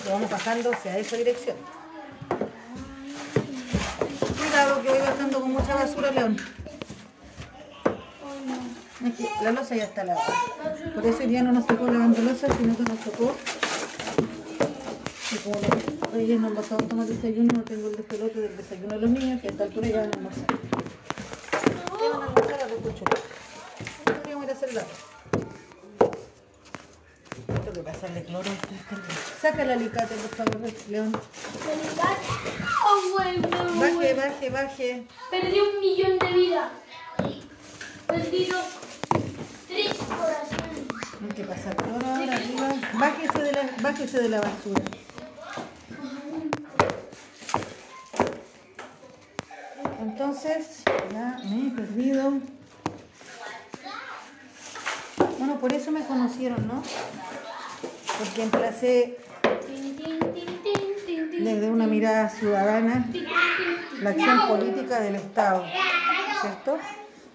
Lo 0.05 0.13
vamos 0.13 0.31
bajando 0.31 0.73
hacia 0.73 0.99
esa 0.99 1.17
dirección. 1.17 1.57
Cuidado 4.39 4.83
que 4.83 4.89
voy 4.89 4.99
bajando 4.99 5.41
con 5.41 5.53
mucha 5.53 5.75
basura, 5.75 6.11
León. 6.11 6.37
La 9.43 9.53
losa 9.53 9.77
ya 9.77 9.85
está 9.85 10.05
lavada. 10.05 10.35
Por 10.95 11.07
eso 11.07 11.19
hoy 11.19 11.27
día 11.27 11.43
no 11.43 11.53
nos 11.53 11.67
tocó 11.67 11.87
lavando 11.87 12.21
losa, 12.23 12.49
sino 12.57 12.77
que 12.77 12.83
nos 12.83 12.99
tocó. 13.01 13.37
Y 15.33 15.37
como 15.39 15.57
los 15.61 16.41
no 16.41 16.47
han 16.49 16.55
pasado 16.55 16.85
a 16.85 16.89
tomar 16.89 17.07
desayuno, 17.07 17.49
no 17.57 17.63
tengo 17.63 17.89
el 17.89 17.97
despelote 17.97 18.41
del 18.41 18.57
desayuno 18.57 18.95
de 18.95 19.01
los 19.01 19.11
niños, 19.11 19.41
que 19.41 19.49
a 19.49 19.51
esta 19.51 19.65
altura 19.65 19.89
ya 19.89 19.97
van 20.01 20.07
a 20.07 20.17
almorzar. 20.17 20.47
Ya 22.01 22.11
van 22.11 22.23
a 22.23 22.27
almorzar 22.27 22.61
a. 22.63 24.13
Podríamos 24.13 24.45
ir 24.45 24.51
a 24.51 24.53
hacer 24.55 24.73
Tengo 27.47 27.73
que 27.73 27.81
pasarle 27.81 28.25
cloro. 28.25 28.51
Saca 29.41 29.63
el 29.63 29.71
alicate, 29.71 30.15
por 30.15 30.35
favor, 30.37 30.73
León. 30.89 31.13
Oh, 32.85 33.13
bueno, 33.13 33.49
Baje, 33.79 34.15
baje, 34.15 34.51
baje. 34.51 35.07
Perdí 35.31 35.61
un 35.61 35.81
millón 35.81 36.19
de 36.19 36.33
vidas. 36.33 36.71
Perdí 38.07 38.47
dos, 38.47 38.65
tres 39.69 39.95
corazones. 39.95 40.87
Hay 41.23 41.35
que 41.35 41.45
pasar 41.45 41.77
cloro 41.77 42.07
ahora 42.07 42.37
arriba. 42.37 42.69
Bájese 42.95 43.43
de 43.43 43.53
la, 43.53 43.71
bájese 43.81 44.19
de 44.23 44.29
la 44.29 44.41
basura. 44.41 44.83
Entonces, 50.01 50.83
ya 51.13 51.39
me 51.45 51.67
he 51.69 51.71
perdido. 51.71 52.33
Bueno, 55.39 55.59
por 55.59 55.73
eso 55.73 55.91
me 55.91 56.05
conocieron, 56.05 56.67
¿no? 56.67 56.83
Porque 58.19 58.43
emplacé 58.43 59.19
desde 61.39 61.71
una 61.71 61.87
mirada 61.87 62.29
ciudadana 62.29 63.07
la 64.01 64.11
acción 64.11 64.49
política 64.49 65.01
del 65.01 65.17
Estado, 65.17 65.65
¿cierto? 66.41 66.79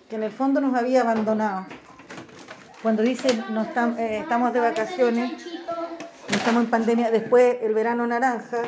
Que 0.10 0.16
en 0.16 0.24
el 0.24 0.32
fondo 0.32 0.60
nos 0.62 0.76
había 0.76 1.02
abandonado. 1.02 1.66
Cuando 2.82 3.04
dice 3.04 3.44
no 3.50 3.64
estam- 3.66 3.98
eh, 4.00 4.20
estamos 4.20 4.54
de 4.54 4.60
vacaciones, 4.60 5.32
estamos 6.30 6.64
en 6.64 6.70
pandemia, 6.70 7.12
después 7.12 7.58
el 7.62 7.74
verano 7.74 8.08
naranja, 8.08 8.64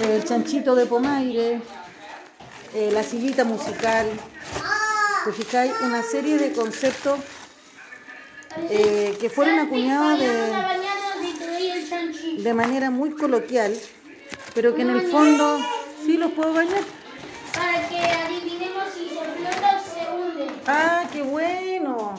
el 0.00 0.24
chanchito 0.24 0.74
de 0.74 0.86
Pomaire, 0.86 1.60
eh, 2.74 2.90
la 2.92 3.02
sillita 3.02 3.44
musical, 3.44 4.06
¿te 5.26 5.32
fijáis? 5.32 5.72
Una 5.82 6.02
serie 6.02 6.38
de 6.38 6.52
conceptos 6.52 7.20
eh, 8.70 9.16
que 9.20 9.28
fueron 9.30 9.58
acuñados 9.58 10.18
de, 10.18 10.26
bañarnos 10.50 11.22
y 11.22 11.38
te 11.38 11.46
doy 11.46 11.70
el 11.70 11.88
chanchi. 11.88 12.21
De 12.38 12.54
manera 12.54 12.90
muy 12.90 13.10
coloquial, 13.10 13.76
pero 14.54 14.74
que 14.74 14.82
en 14.82 14.90
el 14.90 15.02
fondo 15.02 15.58
sí 16.04 16.16
los 16.16 16.32
puedo 16.32 16.52
bañar. 16.52 16.82
Para 17.54 17.88
que 17.88 17.98
adivinemos 17.98 18.84
si 18.94 19.08
se 19.08 19.24
flota 19.24 19.76
o 19.76 19.80
se 19.80 20.10
hunde. 20.10 20.52
Ah, 20.66 21.04
qué 21.12 21.22
bueno. 21.22 22.14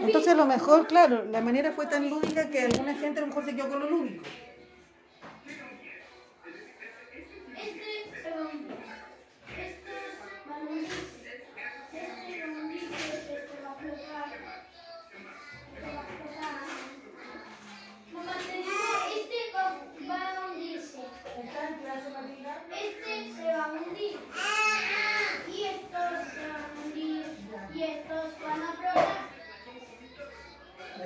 Entonces 0.00 0.32
a 0.32 0.36
lo 0.36 0.46
mejor, 0.46 0.86
claro, 0.86 1.24
la 1.24 1.40
manera 1.40 1.72
fue 1.72 1.86
tan 1.86 2.08
lúdica 2.08 2.50
que 2.50 2.62
alguna 2.62 2.94
gente 2.94 3.18
a 3.18 3.22
lo 3.22 3.28
mejor 3.28 3.44
se 3.44 3.54
quedó 3.54 3.68
con 3.68 3.80
lo 3.80 3.90
lúdico. 3.90 4.24
Este. 7.56 7.88
Estos 9.58 9.94
van 10.48 10.68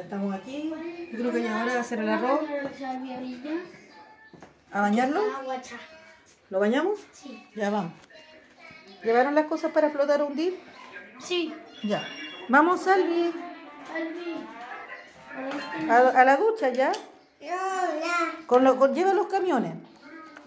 estamos 0.01 0.35
aquí. 0.35 0.73
Yo 1.13 1.19
creo 1.19 1.33
que 1.33 1.43
ya 1.43 1.61
ahora 1.63 1.81
hacer 1.81 1.99
el 2.01 2.09
arroz. 2.09 2.41
¿A 4.73 4.81
bañarlo? 4.81 5.23
¿Lo 6.51 6.61
bañamos? 6.61 7.01
Sí. 7.13 7.47
Ya 7.55 7.71
vamos. 7.71 7.93
¿Llevaron 9.03 9.35
las 9.35 9.47
cosas 9.47 9.73
para 9.73 9.91
flotar 9.91 10.23
o 10.23 10.27
hundir? 10.27 10.59
Sí. 11.21 11.55
Ya. 11.83 12.07
Vamos, 12.49 12.83
Salvi. 12.83 13.33
Salvi. 13.93 15.91
A, 15.91 15.97
a 16.21 16.25
la 16.25 16.37
ducha 16.37 16.69
ya. 16.71 16.93
Con 18.47 18.65
lo, 18.65 18.77
con- 18.79 18.95
lleva 18.95 19.13
los 19.13 19.27
camiones. 19.27 19.75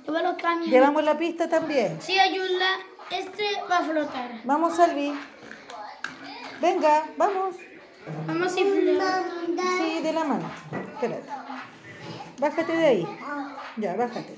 Lleva 0.05 0.21
los 0.21 0.35
camiones. 0.37 0.69
Llevamos 0.69 1.03
la 1.03 1.17
pista 1.17 1.47
también. 1.49 2.01
Sí, 2.01 2.17
ayuda. 2.19 2.67
Este 3.11 3.43
va 3.69 3.77
a 3.79 3.83
flotar. 3.83 4.31
Vamos, 4.43 4.75
Salvi. 4.75 5.13
Venga, 6.61 7.05
vamos. 7.17 7.55
Vamos 8.27 8.57
y 8.57 8.63
flota. 8.63 9.23
Sí, 9.77 10.01
de 10.01 10.13
la 10.13 10.23
mano. 10.23 10.51
Espérate. 10.93 11.29
Bájate 12.39 12.71
de 12.71 12.85
ahí. 12.85 13.17
Ya, 13.77 13.95
bájate. 13.95 14.37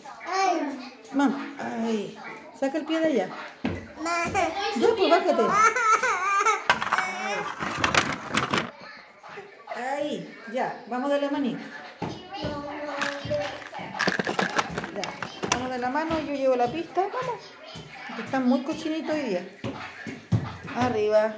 Mamá, 1.13 1.55
ay. 1.59 2.17
Saca 2.59 2.77
el 2.77 2.85
pie 2.85 2.99
de 2.99 3.05
allá. 3.07 3.29
Ya, 4.75 4.87
pues 4.97 5.09
bájate. 5.09 5.43
Ahí, 9.75 10.37
ya, 10.53 10.83
vamos 10.87 11.09
de 11.11 11.21
la 11.21 11.29
manita. 11.31 11.63
Ya, 14.95 15.01
vamos 15.51 15.69
de 15.69 15.77
la 15.77 15.89
mano, 15.89 16.19
yo 16.19 16.33
llevo 16.33 16.55
la 16.55 16.67
pista, 16.67 17.01
vamos. 17.01 17.41
Están 18.23 18.47
muy 18.47 18.63
cochinitos 18.63 19.15
hoy 19.15 19.21
día. 19.21 19.47
Arriba. 20.75 21.35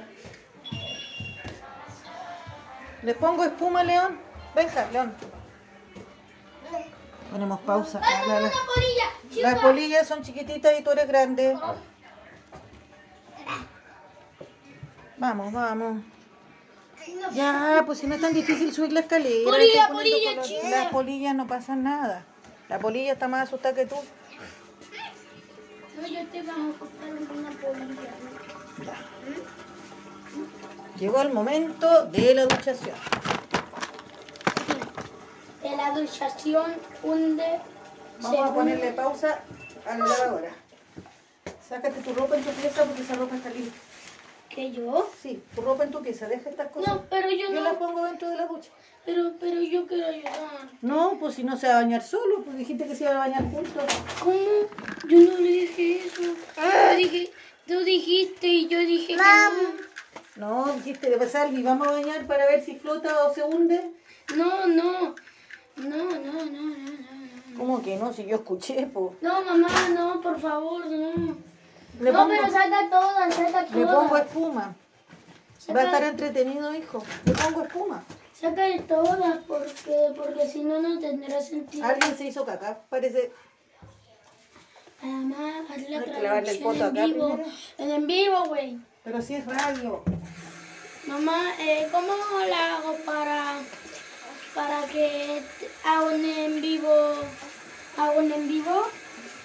¿Le 3.04 3.14
pongo 3.14 3.44
espuma, 3.44 3.84
León? 3.84 4.18
Venga, 4.54 4.88
León. 4.92 5.12
Ponemos 7.30 7.60
pausa. 7.60 8.00
La- 8.00 8.26
la- 8.26 8.38
Una 8.40 8.50
polilla. 8.74 9.42
las 9.42 9.58
polillas 9.60 10.06
son 10.08 10.22
chiquititas 10.22 10.78
y 10.78 10.82
tú 10.82 10.90
eres 10.92 11.08
grande. 11.08 11.58
Vamos, 15.18 15.52
vamos. 15.52 16.02
Ya, 17.32 17.82
pues 17.84 17.98
si 17.98 18.06
no 18.06 18.14
es 18.14 18.20
tan 18.20 18.32
difícil 18.32 18.72
subir 18.72 18.92
la 18.92 19.00
escalera. 19.00 19.44
Polilla, 19.50 19.88
polilla, 19.88 20.40
chica. 20.42 20.68
Las 20.70 20.88
polillas 20.90 21.34
no 21.34 21.46
pasan 21.46 21.82
nada. 21.82 22.24
La 22.68 22.78
polilla 22.78 23.12
está 23.12 23.28
más 23.28 23.48
asustada 23.48 23.74
que 23.74 23.86
tú. 23.86 23.96
No, 26.00 26.06
yo 26.06 26.26
te 26.28 26.42
voy 26.42 26.50
a 26.50 26.78
comprar 26.78 27.12
una 27.12 27.50
polilla. 27.50 28.10
Llegó 30.98 31.20
el 31.22 31.32
momento 31.32 32.06
de 32.06 32.34
la 32.34 32.42
duchación. 32.46 32.94
De 35.62 35.76
la 35.76 35.90
duchación 35.92 36.74
hunde. 37.02 37.60
Vamos 38.20 38.40
a 38.50 38.54
ponerle 38.54 38.92
pausa 38.92 39.40
a 39.86 39.98
la 39.98 40.06
lavadora. 40.06 40.50
Sácate 41.68 42.00
tu 42.00 42.12
ropa 42.14 42.36
en 42.36 42.44
tu 42.44 42.50
pieza 42.50 42.84
porque 42.84 43.02
esa 43.02 43.14
ropa 43.14 43.34
está 43.36 43.50
limpia. 43.50 43.72
¿Que 44.48 44.70
yo? 44.70 45.10
Sí, 45.20 45.42
tu 45.54 45.62
ropa 45.62 45.82
en 45.82 45.90
tu 45.90 46.00
pieza, 46.00 46.28
deja 46.28 46.48
estas 46.48 46.68
cosas. 46.70 46.94
No, 46.94 47.02
pero 47.10 47.28
yo 47.30 47.48
Yo 47.48 47.54
no. 47.54 47.60
las 47.62 47.74
pongo 47.74 48.04
dentro 48.04 48.28
de 48.28 48.36
la 48.36 48.46
ducha. 48.46 48.70
Pero, 49.04 49.32
pero 49.40 49.60
yo 49.60 49.86
quiero 49.88 50.06
ayudar. 50.06 50.32
No, 50.80 51.16
pues 51.18 51.34
si 51.34 51.42
no 51.42 51.56
se 51.56 51.66
va 51.66 51.78
a 51.78 51.82
bañar 51.82 52.02
solo, 52.04 52.42
pues 52.44 52.56
dijiste 52.56 52.86
que 52.86 52.94
se 52.94 53.02
iba 53.04 53.14
a 53.14 53.18
bañar 53.18 53.42
juntos. 53.50 53.82
¿Cómo? 54.22 54.36
Yo 55.08 55.18
no 55.18 55.38
le 55.40 55.48
dije 55.48 56.06
eso. 56.06 56.22
Yo 56.22 56.96
dije, 56.96 57.30
tú 57.66 57.80
dijiste 57.80 58.46
y 58.46 58.68
yo 58.68 58.78
dije 58.78 59.08
que 59.08 59.16
No, 59.16 59.24
dijiste 60.74 61.10
de 61.10 61.16
pasar 61.16 61.52
y 61.52 61.62
vamos 61.62 61.88
a 61.88 61.92
bañar 61.92 62.26
para 62.26 62.46
ver 62.46 62.62
si 62.64 62.76
flota 62.76 63.24
o 63.24 63.34
se 63.34 63.42
hunde. 63.42 63.92
no. 64.36 64.66
No, 64.66 64.66
no. 64.66 65.14
No, 65.76 65.96
no, 65.96 66.04
no, 66.06 66.32
no, 66.32 66.44
no, 66.44 66.92
no. 66.92 67.58
¿Cómo 67.58 67.82
que 67.82 67.96
no? 67.96 68.12
Si 68.12 68.24
yo 68.26 68.36
escuché, 68.36 68.86
pues. 68.92 69.20
No, 69.20 69.42
mamá, 69.42 69.88
no, 69.90 70.20
por 70.20 70.40
favor, 70.40 70.86
no. 70.86 71.36
Le 72.00 72.12
no, 72.12 72.18
pongo, 72.18 72.28
pero 72.30 72.50
saca 72.50 72.90
todas, 72.90 73.34
saca 73.34 73.62
le 73.62 73.86
pongo 73.86 74.16
espuma. 74.16 74.74
Saca, 75.58 75.72
Va 75.74 75.80
a 75.80 75.84
estar 75.84 76.02
entretenido, 76.04 76.74
hijo. 76.74 77.02
Le 77.24 77.32
pongo 77.32 77.62
espuma. 77.62 78.04
saca 78.32 78.62
de 78.62 78.80
todas 78.80 79.38
porque, 79.46 80.12
porque 80.16 80.46
si 80.48 80.62
no, 80.62 80.80
no 80.80 80.98
tendrá 80.98 81.40
sentido. 81.40 81.84
Alguien 81.86 82.16
se 82.16 82.26
hizo 82.26 82.44
caca, 82.44 82.78
parece. 82.88 83.32
Mamá, 85.02 85.64
haz 85.68 85.90
la 85.90 85.98
Hay 85.98 86.04
que 86.04 86.22
lavarle 86.22 86.50
el 86.50 86.58
poto 86.60 86.78
traducción 86.78 87.04
en 87.04 87.14
vivo. 87.14 87.28
primero. 87.28 87.94
En 87.96 88.06
vivo, 88.06 88.44
güey. 88.46 88.78
Pero 89.04 89.20
si 89.20 89.34
es 89.34 89.44
radio. 89.44 90.02
Mamá, 91.06 91.54
eh, 91.60 91.86
¿cómo 91.92 92.14
la 92.48 92.76
hago 92.76 92.96
para, 93.04 93.56
para 94.54 94.86
que 94.86 95.42
haga 95.84 96.06
un 96.06 96.24
en 96.24 96.62
vivo? 96.62 97.12
¿Hago 97.98 98.20
un 98.20 98.32
en 98.32 98.48
vivo? 98.48 98.86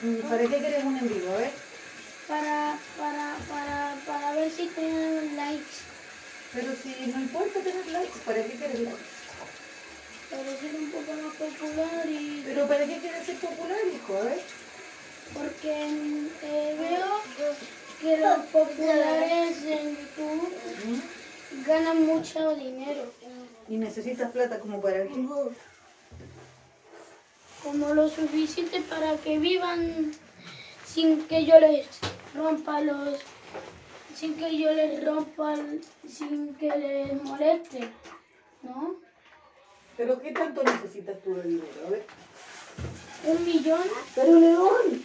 Mm, 0.02 0.30
¿Para 0.30 0.44
qué 0.44 0.60
quieres 0.60 0.84
un 0.86 0.98
en 0.98 1.10
vivo, 1.10 1.38
eh? 1.42 1.52
Para, 2.30 2.78
para, 2.98 3.36
para, 3.50 3.96
para 4.08 4.32
ver 4.32 4.50
si 4.50 4.68
tienen 4.68 5.36
likes. 5.36 5.84
Pero 6.54 6.72
si 6.82 7.12
no 7.12 7.20
importa 7.20 7.60
tener 7.60 7.86
likes, 7.88 8.20
¿para 8.26 8.42
qué 8.42 8.54
quieres 8.54 8.80
likes? 8.80 9.10
Para 10.30 10.58
ser 10.58 10.74
un 10.74 10.90
poco 10.90 11.14
más 11.22 11.36
popular 11.36 12.08
y... 12.08 12.44
Pero 12.46 12.66
¿para 12.66 12.86
qué 12.86 12.98
quieres 13.00 13.26
ser 13.26 13.36
popular, 13.36 13.80
hijo, 13.94 14.24
eh? 14.24 14.42
Porque 15.34 15.88
eh, 16.44 16.76
veo 16.80 17.56
que 18.02 18.18
los 18.18 18.40
populares 18.48 19.64
en 19.64 19.98
YouTube 19.98 20.54
¿Mm? 20.86 21.66
ganan 21.68 22.06
mucho 22.06 22.56
dinero. 22.56 23.12
Y 23.68 23.78
necesitas 23.78 24.32
plata 24.32 24.60
como 24.60 24.82
para 24.82 25.04
qué. 25.04 25.26
Como 27.64 27.94
lo 27.94 28.10
suficiente 28.10 28.82
para 28.82 29.18
que 29.18 29.38
vivan 29.38 30.12
sin 30.86 31.24
que 31.28 31.46
yo 31.46 31.60
les 31.60 31.88
rompa 32.36 32.82
los... 32.82 33.20
Sin 34.16 34.36
que 34.36 34.58
yo 34.58 34.72
les 34.74 35.04
rompa, 35.06 35.56
sin 36.08 36.56
que 36.56 36.68
les 36.68 37.24
moleste, 37.24 37.90
¿no? 38.64 38.96
Pero 39.96 40.20
¿qué 40.22 40.32
tanto 40.32 40.64
necesitas 40.64 41.22
tú 41.24 41.36
de 41.36 41.44
dinero? 41.44 41.68
A 41.88 41.90
ver. 41.90 42.06
Un 43.26 43.46
millón. 43.46 43.84
Pero 44.16 44.40
León. 44.40 45.04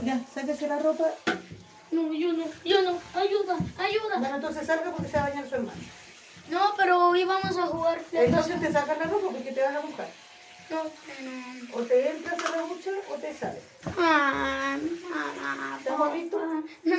Ya, 0.00 0.20
sáquese 0.32 0.66
la 0.66 0.78
ropa. 0.78 1.04
No, 1.90 2.12
yo 2.12 2.32
no, 2.32 2.44
yo 2.64 2.82
no. 2.82 2.98
Ayuda, 3.14 3.56
ayuda. 3.78 4.18
Bueno, 4.18 4.36
entonces 4.36 4.66
salga 4.66 4.90
porque 4.90 5.08
se 5.08 5.18
va 5.18 5.26
a 5.26 5.28
bañar 5.28 5.48
su 5.48 5.54
hermano. 5.56 5.80
No, 6.48 6.74
pero 6.76 7.08
hoy 7.08 7.24
vamos 7.24 7.56
a 7.56 7.66
jugar. 7.66 8.00
Entonces 8.12 8.60
te 8.60 8.72
sacas 8.72 8.98
la 8.98 9.04
ropa 9.04 9.28
porque 9.30 9.52
te 9.52 9.62
vas 9.62 9.76
a 9.76 9.80
buscar. 9.80 10.08
No, 10.70 10.84
no. 10.84 11.76
O 11.76 11.82
te 11.82 12.10
entras 12.10 12.42
a 12.44 12.56
la 12.56 12.62
ducha 12.62 12.90
o 13.10 13.14
te 13.14 13.34
sales. 13.34 13.62
Ah, 13.98 14.76
ah, 15.14 15.76
¿Estamos 15.78 16.14
listos? 16.14 16.42
No, 16.84 16.96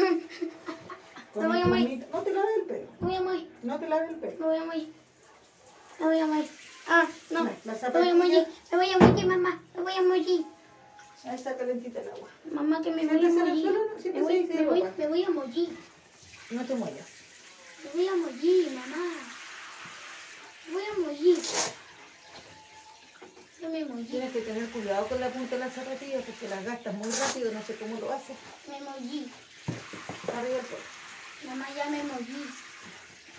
Con 1.33 1.43
Me 1.43 1.47
voy 1.47 1.61
a 1.61 1.65
morir. 1.65 2.07
No 2.13 2.19
te 2.21 2.31
laves 2.33 2.51
el 2.57 2.63
pelo. 2.65 2.87
me 2.99 3.07
voy 3.07 3.15
a 3.15 3.21
morir, 3.21 3.49
No 3.63 3.79
te 3.79 3.89
laves 3.89 4.09
el 4.09 4.15
pelo. 4.17 4.37
me 4.39 4.45
voy 4.45 4.57
a 4.57 4.65
morir. 4.65 4.93
Me 5.99 6.05
voy 6.05 6.19
a 6.19 6.25
morir. 6.27 6.49
Ah, 6.87 7.07
no. 7.31 7.43
Me 7.43 7.51
voy 7.99 8.09
a 8.09 8.13
morir, 8.13 8.47
me 8.71 8.77
voy 8.77 8.91
a 8.91 8.97
morir, 8.99 9.25
mamá. 9.25 9.61
Me 9.75 9.81
voy 9.81 9.93
a 9.93 10.01
morir. 10.03 10.45
Ahí 11.25 11.35
está 11.35 11.55
calentita 11.57 12.01
el 12.01 12.09
agua. 12.09 12.29
Mamá, 12.51 12.81
que 12.81 12.91
me 12.91 13.05
voy 13.05 13.25
a 13.25 13.29
morir. 13.29 13.71
Me 14.13 14.21
voy, 14.21 14.43
me 14.43 14.61
voy, 14.65 14.81
papá. 14.81 14.93
me 14.97 15.07
voy 15.07 15.23
a 15.23 15.29
morir. 15.29 15.77
No 16.49 16.65
te 16.65 16.75
muevas. 16.75 17.07
Me 17.83 17.91
voy 18.01 18.07
a 18.07 18.15
morir, 18.15 18.71
mamá. 18.71 19.05
Me 20.67 20.73
voy 20.73 20.83
a 20.83 20.99
morir. 20.99 21.37
No 23.61 23.69
me 23.69 23.85
morí. 23.85 24.03
Tienes 24.03 24.33
que 24.33 24.41
tener 24.41 24.69
cuidado 24.69 25.07
con 25.07 25.21
la 25.21 25.29
punta 25.29 25.55
de 25.55 25.59
las 25.65 25.73
zapatillas 25.73 26.23
porque 26.25 26.49
las 26.49 26.63
gastas 26.65 26.93
muy 26.95 27.09
rápido. 27.11 27.51
No 27.53 27.61
sé 27.63 27.75
cómo 27.77 27.97
lo 27.99 28.11
haces. 28.11 28.35
Me 28.67 28.81
morí. 28.81 29.31
Arriba 30.37 30.55
el 30.59 30.65
pelo. 30.65 30.81
Mamá, 31.47 31.67
ya 31.75 31.85
me 31.89 32.03
morí. 32.03 32.45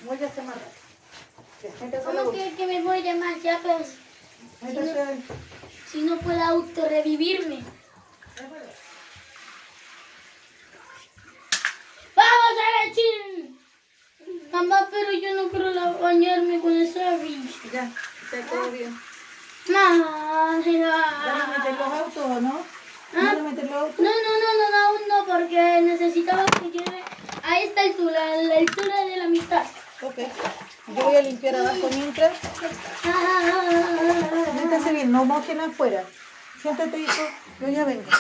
Muéllase 0.05 0.43
más 0.43 0.55
rápido. 0.57 2.03
¿Cómo 2.05 2.31
que, 2.33 2.55
que 2.57 2.67
me 2.67 2.83
voy 2.83 3.07
a 3.09 3.15
más 3.17 3.43
ya, 3.43 3.59
pues? 3.63 3.95
Métase 4.63 5.01
adentro. 5.01 5.35
Si 5.91 6.03
no 6.03 6.19
puedo 6.19 6.43
autorrevivirme. 6.43 7.63
¡Vamos 12.17 12.55
a 12.65 12.87
la 12.87 12.95
chin! 12.95 13.59
Mamá, 14.53 14.89
pero 14.91 15.13
yo 15.13 15.35
no 15.35 15.49
quiero 15.51 15.71
la- 15.71 15.93
bañarme 15.93 16.61
con 16.61 16.73
el 16.73 16.93
service. 16.93 17.55
Ya, 17.73 17.91
está 18.25 18.47
todo 18.51 18.71
bien. 18.71 18.99
Mamá, 19.69 20.61
¿Van 20.61 21.41
a 21.41 21.47
meter 21.59 21.73
los 21.75 21.89
autos 21.89 22.17
o 22.25 22.41
no? 22.41 22.65
¿Van 23.15 23.27
a 23.39 23.43
meter 23.43 23.65
los 23.65 23.73
No, 23.73 23.79
autos? 23.79 23.99
no, 24.01 24.11
no, 24.11 24.11
no, 24.43 24.71
no, 24.71 24.77
aún 24.87 25.01
no, 25.09 25.25
porque 25.27 25.81
necesitaba 25.81 26.45
que 26.47 26.71
llegue 26.71 27.03
a 27.43 27.61
esta 27.61 27.81
altura, 27.81 28.33
a 28.33 28.37
la 28.37 28.57
altura 28.57 29.05
de 29.07 29.17
la 29.17 29.29
mitad. 29.29 29.65
Ok. 30.03 30.17
Yo 30.89 31.03
voy 31.05 31.17
a 31.17 31.23
limpiar 31.23 31.57
abajo 31.57 31.89
mientras. 31.91 32.37
Métase 34.55 34.93
bien, 34.93 35.11
no 35.11 35.25
mojen 35.25 35.61
afuera. 35.61 36.05
Siéntate, 36.61 36.99
hijo. 36.99 37.23
Yo 37.61 37.69
ya 37.69 37.85
vengo. 37.85 38.11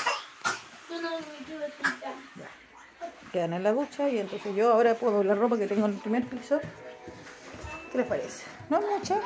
Yo 0.90 1.02
no 1.02 1.10
me 1.18 1.24
quiero 1.46 1.66
quitar. 1.76 2.14
Y 3.99 4.18
entonces 4.18 4.55
yo 4.57 4.72
ahora 4.72 4.95
puedo 4.95 5.22
la 5.22 5.36
ropa 5.36 5.57
que 5.57 5.68
tengo 5.68 5.86
en 5.86 5.92
el 5.92 5.99
primer 5.99 6.24
piso. 6.24 6.61
¿Qué 7.92 7.99
les 7.99 8.07
parece? 8.09 8.45
¿No 8.68 8.80
mucha? 8.80 9.20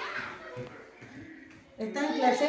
¿Está 1.79 2.07
en 2.07 2.15
clase? 2.15 2.47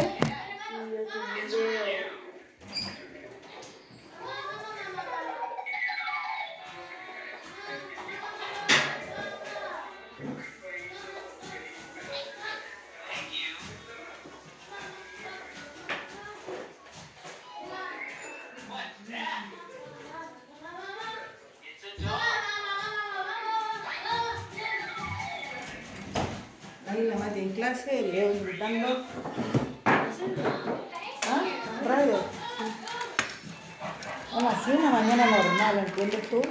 Mañana 35.70 35.82
normal, 35.84 35.88
¿entiendes 35.88 36.30
tú? 36.30 36.42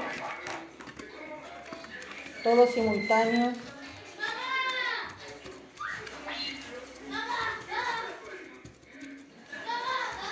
Todo 2.43 2.67
simultáneo. 2.67 3.53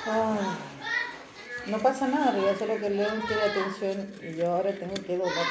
Ay, 0.09 0.47
no 1.67 1.79
pasa 1.79 2.07
nada, 2.07 2.33
pero 2.33 2.57
solo 2.57 2.79
que 2.79 2.91
León 2.91 3.23
quiere 3.27 3.43
atención 3.43 4.15
y 4.23 4.37
yo 4.37 4.53
ahora 4.53 4.73
tengo 4.73 4.95
que 4.95 5.17
doblar. 5.17 5.47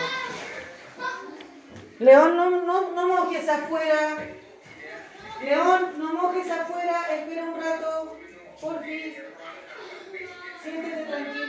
León, 1.99 2.37
no, 2.37 2.49
no, 2.49 2.91
no 2.91 3.07
mojes 3.07 3.47
afuera. 3.49 4.17
León, 5.41 5.93
no 5.97 6.13
mojes 6.13 6.51
afuera. 6.51 7.05
Espera 7.11 7.43
un 7.43 7.61
rato. 7.61 8.17
Por 8.61 8.83
fin. 8.83 9.15
Siéntete 10.63 11.03
tranquilo. 11.03 11.44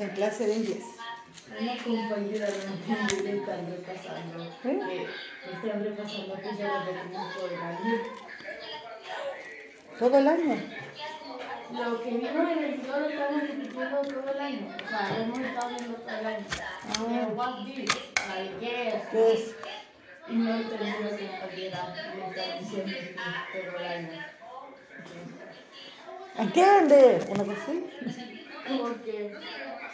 En 0.00 0.10
clase 0.10 0.46
de 0.46 0.54
inglés. 0.54 0.84
Una 1.60 1.76
compañera 1.76 2.46
de 2.46 3.22
me 3.22 3.38
están 3.38 3.66
repasando, 3.66 4.56
que 4.62 4.68
me 4.72 5.04
están 5.52 5.84
repasando 5.84 6.34
que 6.36 6.56
ya 6.56 6.68
lo 6.68 6.84
repetimos 6.84 7.34
todo 7.34 7.46
el 7.48 7.60
año. 7.60 8.02
¿Todo 9.98 10.18
el 10.18 10.28
año? 10.28 10.62
Lo 11.72 12.02
que 12.02 12.10
vimos 12.10 12.50
en 12.50 12.64
el 12.64 12.74
video 12.78 13.00
lo 13.00 13.08
estamos 13.08 13.42
repitiendo 13.42 14.00
todo 14.02 14.32
el 14.32 14.40
año. 14.40 14.74
O 14.74 14.88
sea, 14.88 15.16
lo 15.16 15.22
hemos 15.22 15.38
estado 15.38 15.68
viendo 15.68 15.96
todo 15.98 16.18
el 16.18 16.26
año. 16.26 16.46
Eh, 17.10 17.26
what 17.34 17.64
this? 17.64 17.90
I 18.16 18.50
guess. 18.60 19.08
¿Qué 19.10 19.32
es? 19.32 19.56
Y 20.28 20.34
no 20.34 20.56
entendí 20.56 20.90
lo 21.02 21.10
que 21.10 21.22
me 21.24 21.34
está 22.28 22.58
diciendo 22.58 22.96
todo 23.52 23.78
el 23.78 23.86
año. 23.86 24.24
¿Entiendes? 26.38 27.26
¿Una 27.28 27.44
cosa 27.44 27.62
así? 27.62 27.90
Como 28.66 29.02
que 29.02 29.36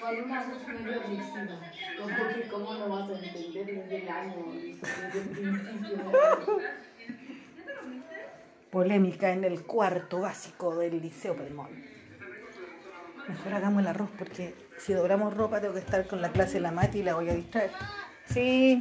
con 0.01 0.25
una 0.25 0.43
voz 0.45 0.67
medio 0.69 1.01
agresiva. 1.01 1.61
Como 1.99 2.29
que 2.35 2.49
cómo 2.49 2.75
no 2.75 2.89
vas 2.89 3.11
a 3.11 3.13
entender 3.25 3.67
desde 3.67 4.03
el 4.03 4.09
año, 4.09 4.35
desde 4.53 5.19
el 5.21 5.29
principio. 5.29 6.13
Polémica 8.71 9.31
en 9.33 9.45
el 9.45 9.65
cuarto 9.65 10.21
básico 10.21 10.77
del 10.77 11.01
Liceo 11.01 11.35
Pelmón. 11.37 11.69
Mejor 13.29 13.55
hagamos 13.55 13.81
el 13.81 13.87
arroz 13.89 14.11
porque 14.19 14.55
si 14.79 14.93
doblamos 14.93 15.35
ropa 15.35 15.61
tengo 15.61 15.75
que 15.75 15.81
estar 15.81 16.07
con 16.07 16.21
la 16.21 16.31
clase 16.31 16.55
de 16.55 16.61
la 16.61 16.71
Mati 16.71 16.99
y 16.99 17.03
la 17.03 17.15
voy 17.15 17.29
a 17.31 17.35
distraer. 17.35 17.71
Sí, 18.27 18.79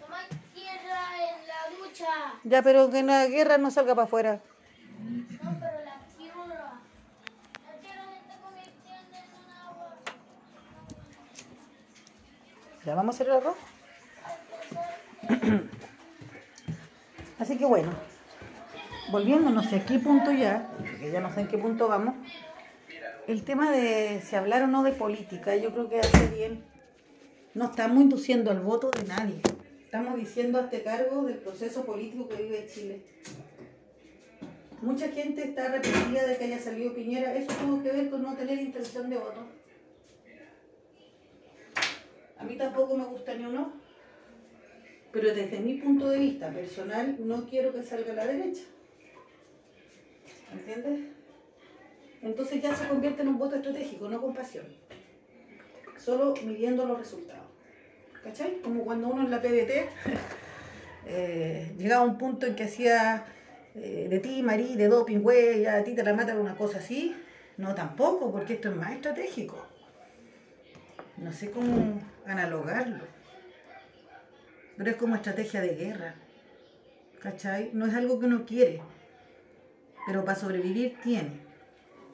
Toma 0.00 0.18
tierra 0.54 1.00
en 1.18 1.46
la 1.48 1.78
ducha. 1.78 2.04
ya, 2.44 2.62
pero 2.62 2.90
que 2.90 2.98
en 3.00 3.06
la 3.06 3.26
guerra 3.26 3.58
no 3.58 3.70
salga 3.70 3.94
para 3.94 4.04
afuera. 4.06 4.40
No, 5.42 5.56
pero 5.60 5.73
¿Ya 12.84 12.94
vamos 12.94 13.14
a 13.14 13.22
hacer 13.22 13.32
el? 13.32 13.54
Así 17.38 17.56
que 17.56 17.64
bueno, 17.64 17.90
volviendo, 19.10 19.50
no 19.50 19.62
sé 19.62 19.76
a 19.76 19.86
qué 19.86 19.98
punto 19.98 20.30
ya, 20.32 20.70
porque 20.76 21.10
ya 21.10 21.20
no 21.20 21.32
sé 21.32 21.40
en 21.40 21.48
qué 21.48 21.56
punto 21.56 21.88
vamos, 21.88 22.14
el 23.26 23.42
tema 23.42 23.70
de 23.70 24.20
si 24.22 24.36
hablar 24.36 24.62
o 24.64 24.66
no 24.66 24.82
de 24.82 24.92
política, 24.92 25.56
yo 25.56 25.72
creo 25.72 25.88
que 25.88 26.00
hace 26.00 26.26
bien. 26.28 26.62
No 27.54 27.66
estamos 27.66 28.02
induciendo 28.02 28.50
al 28.50 28.60
voto 28.60 28.90
de 28.90 29.04
nadie. 29.04 29.40
Estamos 29.84 30.16
diciendo 30.16 30.58
a 30.58 30.62
este 30.62 30.82
cargo 30.82 31.22
del 31.22 31.38
proceso 31.38 31.86
político 31.86 32.28
que 32.28 32.42
vive 32.42 32.66
Chile. 32.66 33.02
Mucha 34.82 35.08
gente 35.08 35.44
está 35.44 35.66
arrepentida 35.66 36.26
de 36.26 36.36
que 36.36 36.44
haya 36.44 36.58
salido 36.58 36.92
Piñera. 36.92 37.34
Eso 37.34 37.52
tuvo 37.54 37.82
que 37.82 37.92
ver 37.92 38.10
con 38.10 38.22
no 38.22 38.34
tener 38.34 38.58
intención 38.58 39.08
de 39.08 39.16
voto. 39.16 39.46
A 42.44 42.46
mí 42.46 42.56
tampoco 42.56 42.94
me 42.94 43.06
gusta 43.06 43.34
ni 43.34 43.46
uno. 43.46 43.72
Pero 45.10 45.34
desde 45.34 45.60
mi 45.60 45.74
punto 45.74 46.10
de 46.10 46.18
vista 46.18 46.50
personal, 46.50 47.16
no 47.20 47.46
quiero 47.48 47.72
que 47.72 47.82
salga 47.82 48.12
a 48.12 48.16
la 48.16 48.26
derecha. 48.26 48.64
¿Entiendes? 50.52 51.00
Entonces 52.20 52.62
ya 52.62 52.76
se 52.76 52.86
convierte 52.86 53.22
en 53.22 53.28
un 53.28 53.38
voto 53.38 53.56
estratégico, 53.56 54.10
no 54.10 54.20
con 54.20 54.34
pasión. 54.34 54.66
Solo 55.96 56.34
midiendo 56.44 56.84
los 56.84 56.98
resultados. 56.98 57.46
¿Cachai? 58.22 58.60
Como 58.60 58.84
cuando 58.84 59.08
uno 59.08 59.22
en 59.22 59.30
la 59.30 59.40
PDT 59.40 59.88
eh, 61.06 61.72
llegaba 61.78 62.02
a 62.02 62.06
un 62.06 62.18
punto 62.18 62.44
en 62.44 62.56
que 62.56 62.64
hacía 62.64 63.24
eh, 63.74 64.06
de 64.10 64.18
ti, 64.18 64.42
Marí, 64.42 64.76
de 64.76 64.88
doping, 64.88 65.20
güey, 65.20 65.64
a 65.64 65.82
ti 65.82 65.94
te 65.94 66.02
la 66.02 66.12
matan 66.12 66.38
una 66.38 66.56
cosa 66.56 66.76
así. 66.76 67.16
No, 67.56 67.74
tampoco, 67.74 68.30
porque 68.30 68.54
esto 68.54 68.68
es 68.68 68.76
más 68.76 68.92
estratégico. 68.92 69.66
No 71.16 71.32
sé 71.32 71.50
cómo 71.50 72.00
analogarlo. 72.26 73.04
Pero 74.76 74.90
es 74.90 74.96
como 74.96 75.14
estrategia 75.14 75.60
de 75.60 75.74
guerra. 75.74 76.14
¿Cachai? 77.20 77.70
No 77.72 77.86
es 77.86 77.94
algo 77.94 78.18
que 78.18 78.26
uno 78.26 78.44
quiere. 78.44 78.82
Pero 80.06 80.24
para 80.24 80.38
sobrevivir 80.38 80.98
tiene. 81.02 81.40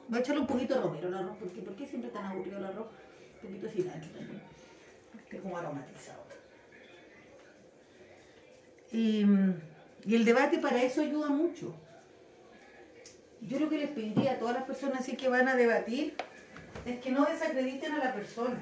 Voy 0.07 0.19
a 0.19 0.21
echarle 0.21 0.41
un 0.41 0.47
poquito 0.47 0.75
de 0.75 0.81
romero 0.81 1.07
al 1.07 1.15
arroz, 1.15 1.37
porque 1.39 1.61
¿por 1.61 1.75
qué 1.75 1.87
siempre 1.87 2.09
tan 2.11 2.25
aburrido 2.25 2.57
el 2.57 2.65
arroz? 2.65 2.87
Un 3.35 3.49
poquito 3.49 3.67
de 3.67 3.71
cilantro 3.71 4.09
también. 4.11 4.41
Como 5.41 5.57
aromatizado. 5.57 6.21
Y, 8.91 9.25
y 10.05 10.15
el 10.15 10.25
debate 10.25 10.59
para 10.59 10.83
eso 10.83 11.01
ayuda 11.01 11.29
mucho. 11.29 11.73
Yo 13.41 13.59
lo 13.59 13.69
que 13.69 13.77
les 13.77 13.89
pediría 13.89 14.33
a 14.33 14.39
todas 14.39 14.55
las 14.55 14.65
personas 14.65 14.99
así 14.99 15.15
que 15.15 15.29
van 15.29 15.47
a 15.47 15.55
debatir 15.55 16.15
es 16.85 16.99
que 16.99 17.11
no 17.11 17.25
desacrediten 17.25 17.93
a 17.93 17.97
la 17.97 18.13
persona. 18.13 18.61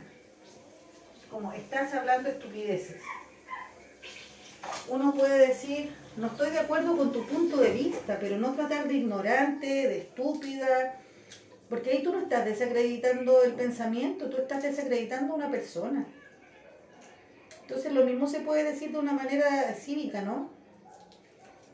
Como 1.30 1.52
estás 1.54 1.94
hablando 1.94 2.30
estupideces. 2.30 3.02
Uno 4.88 5.14
puede 5.14 5.48
decir, 5.48 5.92
no 6.18 6.28
estoy 6.28 6.50
de 6.50 6.60
acuerdo 6.60 6.98
con 6.98 7.12
tu 7.12 7.26
punto 7.26 7.58
de 7.58 7.72
vista, 7.72 8.18
pero 8.20 8.38
no 8.38 8.54
tratar 8.54 8.88
de 8.88 8.96
ignorante, 8.96 9.68
de 9.68 10.00
estúpida, 10.00 11.00
porque 11.70 11.92
ahí 11.92 12.04
tú 12.04 12.12
no 12.12 12.22
estás 12.22 12.46
desacreditando 12.46 13.44
el 13.44 13.54
pensamiento, 13.54 14.30
tú 14.30 14.38
estás 14.38 14.64
desacreditando 14.64 15.34
a 15.34 15.38
una 15.38 15.52
persona. 15.52 16.06
Entonces 17.62 17.94
lo 17.94 18.04
mismo 18.04 18.28
se 18.28 18.40
puede 18.40 18.64
decir 18.64 18.92
de 18.92 18.98
una 18.98 19.14
manera 19.14 19.74
cívica, 19.76 20.22
¿no? 20.22 20.50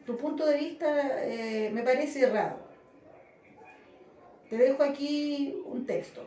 Tu 0.06 0.18
punto 0.18 0.46
de 0.46 0.58
vista 0.58 1.24
eh, 1.24 1.72
me 1.74 1.82
parece 1.84 2.22
errado. 2.22 2.60
Te 4.50 4.58
dejo 4.58 4.84
aquí 4.84 5.56
un 5.66 5.86
texto. 5.86 6.24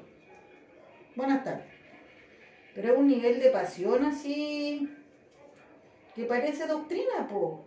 Buenas 1.14 1.45
tardes. 1.45 1.78
Pero 2.79 2.93
es 2.93 2.99
un 3.01 3.09
nivel 3.09 3.41
de 3.41 3.51
pasión 3.51 4.05
así 4.05 4.89
que 6.14 6.24
parece 6.26 6.64
doctrina, 6.68 7.26
po. 7.29 7.64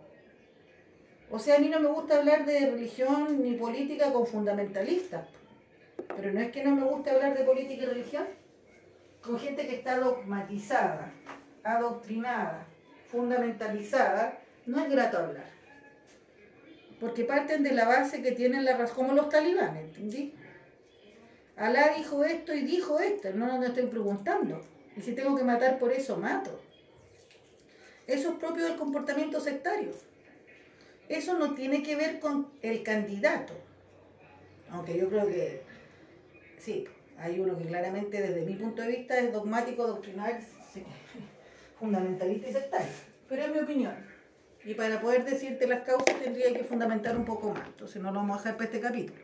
O 1.30 1.38
sea, 1.38 1.56
a 1.56 1.58
mí 1.58 1.68
no 1.68 1.80
me 1.80 1.88
gusta 1.88 2.16
hablar 2.16 2.46
de 2.46 2.70
religión 2.70 3.42
ni 3.42 3.52
política 3.52 4.10
con 4.10 4.26
fundamentalistas. 4.26 5.28
Pero 6.16 6.32
no 6.32 6.40
es 6.40 6.50
que 6.50 6.64
no 6.64 6.74
me 6.74 6.84
guste 6.84 7.10
hablar 7.10 7.36
de 7.36 7.44
política 7.44 7.82
y 7.82 7.86
religión 7.88 8.24
con 9.20 9.38
gente 9.38 9.66
que 9.66 9.74
está 9.74 9.98
dogmatizada, 9.98 11.12
adoctrinada, 11.62 12.66
fundamentalizada, 13.10 14.38
no 14.64 14.80
es 14.80 14.90
grato 14.90 15.18
hablar. 15.18 15.50
Porque 16.98 17.24
parten 17.24 17.62
de 17.62 17.72
la 17.72 17.86
base 17.86 18.22
que 18.22 18.32
tienen 18.32 18.64
la 18.64 18.78
razón, 18.78 18.96
como 18.96 19.12
los 19.12 19.28
talibanes, 19.28 19.84
¿entendí? 19.84 20.34
Alá 21.56 21.92
dijo 21.98 22.24
esto 22.24 22.54
y 22.54 22.62
dijo 22.62 22.98
esto, 22.98 23.30
no 23.34 23.58
no 23.58 23.66
estoy 23.66 23.88
preguntando. 23.88 24.71
Y 24.96 25.00
si 25.00 25.12
tengo 25.12 25.36
que 25.36 25.44
matar 25.44 25.78
por 25.78 25.92
eso, 25.92 26.16
mato. 26.16 26.60
Eso 28.06 28.30
es 28.30 28.34
propio 28.36 28.64
del 28.64 28.76
comportamiento 28.76 29.40
sectario. 29.40 29.90
Eso 31.08 31.38
no 31.38 31.54
tiene 31.54 31.82
que 31.82 31.96
ver 31.96 32.20
con 32.20 32.48
el 32.62 32.82
candidato. 32.82 33.54
Aunque 34.70 34.96
yo 34.96 35.08
creo 35.08 35.26
que 35.26 35.62
sí, 36.58 36.86
hay 37.18 37.38
uno 37.40 37.56
que 37.58 37.64
claramente 37.64 38.20
desde 38.20 38.44
mi 38.44 38.54
punto 38.54 38.82
de 38.82 38.88
vista 38.88 39.18
es 39.18 39.32
dogmático, 39.32 39.86
doctrinal, 39.86 40.38
fundamentalista 41.78 42.48
y 42.48 42.52
sectario. 42.52 42.92
Pero 43.28 43.42
es 43.42 43.52
mi 43.52 43.58
opinión. 43.58 43.94
Y 44.64 44.74
para 44.74 45.00
poder 45.00 45.24
decirte 45.24 45.66
las 45.66 45.82
causas 45.82 46.20
tendría 46.22 46.52
que 46.52 46.64
fundamentar 46.64 47.16
un 47.16 47.24
poco 47.24 47.52
más. 47.52 47.66
Entonces 47.66 48.00
no 48.00 48.10
lo 48.10 48.20
vamos 48.20 48.36
a 48.36 48.38
dejar 48.38 48.56
para 48.56 48.64
este 48.66 48.80
capítulo. 48.80 49.20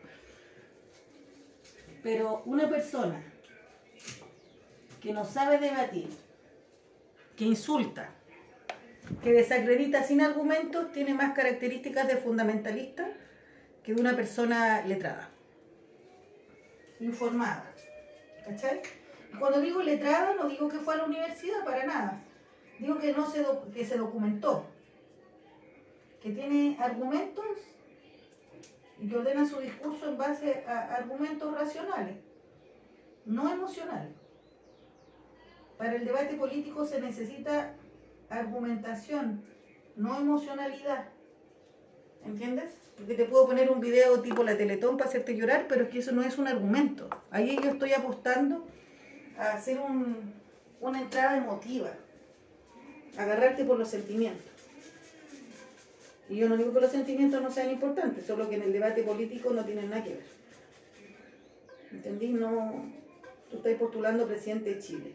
Pero 2.03 2.43
una 2.45 2.69
persona 2.69 3.23
que 5.01 5.13
no 5.13 5.25
sabe 5.25 5.59
debatir, 5.59 6.09
que 7.37 7.45
insulta, 7.45 8.11
que 9.23 9.33
desacredita 9.33 10.03
sin 10.03 10.21
argumentos, 10.21 10.93
tiene 10.93 11.15
más 11.15 11.35
características 11.35 12.09
de 12.09 12.17
fundamentalista 12.17 13.09
que 13.83 13.95
de 13.95 14.01
una 14.01 14.15
persona 14.17 14.83
letrada, 14.83 15.31
informada. 17.01 17.65
¿Cachai? 18.45 18.83
Y 19.33 19.37
cuando 19.37 19.61
digo 19.61 19.83
letrada, 19.83 20.35
no 20.35 20.49
digo 20.49 20.69
que 20.69 20.79
fue 20.79 20.95
a 20.95 20.99
la 20.99 21.05
universidad, 21.05 21.65
para 21.65 21.85
nada. 21.85 22.23
Digo 22.79 22.99
que, 22.99 23.13
no 23.13 23.29
se, 23.31 23.45
que 23.73 23.85
se 23.85 23.97
documentó, 23.97 24.67
que 26.23 26.31
tiene 26.31 26.77
argumentos 26.81 27.45
y 29.01 29.09
que 29.09 29.17
ordena 29.17 29.47
su 29.47 29.59
discurso 29.61 30.09
en 30.09 30.19
base 30.19 30.65
a 30.67 30.95
argumentos 30.97 31.55
racionales, 31.55 32.17
no 33.25 33.51
emocionales. 33.51 34.18
Para 35.79 35.95
el 35.95 36.05
debate 36.05 36.35
político 36.35 36.85
se 36.85 37.01
necesita 37.01 37.73
argumentación, 38.29 39.43
no 39.97 40.19
emocionalidad. 40.19 41.07
¿Entiendes? 42.25 42.75
Porque 42.97 43.15
te 43.15 43.25
puedo 43.27 43.47
poner 43.47 43.71
un 43.71 43.81
video 43.81 44.21
tipo 44.21 44.43
la 44.43 44.57
Teletón 44.57 44.97
para 44.97 45.09
hacerte 45.09 45.37
llorar, 45.37 45.67
pero 45.69 45.85
es 45.85 45.91
que 45.91 46.01
eso 46.01 46.11
no 46.13 46.23
es 46.23 46.37
un 46.37 46.49
argumento. 46.49 47.09
Ahí 47.31 47.57
yo 47.63 47.71
estoy 47.71 47.93
apostando 47.93 48.67
a 49.39 49.53
hacer 49.53 49.79
un- 49.79 50.35
una 50.81 51.01
entrada 51.01 51.37
emotiva, 51.39 51.93
agarrarte 53.17 53.65
por 53.65 53.79
los 53.79 53.89
sentimientos. 53.89 54.45
Y 56.29 56.37
yo 56.37 56.49
no 56.49 56.57
digo 56.57 56.75
que 56.75 56.81
los 56.81 56.91
sentimientos 56.91 57.41
no 57.41 57.51
sean 57.53 57.71
importantes, 57.71 58.27
solo 58.27 58.49
que 58.51 58.57
en 58.57 58.63
el 58.63 58.73
debate 58.73 59.05
político 59.05 59.51
no 59.53 59.65
tienen 59.65 59.91
nada 59.91 60.03
que 60.03 60.11
ver. 60.11 60.27
¿Entendí? 61.93 62.33
No, 62.33 62.85
tú 63.51 63.59
estás 63.59 63.75
postulando 63.75 64.27
presidente 64.27 64.75
de 64.75 64.81
Chile. 64.81 65.13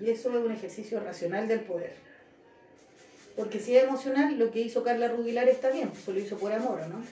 Y 0.00 0.10
eso 0.10 0.30
es 0.30 0.44
un 0.44 0.52
ejercicio 0.52 1.00
racional 1.00 1.48
del 1.48 1.60
poder. 1.60 1.94
Porque 3.34 3.60
si 3.60 3.76
es 3.76 3.84
emocional, 3.84 4.38
lo 4.38 4.50
que 4.50 4.60
hizo 4.60 4.82
Carla 4.82 5.08
Rubilar 5.08 5.48
está 5.48 5.70
bien, 5.70 5.90
pues 5.90 6.08
lo 6.08 6.18
hizo 6.18 6.38
por 6.38 6.52
amor, 6.52 6.80
¿o 6.80 6.88
¿no? 6.88 7.04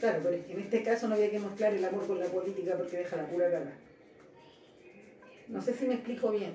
Claro, 0.00 0.20
pero 0.22 0.36
en 0.36 0.60
este 0.60 0.82
caso 0.82 1.08
no 1.08 1.14
había 1.14 1.30
que 1.30 1.38
mezclar 1.38 1.72
el 1.72 1.84
amor 1.84 2.06
con 2.06 2.20
la 2.20 2.26
política 2.26 2.76
porque 2.76 2.98
deja 2.98 3.16
la 3.16 3.26
pura 3.26 3.46
cagada. 3.50 3.72
No 5.48 5.62
sé 5.62 5.74
si 5.74 5.86
me 5.86 5.94
explico 5.94 6.30
bien. 6.30 6.54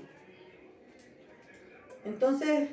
Entonces, 2.05 2.69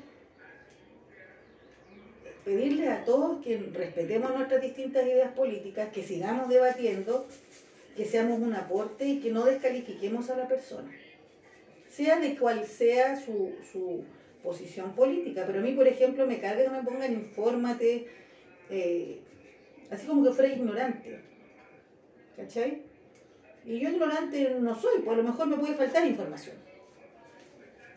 pedirle 2.45 2.89
a 2.89 3.05
todos 3.05 3.43
que 3.43 3.59
respetemos 3.73 4.35
nuestras 4.35 4.61
distintas 4.61 5.07
ideas 5.07 5.33
políticas, 5.33 5.91
que 5.93 6.03
sigamos 6.03 6.49
debatiendo, 6.49 7.27
que 7.97 8.05
seamos 8.05 8.41
un 8.41 8.55
aporte 8.55 9.07
y 9.07 9.21
que 9.21 9.31
no 9.31 9.45
descalifiquemos 9.45 10.29
a 10.31 10.37
la 10.37 10.49
persona 10.49 10.91
sea 11.97 12.21
de 12.21 12.37
cual 12.37 12.67
sea 12.67 13.17
su, 13.17 13.55
su 13.73 14.05
posición 14.43 14.93
política. 14.93 15.45
Pero 15.47 15.61
a 15.61 15.63
mí, 15.63 15.73
por 15.73 15.89
ejemplo, 15.89 16.27
me 16.27 16.39
carga 16.39 16.65
que 16.65 16.69
me 16.69 16.83
pongan 16.83 17.13
infórmate, 17.13 18.07
eh, 18.69 19.21
así 19.91 20.07
como 20.07 20.23
que 20.23 20.33
fuera 20.33 20.53
ignorante. 20.53 21.23
¿Cachai? 22.37 22.83
Y 23.65 23.81
yo 23.81 23.89
ignorante 23.89 24.59
no 24.61 24.79
soy, 24.79 25.01
pues 25.01 25.15
a 25.15 25.23
lo 25.23 25.29
mejor 25.29 25.47
me 25.47 25.57
puede 25.57 25.75
faltar 25.75 26.07
información. 26.07 26.57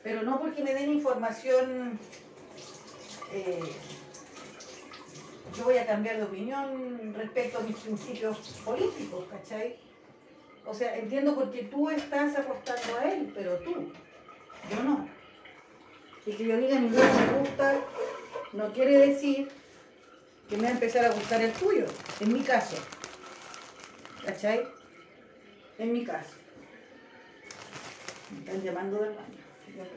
Pero 0.02 0.24
no 0.24 0.39
porque 0.39 0.64
me 0.64 0.74
den 0.74 0.93
información, 0.93 2.00
eh, 3.34 3.60
yo 5.58 5.64
voy 5.66 5.78
a 5.78 5.86
cambiar 5.86 6.18
de 6.18 6.24
opinión 6.24 7.14
respecto 7.14 7.58
a 7.60 7.64
mis 7.64 7.76
principios 7.76 8.62
políticos, 8.64 9.26
¿cachai? 9.30 9.76
O 10.70 10.74
sea, 10.74 10.96
entiendo 10.96 11.34
porque 11.34 11.64
tú 11.64 11.90
estás 11.90 12.38
apostando 12.38 13.00
a 13.00 13.12
él, 13.12 13.32
pero 13.34 13.58
tú, 13.58 13.92
yo 14.70 14.84
no. 14.84 15.10
Y 16.28 16.34
que 16.34 16.46
yo 16.46 16.58
diga 16.58 16.80
ninguno 16.80 17.04
me 17.04 17.40
gusta, 17.40 17.82
no 18.54 18.72
quiere 18.72 19.00
decir 19.00 19.50
que 20.48 20.58
me 20.58 20.64
va 20.64 20.70
a 20.70 20.74
empezar 20.74 21.06
a 21.06 21.10
gustar 21.10 21.42
el 21.42 21.52
tuyo, 21.54 21.86
en 22.20 22.34
mi 22.34 22.42
caso. 22.42 22.78
¿Cachai? 24.24 24.68
En 25.80 25.92
mi 25.92 26.06
caso. 26.06 26.36
Me 28.32 28.40
están 28.40 28.62
llamando 28.62 29.00
del 29.00 29.16
baño. 29.16 29.40
La 29.76 29.84
no 29.84 29.90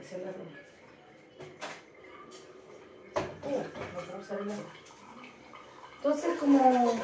puedo 3.42 4.20
usar 4.22 4.40
el 4.40 4.50
agua. 4.50 4.72
Entonces, 5.96 6.38
como 6.38 6.98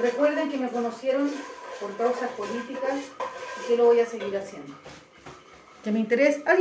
Recuerden 0.00 0.50
que 0.50 0.56
me 0.56 0.68
conocieron 0.68 1.30
por 1.82 1.96
causas 1.96 2.30
políticas 2.30 2.94
y 3.60 3.68
que 3.68 3.76
lo 3.76 3.86
voy 3.86 3.98
a 4.00 4.06
seguir 4.06 4.36
haciendo. 4.36 4.72
Que 5.82 5.90
me 5.90 5.98
interesa. 5.98 6.40
Adiós. 6.46 6.60